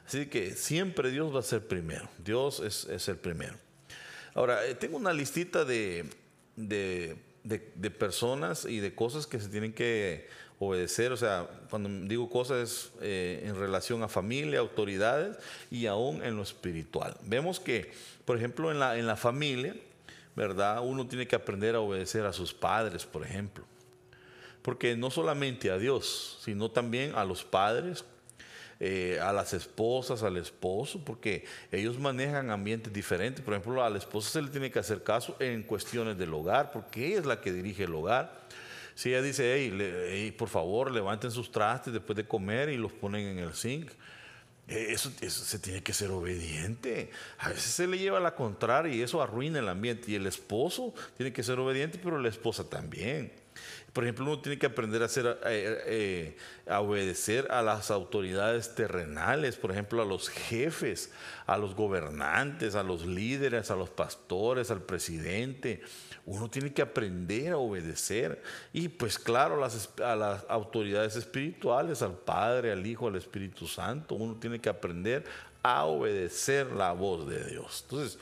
Así 0.06 0.26
que 0.26 0.52
siempre 0.52 1.10
Dios 1.10 1.34
va 1.34 1.40
a 1.40 1.42
ser 1.42 1.66
primero. 1.66 2.08
Dios 2.18 2.60
es, 2.60 3.08
el 3.08 3.16
primero. 3.16 3.54
Ahora, 4.34 4.64
eh, 4.66 4.74
tengo 4.74 4.96
una 4.98 5.12
listita 5.12 5.64
de, 5.64 6.06
personas 7.98 8.66
y 8.66 8.80
de 8.80 8.94
cosas 8.94 9.26
que 9.26 9.40
se 9.40 9.48
tienen 9.48 9.72
que 9.72 10.28
obedecer. 10.58 11.10
O 11.10 11.16
sea, 11.16 11.48
cuando 11.70 11.88
digo 12.06 12.28
cosas 12.28 12.92
eh, 13.00 13.42
en 13.44 13.56
relación 13.56 14.02
a 14.02 14.08
familia, 14.08 14.60
autoridades 14.60 15.38
y 15.70 15.86
aún 15.86 16.22
en 16.22 16.36
lo 16.36 16.42
espiritual. 16.42 17.16
Vemos 17.24 17.58
que, 17.58 17.90
por 18.26 18.36
ejemplo, 18.36 18.70
en 18.70 19.06
la 19.06 19.16
familia, 19.16 19.74
¿verdad? 20.36 20.82
Uno 20.84 21.08
tiene 21.08 21.26
que 21.26 21.34
aprender 21.34 21.74
a 21.74 21.80
obedecer 21.80 22.26
a 22.26 22.32
sus 22.32 22.52
padres, 22.52 23.06
por 23.06 23.24
ejemplo. 23.24 23.64
Porque 24.62 24.96
no 24.96 25.10
solamente 25.10 25.70
a 25.70 25.78
Dios, 25.78 26.38
sino 26.42 26.70
también 26.70 27.14
a 27.14 27.24
los 27.24 27.42
padres, 27.42 28.04
eh, 28.78 29.18
a 29.22 29.32
las 29.32 29.54
esposas, 29.54 30.22
al 30.22 30.36
esposo, 30.36 31.02
porque 31.02 31.46
ellos 31.72 31.98
manejan 31.98 32.50
ambientes 32.50 32.92
diferentes. 32.92 33.42
Por 33.42 33.54
ejemplo, 33.54 33.82
a 33.82 33.88
la 33.88 33.96
esposa 33.96 34.30
se 34.30 34.42
le 34.42 34.50
tiene 34.50 34.70
que 34.70 34.78
hacer 34.78 35.02
caso 35.02 35.34
en 35.40 35.62
cuestiones 35.62 36.18
del 36.18 36.34
hogar, 36.34 36.70
porque 36.72 37.06
ella 37.06 37.20
es 37.20 37.26
la 37.26 37.40
que 37.40 37.52
dirige 37.52 37.84
el 37.84 37.94
hogar. 37.94 38.46
Si 38.94 39.10
ella 39.10 39.22
dice, 39.22 39.54
hey, 40.10 40.32
por 40.32 40.48
favor, 40.48 40.90
levanten 40.90 41.30
sus 41.30 41.50
trastes 41.50 41.92
después 41.92 42.16
de 42.16 42.26
comer 42.26 42.68
y 42.68 42.76
los 42.76 42.92
ponen 42.92 43.26
en 43.26 43.38
el 43.38 43.54
zinc. 43.54 43.90
Eh, 44.68 44.88
eso, 44.90 45.12
eso, 45.20 45.44
se 45.44 45.58
tiene 45.58 45.82
que 45.82 45.92
ser 45.92 46.10
obediente. 46.10 47.10
A 47.38 47.50
veces 47.50 47.72
se 47.72 47.86
le 47.86 47.98
lleva 47.98 48.18
la 48.20 48.34
contraria 48.34 48.94
y 48.94 49.02
eso 49.02 49.22
arruina 49.22 49.58
el 49.60 49.68
ambiente. 49.68 50.10
Y 50.10 50.14
el 50.16 50.26
esposo 50.26 50.94
tiene 51.16 51.32
que 51.32 51.42
ser 51.42 51.58
obediente, 51.58 52.00
pero 52.02 52.18
la 52.18 52.28
esposa 52.28 52.68
también. 52.68 53.32
Por 53.92 54.04
ejemplo, 54.04 54.26
uno 54.26 54.40
tiene 54.40 54.58
que 54.58 54.66
aprender 54.66 55.02
a, 55.02 55.06
eh, 55.06 55.38
eh, 55.46 56.36
a 56.68 56.80
obedecer 56.80 57.50
a 57.50 57.62
las 57.62 57.90
autoridades 57.90 58.74
terrenales, 58.74 59.56
por 59.56 59.70
ejemplo, 59.70 60.02
a 60.02 60.04
los 60.04 60.28
jefes, 60.28 61.10
a 61.46 61.56
los 61.56 61.74
gobernantes, 61.74 62.74
a 62.74 62.82
los 62.82 63.06
líderes, 63.06 63.70
a 63.70 63.76
los 63.76 63.88
pastores, 63.88 64.70
al 64.70 64.82
presidente. 64.82 65.80
Uno 66.26 66.50
tiene 66.50 66.72
que 66.72 66.82
aprender 66.82 67.52
a 67.52 67.58
obedecer. 67.58 68.42
Y 68.72 68.88
pues 68.88 69.18
claro, 69.18 69.64
a 69.64 70.16
las 70.16 70.44
autoridades 70.48 71.16
espirituales, 71.16 72.02
al 72.02 72.18
Padre, 72.18 72.72
al 72.72 72.86
Hijo, 72.86 73.08
al 73.08 73.16
Espíritu 73.16 73.66
Santo. 73.66 74.16
Uno 74.16 74.34
tiene 74.34 74.60
que 74.60 74.68
aprender 74.68 75.24
a 75.62 75.84
obedecer 75.84 76.72
la 76.72 76.92
voz 76.92 77.28
de 77.28 77.44
Dios. 77.44 77.84
Entonces, 77.84 78.18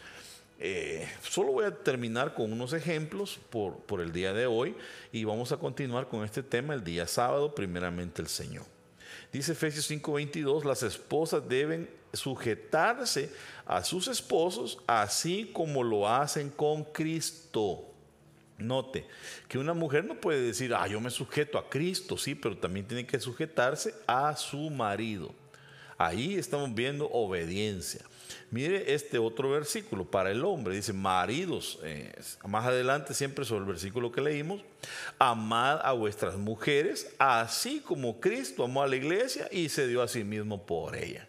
eh, 0.59 1.09
solo 1.23 1.53
voy 1.53 1.65
a 1.65 1.75
terminar 1.75 2.35
con 2.35 2.53
unos 2.53 2.73
ejemplos 2.73 3.39
por, 3.51 3.79
por 3.79 4.01
el 4.01 4.13
día 4.13 4.33
de 4.33 4.47
hoy 4.47 4.75
y 5.13 5.25
vamos 5.25 5.53
a 5.53 5.57
continuar 5.57 6.09
con 6.09 6.25
este 6.25 6.43
tema 6.43 6.75
el 6.75 6.85
día 6.85 7.07
sábado, 7.07 7.55
primeramente 7.55 8.23
el 8.23 8.29
Señor. 8.29 8.65
Dice 9.33 9.53
Efesios 9.53 9.91
5:22, 9.91 10.65
las 10.65 10.83
esposas 10.85 11.49
deben 11.49 11.91
sujetarse 12.13 13.31
a 13.67 13.83
sus 13.83 14.07
esposos 14.07 14.79
así 14.87 15.51
como 15.53 15.83
lo 15.83 16.09
hacen 16.09 16.51
con 16.51 16.85
Cristo. 16.85 17.91
Note 18.57 19.09
que 19.49 19.59
una 19.59 19.75
mujer 19.75 20.05
no 20.05 20.21
puede 20.21 20.41
decir, 20.41 20.73
ah, 20.73 20.87
yo 20.87 21.01
me 21.01 21.11
sujeto 21.11 21.59
a 21.59 21.69
Cristo, 21.69 22.17
sí, 22.17 22.37
pero 22.37 22.57
también 22.57 22.87
tiene 22.87 23.05
que 23.05 23.19
sujetarse 23.19 23.93
a 24.07 24.37
su 24.37 24.71
marido. 24.71 25.35
Ahí 25.99 26.37
estamos 26.37 26.73
viendo 26.73 27.09
obediencia. 27.11 28.03
Mire 28.51 28.95
este 28.95 29.19
otro 29.19 29.51
versículo 29.51 30.05
para 30.05 30.31
el 30.31 30.45
hombre. 30.45 30.77
Dice, 30.77 30.93
maridos, 30.93 31.79
eh, 31.83 32.13
más 32.47 32.67
adelante 32.67 33.15
siempre 33.15 33.45
sobre 33.45 33.61
el 33.61 33.67
versículo 33.67 34.13
que 34.13 34.21
leímos, 34.21 34.63
amad 35.19 35.81
a 35.83 35.93
vuestras 35.93 36.37
mujeres, 36.37 37.13
así 37.19 37.81
como 37.81 38.21
Cristo 38.21 38.65
amó 38.65 38.83
a 38.83 38.87
la 38.87 38.97
iglesia 38.97 39.49
y 39.51 39.69
se 39.69 39.87
dio 39.89 40.03
a 40.03 40.09
sí 40.09 40.25
mismo 40.25 40.65
por 40.65 40.97
ella. 40.97 41.29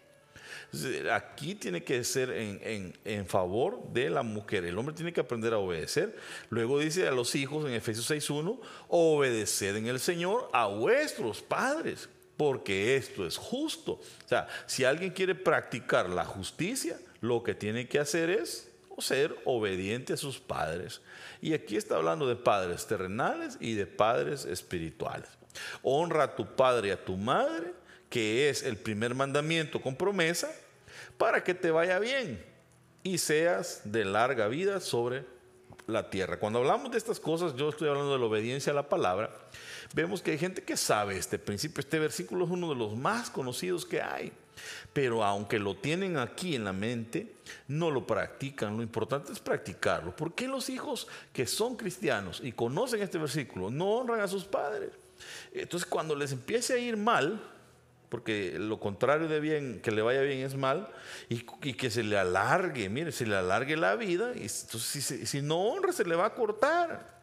Aquí 1.12 1.54
tiene 1.54 1.84
que 1.84 2.02
ser 2.04 2.30
en, 2.30 2.92
en, 3.04 3.26
favor 3.26 3.92
de 3.92 4.10
la 4.10 4.22
mujer. 4.22 4.64
El 4.64 4.76
hombre 4.76 4.94
tiene 4.94 5.12
que 5.12 5.20
aprender 5.20 5.54
a 5.54 5.58
obedecer. 5.58 6.16
Luego 6.50 6.78
dice 6.78 7.06
a 7.06 7.12
los 7.12 7.34
hijos 7.34 7.66
en 7.66 7.72
Efesios 7.72 8.10
6.1, 8.10 8.58
obedeced 8.88 9.76
en 9.76 9.86
el 9.86 10.00
Señor 10.00 10.50
a 10.52 10.66
vuestros 10.66 11.40
padres, 11.40 12.08
porque 12.36 12.96
esto 12.96 13.26
es 13.26 13.36
justo. 13.36 13.92
O 13.92 14.28
sea, 14.28 14.48
si 14.66 14.84
alguien 14.84 15.10
quiere 15.10 15.34
practicar 15.34 16.08
la 16.08 16.24
justicia, 16.24 16.98
lo 17.20 17.42
que 17.42 17.54
tiene 17.54 17.88
que 17.88 17.98
hacer 17.98 18.30
es 18.30 18.70
ser 18.98 19.36
obediente 19.44 20.12
a 20.12 20.16
sus 20.16 20.38
padres. 20.38 21.00
Y 21.40 21.52
aquí 21.52 21.76
está 21.76 21.96
hablando 21.96 22.26
de 22.26 22.36
padres 22.36 22.86
terrenales 22.86 23.58
y 23.60 23.74
de 23.74 23.86
padres 23.86 24.44
espirituales. 24.44 25.28
Honra 25.82 26.24
a 26.24 26.36
tu 26.36 26.54
padre 26.54 26.88
y 26.88 26.90
a 26.92 27.04
tu 27.04 27.16
madre, 27.16 27.72
que 28.08 28.48
es 28.48 28.62
el 28.62 28.76
primer 28.76 29.14
mandamiento 29.14 29.80
con 29.80 29.96
promesa, 29.96 30.50
para 31.18 31.42
que 31.44 31.54
te 31.54 31.70
vaya 31.70 31.98
bien 31.98 32.44
y 33.02 33.18
seas 33.18 33.82
de 33.84 34.04
larga 34.04 34.48
vida 34.48 34.80
sobre 34.80 35.24
la 35.86 36.10
tierra. 36.10 36.38
Cuando 36.38 36.58
hablamos 36.58 36.90
de 36.90 36.98
estas 36.98 37.20
cosas, 37.20 37.54
yo 37.54 37.68
estoy 37.68 37.88
hablando 37.88 38.12
de 38.12 38.18
la 38.18 38.26
obediencia 38.26 38.72
a 38.72 38.74
la 38.74 38.88
palabra, 38.88 39.30
vemos 39.94 40.22
que 40.22 40.32
hay 40.32 40.38
gente 40.38 40.62
que 40.62 40.76
sabe 40.76 41.16
este 41.16 41.38
principio. 41.38 41.80
Este 41.80 41.98
versículo 41.98 42.44
es 42.44 42.50
uno 42.50 42.68
de 42.70 42.76
los 42.76 42.96
más 42.96 43.30
conocidos 43.30 43.84
que 43.84 44.02
hay. 44.02 44.32
Pero 44.92 45.22
aunque 45.22 45.58
lo 45.58 45.76
tienen 45.76 46.16
aquí 46.16 46.54
en 46.54 46.64
la 46.64 46.72
mente, 46.72 47.36
no 47.68 47.90
lo 47.90 48.06
practican. 48.06 48.76
Lo 48.76 48.82
importante 48.82 49.32
es 49.32 49.38
practicarlo. 49.38 50.16
¿Por 50.16 50.34
qué 50.34 50.48
los 50.48 50.70
hijos 50.70 51.06
que 51.32 51.46
son 51.46 51.76
cristianos 51.76 52.40
y 52.42 52.52
conocen 52.52 53.02
este 53.02 53.18
versículo 53.18 53.70
no 53.70 53.86
honran 53.90 54.20
a 54.20 54.28
sus 54.28 54.44
padres? 54.44 54.90
Entonces 55.52 55.86
cuando 55.88 56.14
les 56.14 56.32
empiece 56.32 56.74
a 56.74 56.78
ir 56.78 56.96
mal, 56.96 57.40
porque 58.16 58.56
lo 58.58 58.80
contrario 58.80 59.28
de 59.28 59.40
bien, 59.40 59.82
que 59.82 59.90
le 59.90 60.00
vaya 60.00 60.22
bien 60.22 60.38
es 60.38 60.56
mal, 60.56 60.88
y, 61.28 61.42
que 61.74 61.90
se 61.90 62.02
le 62.02 62.16
alargue, 62.16 62.88
mire, 62.88 63.12
se 63.12 63.26
le 63.26 63.36
alargue 63.36 63.76
la 63.76 63.94
vida, 63.94 64.32
y 64.34 64.46
entonces 64.46 65.04
si, 65.04 65.26
si 65.26 65.42
no 65.42 65.60
honra 65.60 65.92
se 65.92 66.06
le 66.06 66.16
va 66.16 66.24
a 66.24 66.34
cortar. 66.34 67.15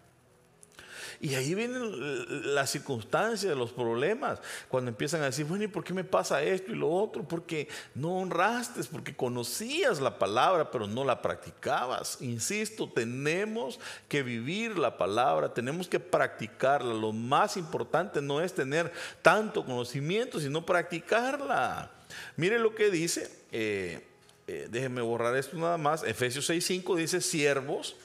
Y 1.23 1.35
ahí 1.35 1.55
vienen 1.55 2.53
las 2.53 2.71
circunstancias, 2.71 3.55
los 3.55 3.71
problemas, 3.71 4.41
cuando 4.67 4.89
empiezan 4.89 5.21
a 5.21 5.27
decir, 5.27 5.45
bueno, 5.45 5.63
¿y 5.63 5.69
por 5.69 5.81
qué 5.81 5.93
me 5.93 6.03
pasa 6.03 6.43
esto 6.43 6.73
y 6.73 6.75
lo 6.75 6.89
otro? 6.91 7.25
Porque 7.25 7.69
no 7.95 8.17
honraste, 8.17 8.81
porque 8.91 9.15
conocías 9.15 10.01
la 10.01 10.19
palabra, 10.19 10.69
pero 10.69 10.85
no 10.85 11.05
la 11.05 11.21
practicabas. 11.21 12.17
Insisto, 12.19 12.89
tenemos 12.89 13.79
que 14.09 14.21
vivir 14.21 14.77
la 14.77 14.97
palabra, 14.97 15.53
tenemos 15.53 15.87
que 15.87 16.01
practicarla. 16.01 16.93
Lo 16.93 17.13
más 17.13 17.55
importante 17.55 18.21
no 18.21 18.41
es 18.41 18.53
tener 18.53 18.91
tanto 19.21 19.63
conocimiento, 19.63 20.41
sino 20.41 20.65
practicarla. 20.65 21.89
Mire 22.35 22.59
lo 22.59 22.75
que 22.75 22.91
dice, 22.91 23.31
eh, 23.53 24.05
eh, 24.47 24.67
déjenme 24.69 24.99
borrar 24.99 25.37
esto 25.37 25.55
nada 25.55 25.77
más, 25.77 26.03
Efesios 26.03 26.49
6.5 26.49 26.97
dice, 26.97 27.21
siervos 27.21 27.95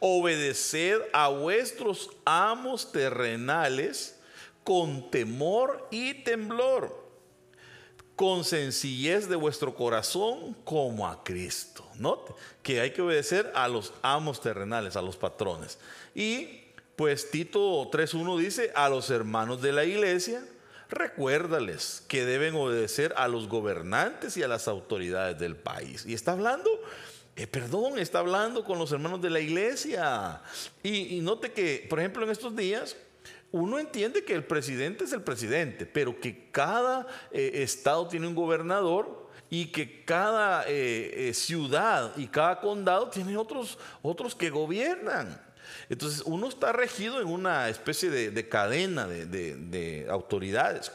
Obedeced 0.00 1.02
a 1.12 1.28
vuestros 1.28 2.10
amos 2.24 2.92
terrenales 2.92 4.16
con 4.64 5.10
temor 5.10 5.88
y 5.90 6.14
temblor, 6.22 7.02
con 8.16 8.44
sencillez 8.44 9.28
de 9.28 9.36
vuestro 9.36 9.74
corazón 9.74 10.54
como 10.64 11.08
a 11.08 11.24
Cristo. 11.24 11.84
Note 11.96 12.34
que 12.62 12.80
hay 12.80 12.92
que 12.92 13.02
obedecer 13.02 13.50
a 13.54 13.68
los 13.68 13.92
amos 14.02 14.40
terrenales, 14.40 14.96
a 14.96 15.02
los 15.02 15.16
patrones. 15.16 15.78
Y 16.14 16.62
pues 16.96 17.30
Tito 17.30 17.90
3.1 17.90 18.38
dice, 18.38 18.72
a 18.74 18.88
los 18.88 19.10
hermanos 19.10 19.60
de 19.62 19.72
la 19.72 19.84
iglesia, 19.84 20.44
recuérdales 20.88 22.04
que 22.06 22.24
deben 22.24 22.54
obedecer 22.54 23.14
a 23.16 23.26
los 23.26 23.48
gobernantes 23.48 24.36
y 24.36 24.42
a 24.42 24.48
las 24.48 24.68
autoridades 24.68 25.38
del 25.38 25.56
país. 25.56 26.04
Y 26.06 26.14
está 26.14 26.32
hablando 26.32 26.70
eh, 27.34 27.46
perdón, 27.46 27.98
está 27.98 28.18
hablando 28.18 28.62
con 28.64 28.78
los 28.78 28.92
hermanos 28.92 29.20
de 29.22 29.30
la 29.30 29.40
iglesia. 29.40 30.42
Y, 30.82 31.20
note 31.20 31.52
que, 31.52 31.86
por 31.88 31.98
ejemplo, 31.98 32.24
en 32.24 32.30
estos 32.30 32.54
días, 32.54 32.96
uno 33.50 33.78
entiende 33.78 34.24
que 34.24 34.34
el 34.34 34.44
presidente 34.44 35.04
es 35.04 35.12
el 35.12 35.22
presidente, 35.22 35.86
pero 35.86 36.18
que 36.20 36.50
cada 36.50 37.06
eh, 37.30 37.62
estado 37.62 38.06
tiene 38.08 38.26
un 38.26 38.34
gobernador 38.34 39.30
y 39.48 39.66
que 39.66 40.04
cada 40.04 40.64
eh, 40.66 41.32
ciudad 41.34 42.12
y 42.16 42.26
cada 42.26 42.60
condado 42.60 43.08
tiene 43.08 43.36
otros, 43.36 43.78
otros 44.02 44.34
que 44.34 44.50
gobiernan. 44.50 45.40
Entonces 45.88 46.22
uno 46.26 46.48
está 46.48 46.72
regido 46.72 47.20
en 47.20 47.28
una 47.28 47.68
especie 47.68 48.10
de, 48.10 48.48
cadena 48.48 49.06
de 49.06 50.06
autoridades. 50.10 50.92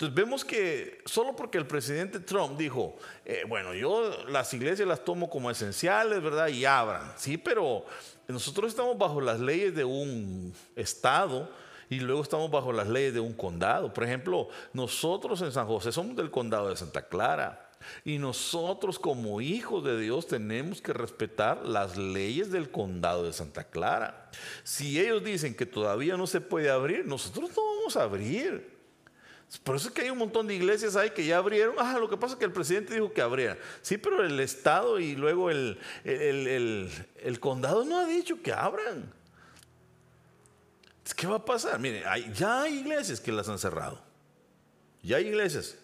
Entonces 0.00 0.14
vemos 0.14 0.46
que 0.46 1.02
solo 1.04 1.36
porque 1.36 1.58
el 1.58 1.66
presidente 1.66 2.20
Trump 2.20 2.56
dijo, 2.56 2.96
eh, 3.26 3.42
bueno, 3.46 3.74
yo 3.74 4.24
las 4.28 4.54
iglesias 4.54 4.88
las 4.88 5.04
tomo 5.04 5.28
como 5.28 5.50
esenciales, 5.50 6.22
¿verdad? 6.22 6.48
Y 6.48 6.64
abran, 6.64 7.12
sí, 7.16 7.36
pero 7.36 7.84
nosotros 8.26 8.70
estamos 8.70 8.96
bajo 8.96 9.20
las 9.20 9.38
leyes 9.40 9.74
de 9.74 9.84
un 9.84 10.54
estado 10.74 11.50
y 11.90 12.00
luego 12.00 12.22
estamos 12.22 12.50
bajo 12.50 12.72
las 12.72 12.88
leyes 12.88 13.12
de 13.12 13.20
un 13.20 13.34
condado. 13.34 13.92
Por 13.92 14.04
ejemplo, 14.04 14.48
nosotros 14.72 15.42
en 15.42 15.52
San 15.52 15.66
José 15.66 15.92
somos 15.92 16.16
del 16.16 16.30
condado 16.30 16.70
de 16.70 16.76
Santa 16.76 17.06
Clara. 17.06 17.68
Y 18.02 18.16
nosotros 18.16 18.98
como 18.98 19.42
hijos 19.42 19.84
de 19.84 20.00
Dios 20.00 20.26
tenemos 20.26 20.80
que 20.80 20.94
respetar 20.94 21.66
las 21.66 21.98
leyes 21.98 22.50
del 22.50 22.70
condado 22.70 23.24
de 23.24 23.34
Santa 23.34 23.64
Clara. 23.64 24.30
Si 24.64 24.98
ellos 24.98 25.22
dicen 25.22 25.54
que 25.54 25.66
todavía 25.66 26.16
no 26.16 26.26
se 26.26 26.40
puede 26.40 26.70
abrir, 26.70 27.04
nosotros 27.04 27.50
no 27.54 27.62
vamos 27.76 27.98
a 27.98 28.04
abrir. 28.04 28.79
Por 29.64 29.74
eso 29.74 29.88
es 29.88 29.94
que 29.94 30.02
hay 30.02 30.10
un 30.10 30.18
montón 30.18 30.46
de 30.46 30.54
iglesias 30.54 30.94
ahí 30.94 31.10
que 31.10 31.26
ya 31.26 31.38
abrieron. 31.38 31.74
Ah, 31.78 31.98
lo 31.98 32.08
que 32.08 32.16
pasa 32.16 32.34
es 32.34 32.38
que 32.38 32.44
el 32.44 32.52
presidente 32.52 32.94
dijo 32.94 33.12
que 33.12 33.20
abriera. 33.20 33.58
Sí, 33.82 33.98
pero 33.98 34.24
el 34.24 34.38
Estado 34.38 35.00
y 35.00 35.16
luego 35.16 35.50
el, 35.50 35.78
el, 36.04 37.40
condado 37.40 37.84
no 37.84 37.98
ha 37.98 38.06
dicho 38.06 38.40
que 38.40 38.52
abran. 38.52 39.12
¿Qué 41.16 41.26
va 41.26 41.36
a 41.36 41.44
pasar? 41.44 41.80
Mire, 41.80 42.04
ya 42.32 42.62
hay 42.62 42.78
iglesias 42.78 43.20
que 43.20 43.32
las 43.32 43.48
han 43.48 43.58
cerrado. 43.58 44.00
Ya 45.02 45.16
hay 45.16 45.26
iglesias. 45.26 45.76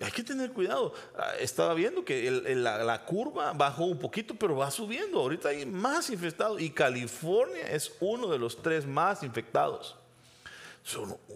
Hay 0.00 0.10
que 0.10 0.24
tener 0.24 0.52
cuidado. 0.52 0.94
Ah, 1.14 1.32
estaba 1.38 1.74
viendo 1.74 2.06
que 2.06 2.30
la, 2.30 2.82
la, 2.82 3.04
curva 3.04 3.52
bajó 3.52 3.84
un 3.84 3.98
poquito, 3.98 4.34
pero 4.34 4.56
va 4.56 4.70
subiendo. 4.70 5.20
Ahorita 5.20 5.50
hay 5.50 5.66
más 5.66 6.08
infectados 6.08 6.58
y 6.62 6.70
California 6.70 7.70
es 7.70 7.92
uno 8.00 8.28
de 8.28 8.38
los 8.38 8.62
tres 8.62 8.86
más 8.86 9.22
infectados 9.22 9.97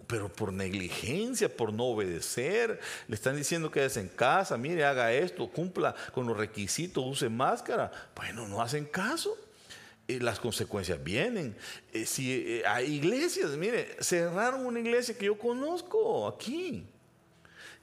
pero 0.07 0.29
por 0.29 0.51
negligencia, 0.51 1.55
por 1.55 1.73
no 1.73 1.85
obedecer, 1.85 2.79
le 3.07 3.15
están 3.15 3.35
diciendo 3.35 3.71
que 3.71 3.83
en 3.83 4.07
casa, 4.09 4.57
mire, 4.57 4.83
haga 4.83 5.13
esto, 5.13 5.49
cumpla 5.49 5.95
con 6.13 6.27
los 6.27 6.37
requisitos, 6.37 7.03
use 7.05 7.29
máscara. 7.29 7.91
Bueno, 8.15 8.47
no 8.47 8.61
hacen 8.61 8.85
caso. 8.85 9.37
eh, 10.07 10.19
las 10.19 10.39
consecuencias 10.39 11.01
vienen. 11.03 11.55
Eh, 11.93 12.05
si 12.05 12.61
hay 12.67 12.95
iglesias, 12.95 13.51
mire, 13.51 13.95
cerraron 14.01 14.65
una 14.65 14.79
iglesia 14.79 15.17
que 15.17 15.25
yo 15.27 15.37
conozco 15.37 16.27
aquí 16.27 16.85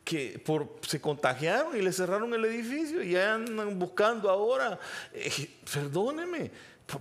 que 0.04 0.40
por, 0.44 0.76
se 0.86 1.00
contagiaron 1.00 1.76
y 1.76 1.82
le 1.82 1.92
cerraron 1.92 2.32
el 2.34 2.44
edificio 2.44 3.02
y 3.02 3.12
ya 3.12 3.34
andan 3.34 3.78
buscando 3.78 4.30
ahora. 4.30 4.78
perdóneme, 5.72 6.50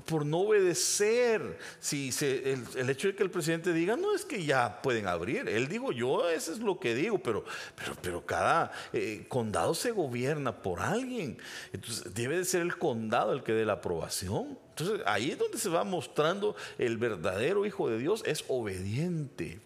por, 0.05 0.25
no 0.25 0.39
obedecer. 0.39 1.57
Si 1.79 2.11
el, 2.21 2.89
hecho 2.89 3.07
de 3.07 3.15
que 3.15 3.23
el 3.23 3.31
presidente 3.31 3.73
diga, 3.73 3.95
no 3.95 4.13
es 4.13 4.25
que 4.25 4.43
ya 4.43 4.81
pueden 4.81 5.07
abrir. 5.07 5.47
Él 5.49 5.67
dijo, 5.67 5.91
yo 5.91 6.29
eso 6.29 6.51
es 6.51 6.59
lo 6.59 6.79
que 6.79 6.93
digo, 6.93 7.19
pero, 7.19 7.43
pero, 7.75 7.95
pero 8.01 8.25
cada 8.25 8.71
eh, 8.93 9.25
condado 9.27 9.73
se 9.73 9.91
gobierna 9.91 10.61
por 10.61 10.81
alguien. 10.81 11.37
Entonces 11.73 12.13
debe 12.13 12.37
de 12.37 12.45
ser 12.45 12.61
el 12.61 12.77
condado 12.77 13.33
el 13.33 13.43
que 13.43 13.53
dé 13.53 13.65
la 13.65 13.73
aprobación. 13.73 14.57
Entonces 14.69 15.01
ahí 15.05 15.31
es 15.31 15.37
donde 15.37 15.57
se 15.57 15.69
va 15.69 15.83
mostrando 15.83 16.55
el 16.77 16.97
verdadero 16.97 17.65
Hijo 17.65 17.89
de 17.89 17.97
Dios, 17.97 18.23
es 18.25 18.45
obediente 18.47 19.59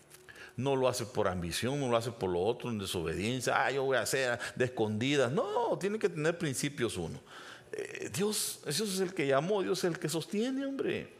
no 0.55 0.75
lo 0.75 0.87
hace 0.87 1.05
por 1.05 1.27
ambición, 1.27 1.79
no 1.79 1.89
lo 1.89 1.97
hace 1.97 2.11
por 2.11 2.29
lo 2.29 2.41
otro, 2.41 2.69
en 2.69 2.77
desobediencia, 2.77 3.65
ah, 3.65 3.71
yo 3.71 3.83
voy 3.83 3.97
a 3.97 4.01
hacer 4.01 4.39
de 4.55 4.65
escondidas. 4.65 5.31
No, 5.31 5.77
tiene 5.79 5.97
que 5.97 6.09
tener 6.09 6.37
principios 6.37 6.97
uno. 6.97 7.19
Eh, 7.71 8.09
Dios, 8.13 8.59
Dios 8.65 8.81
es 8.81 8.99
el 8.99 9.13
que 9.13 9.25
llamó, 9.25 9.63
Dios 9.63 9.79
es 9.79 9.85
el 9.85 9.99
que 9.99 10.09
sostiene, 10.09 10.65
hombre. 10.65 11.11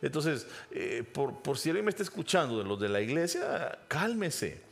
Entonces, 0.00 0.46
eh, 0.70 1.02
por, 1.12 1.58
si 1.58 1.70
alguien 1.70 1.84
me 1.84 1.90
está 1.90 2.02
escuchando 2.02 2.58
de 2.58 2.64
los 2.64 2.78
de 2.78 2.88
la 2.88 3.00
iglesia, 3.00 3.78
cálmese. 3.88 4.64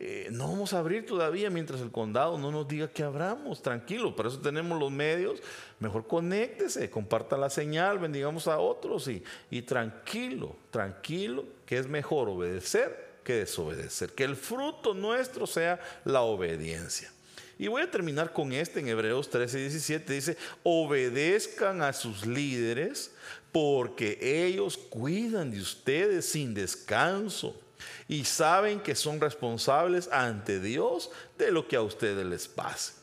Eh, 0.00 0.28
no 0.30 0.46
vamos 0.46 0.74
a 0.74 0.78
abrir 0.78 1.04
todavía 1.04 1.50
mientras 1.50 1.80
el 1.80 1.90
condado 1.90 2.38
no 2.38 2.52
nos 2.52 2.68
diga 2.68 2.86
que 2.86 3.02
abramos. 3.02 3.60
Tranquilo, 3.60 4.14
para 4.14 4.28
eso 4.28 4.38
tenemos 4.38 4.78
los 4.78 4.92
medios. 4.92 5.40
Mejor 5.80 6.06
conéctese, 6.06 6.88
comparta 6.88 7.36
la 7.36 7.50
señal, 7.50 7.98
bendigamos 7.98 8.46
a 8.46 8.60
otros 8.60 9.08
y, 9.08 9.24
y 9.50 9.62
tranquilo, 9.62 10.54
tranquilo, 10.70 11.44
que 11.66 11.78
es 11.78 11.88
mejor 11.88 12.28
obedecer 12.28 13.07
que 13.28 13.34
desobedecer. 13.34 14.14
Que 14.14 14.24
el 14.24 14.36
fruto 14.36 14.94
nuestro 14.94 15.46
sea 15.46 15.78
la 16.06 16.22
obediencia. 16.22 17.12
Y 17.58 17.68
voy 17.68 17.82
a 17.82 17.90
terminar 17.90 18.32
con 18.32 18.54
este 18.54 18.80
en 18.80 18.88
Hebreos 18.88 19.28
13, 19.28 19.58
17. 19.58 20.10
Dice, 20.14 20.38
obedezcan 20.62 21.82
a 21.82 21.92
sus 21.92 22.24
líderes 22.24 23.10
porque 23.52 24.18
ellos 24.22 24.78
cuidan 24.78 25.50
de 25.50 25.60
ustedes 25.60 26.24
sin 26.24 26.54
descanso 26.54 27.54
y 28.08 28.24
saben 28.24 28.80
que 28.80 28.94
son 28.94 29.20
responsables 29.20 30.08
ante 30.10 30.58
Dios 30.58 31.10
de 31.36 31.50
lo 31.52 31.68
que 31.68 31.76
a 31.76 31.82
ustedes 31.82 32.24
les 32.24 32.48
pase. 32.48 32.94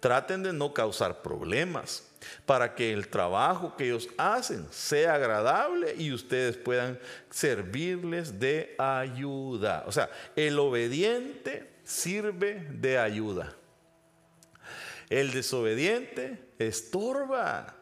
Traten 0.00 0.42
de 0.42 0.52
no 0.52 0.74
causar 0.74 1.22
problemas 1.22 2.09
para 2.46 2.74
que 2.74 2.92
el 2.92 3.08
trabajo 3.08 3.76
que 3.76 3.84
ellos 3.84 4.08
hacen 4.16 4.66
sea 4.70 5.14
agradable 5.14 5.94
y 5.96 6.12
ustedes 6.12 6.56
puedan 6.56 6.98
servirles 7.30 8.38
de 8.38 8.74
ayuda. 8.78 9.84
O 9.86 9.92
sea, 9.92 10.10
el 10.36 10.58
obediente 10.58 11.70
sirve 11.84 12.66
de 12.70 12.98
ayuda. 12.98 13.56
El 15.08 15.32
desobediente 15.32 16.38
estorba 16.58 17.76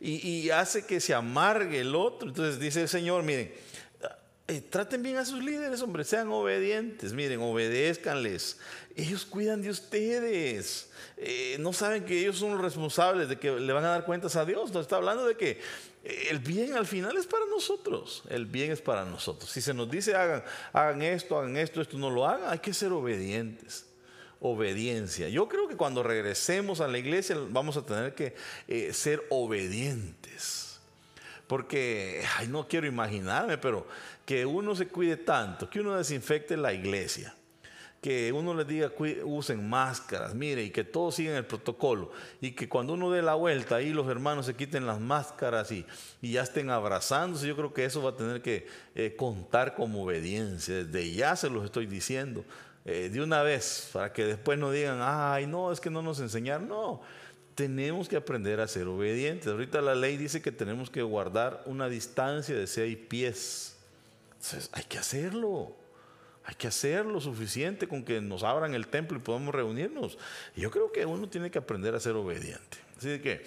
y, 0.00 0.50
hace 0.50 0.84
que 0.84 1.00
se 1.00 1.14
amargue 1.14 1.80
el 1.80 1.94
otro. 1.94 2.28
Entonces 2.28 2.60
dice 2.60 2.82
el 2.82 2.88
Señor, 2.88 3.22
miren, 3.22 3.52
eh, 4.46 4.60
traten 4.60 5.02
bien 5.02 5.16
a 5.16 5.24
sus 5.24 5.42
líderes, 5.42 5.80
hombre, 5.82 6.04
sean 6.04 6.28
obedientes, 6.30 7.12
miren, 7.12 7.40
obedézcanles. 7.40 8.58
Ellos 8.94 9.24
cuidan 9.24 9.62
de 9.62 9.70
ustedes. 9.70 10.90
Eh, 11.16 11.56
no 11.60 11.72
saben 11.72 12.04
que 12.04 12.20
ellos 12.20 12.38
son 12.38 12.52
los 12.52 12.60
responsables 12.60 13.28
de 13.28 13.38
que 13.38 13.50
le 13.50 13.72
van 13.72 13.84
a 13.84 13.88
dar 13.88 14.04
cuentas 14.04 14.36
a 14.36 14.44
Dios. 14.44 14.72
Nos 14.72 14.82
está 14.82 14.96
hablando 14.96 15.26
de 15.26 15.36
que 15.36 15.60
el 16.30 16.38
bien 16.38 16.74
al 16.74 16.86
final 16.86 17.16
es 17.16 17.26
para 17.26 17.46
nosotros. 17.46 18.22
El 18.28 18.46
bien 18.46 18.70
es 18.70 18.82
para 18.82 19.04
nosotros. 19.04 19.50
Si 19.50 19.60
se 19.60 19.72
nos 19.72 19.90
dice 19.90 20.14
hagan, 20.14 20.44
hagan 20.72 21.02
esto, 21.02 21.38
hagan 21.38 21.56
esto, 21.56 21.80
esto 21.80 21.96
no 21.96 22.10
lo 22.10 22.26
hagan, 22.26 22.50
hay 22.50 22.58
que 22.58 22.74
ser 22.74 22.92
obedientes 22.92 23.86
obediencia. 24.40 25.28
Yo 25.30 25.48
creo 25.48 25.68
que 25.68 25.76
cuando 25.76 26.02
regresemos 26.02 26.80
a 26.80 26.88
la 26.88 26.98
iglesia 26.98 27.36
vamos 27.48 27.78
a 27.78 27.86
tener 27.86 28.14
que 28.14 28.34
eh, 28.68 28.92
ser 28.92 29.24
obedientes. 29.30 30.63
Porque, 31.46 32.24
ay, 32.38 32.48
no 32.48 32.66
quiero 32.66 32.86
imaginarme, 32.86 33.58
pero 33.58 33.86
que 34.24 34.46
uno 34.46 34.74
se 34.74 34.88
cuide 34.88 35.16
tanto, 35.16 35.68
que 35.68 35.80
uno 35.80 35.96
desinfecte 35.96 36.56
la 36.56 36.72
iglesia, 36.72 37.34
que 38.00 38.32
uno 38.32 38.54
les 38.54 38.66
diga 38.66 38.90
usen 39.24 39.68
máscaras, 39.68 40.34
mire, 40.34 40.62
y 40.62 40.70
que 40.70 40.84
todos 40.84 41.14
sigan 41.14 41.36
el 41.36 41.44
protocolo, 41.44 42.12
y 42.40 42.52
que 42.52 42.68
cuando 42.68 42.94
uno 42.94 43.10
dé 43.10 43.22
la 43.22 43.34
vuelta 43.34 43.76
ahí 43.76 43.92
los 43.92 44.08
hermanos 44.08 44.46
se 44.46 44.54
quiten 44.54 44.86
las 44.86 45.00
máscaras 45.00 45.70
y, 45.72 45.86
ya 46.22 46.42
estén 46.42 46.70
abrazándose, 46.70 47.46
yo 47.46 47.56
creo 47.56 47.74
que 47.74 47.84
eso 47.84 48.02
va 48.02 48.10
a 48.10 48.16
tener 48.16 48.40
que 48.40 48.66
eh, 48.94 49.14
contar 49.16 49.74
como 49.74 50.04
obediencia, 50.04 50.84
desde 50.84 51.12
ya 51.12 51.36
se 51.36 51.50
los 51.50 51.64
estoy 51.64 51.86
diciendo, 51.86 52.44
eh, 52.86 53.08
de 53.10 53.22
una 53.22 53.42
vez, 53.42 53.88
para 53.94 54.12
que 54.12 54.26
después 54.26 54.58
no 54.58 54.70
digan, 54.70 54.98
ay, 55.00 55.46
no, 55.46 55.72
es 55.72 55.80
que 55.80 55.88
no 55.88 56.02
nos 56.02 56.20
enseñaron. 56.20 56.68
No, 56.68 57.00
tenemos 57.54 58.08
que 58.08 58.16
aprender 58.16 58.60
a 58.60 58.68
ser 58.68 58.86
obedientes. 58.88 59.48
Ahorita 59.48 59.80
la 59.80 59.94
ley 59.94 60.16
dice 60.16 60.42
que 60.42 60.52
tenemos 60.52 60.90
que 60.90 61.02
guardar 61.02 61.62
una 61.66 61.88
distancia 61.88 62.54
de 62.54 62.66
seis 62.66 62.96
pies. 62.96 63.76
Entonces, 64.32 64.68
hay 64.72 64.84
que 64.84 64.98
hacerlo. 64.98 65.74
Hay 66.44 66.56
que 66.56 66.66
hacerlo 66.66 67.20
suficiente 67.20 67.88
con 67.88 68.04
que 68.04 68.20
nos 68.20 68.42
abran 68.42 68.74
el 68.74 68.88
templo 68.88 69.16
y 69.16 69.20
podamos 69.20 69.54
reunirnos. 69.54 70.18
Yo 70.54 70.70
creo 70.70 70.92
que 70.92 71.06
uno 71.06 71.28
tiene 71.28 71.50
que 71.50 71.58
aprender 71.58 71.94
a 71.94 72.00
ser 72.00 72.16
obediente. 72.16 72.78
Así 72.98 73.18
que 73.20 73.44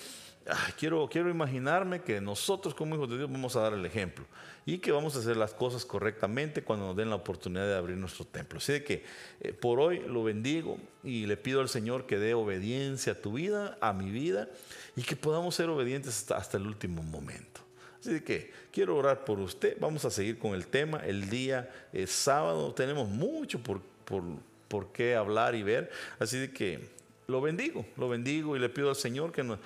quiero, 0.79 1.07
quiero 1.09 1.29
imaginarme 1.29 2.01
que 2.01 2.21
nosotros 2.21 2.73
como 2.73 2.95
hijos 2.95 3.09
de 3.09 3.17
Dios 3.17 3.31
vamos 3.31 3.55
a 3.55 3.61
dar 3.61 3.73
el 3.73 3.85
ejemplo 3.85 4.25
y 4.65 4.79
que 4.79 4.91
vamos 4.91 5.15
a 5.15 5.19
hacer 5.19 5.37
las 5.37 5.53
cosas 5.53 5.85
correctamente 5.85 6.63
cuando 6.63 6.87
nos 6.87 6.95
den 6.95 7.09
la 7.09 7.15
oportunidad 7.15 7.65
de 7.65 7.75
abrir 7.75 7.97
nuestro 7.97 8.25
templo. 8.25 8.59
Así 8.59 8.81
que 8.81 9.03
eh, 9.39 9.53
por 9.53 9.79
hoy 9.79 9.99
lo 9.99 10.23
bendigo 10.23 10.77
y 11.03 11.25
le 11.25 11.37
pido 11.37 11.61
al 11.61 11.69
Señor 11.69 12.05
que 12.05 12.17
dé 12.17 12.33
obediencia 12.33 13.13
a 13.13 13.15
tu 13.15 13.33
vida, 13.33 13.77
a 13.81 13.93
mi 13.93 14.11
vida, 14.11 14.49
y 14.95 15.03
que 15.03 15.15
podamos 15.15 15.55
ser 15.55 15.69
obedientes 15.69 16.29
hasta, 16.31 16.57
el 16.57 16.67
último 16.67 17.01
momento. 17.01 17.61
Así 17.99 18.19
que 18.21 18.51
quiero 18.71 18.97
orar 18.97 19.23
por 19.23 19.39
usted. 19.39 19.77
Vamos 19.79 20.05
a 20.05 20.11
seguir 20.11 20.37
con 20.37 20.53
el 20.53 20.67
tema. 20.67 20.97
El 21.05 21.29
día 21.29 21.69
es 21.93 22.11
sábado. 22.11 22.73
Tenemos 22.73 23.07
mucho 23.07 23.59
por, 23.59 23.81
por, 24.05 24.23
por 24.67 24.91
qué 24.91 25.15
hablar 25.15 25.55
y 25.55 25.63
ver. 25.63 25.89
Así 26.19 26.49
que 26.49 26.96
lo 27.29 27.41
bendigo, 27.41 27.85
lo 27.97 28.07
bendigo 28.07 28.55
y 28.55 28.59
le 28.59 28.69
pido 28.69 28.89
al 28.89 28.95
Señor 28.95 29.33
que 29.33 29.43
nos... 29.43 29.59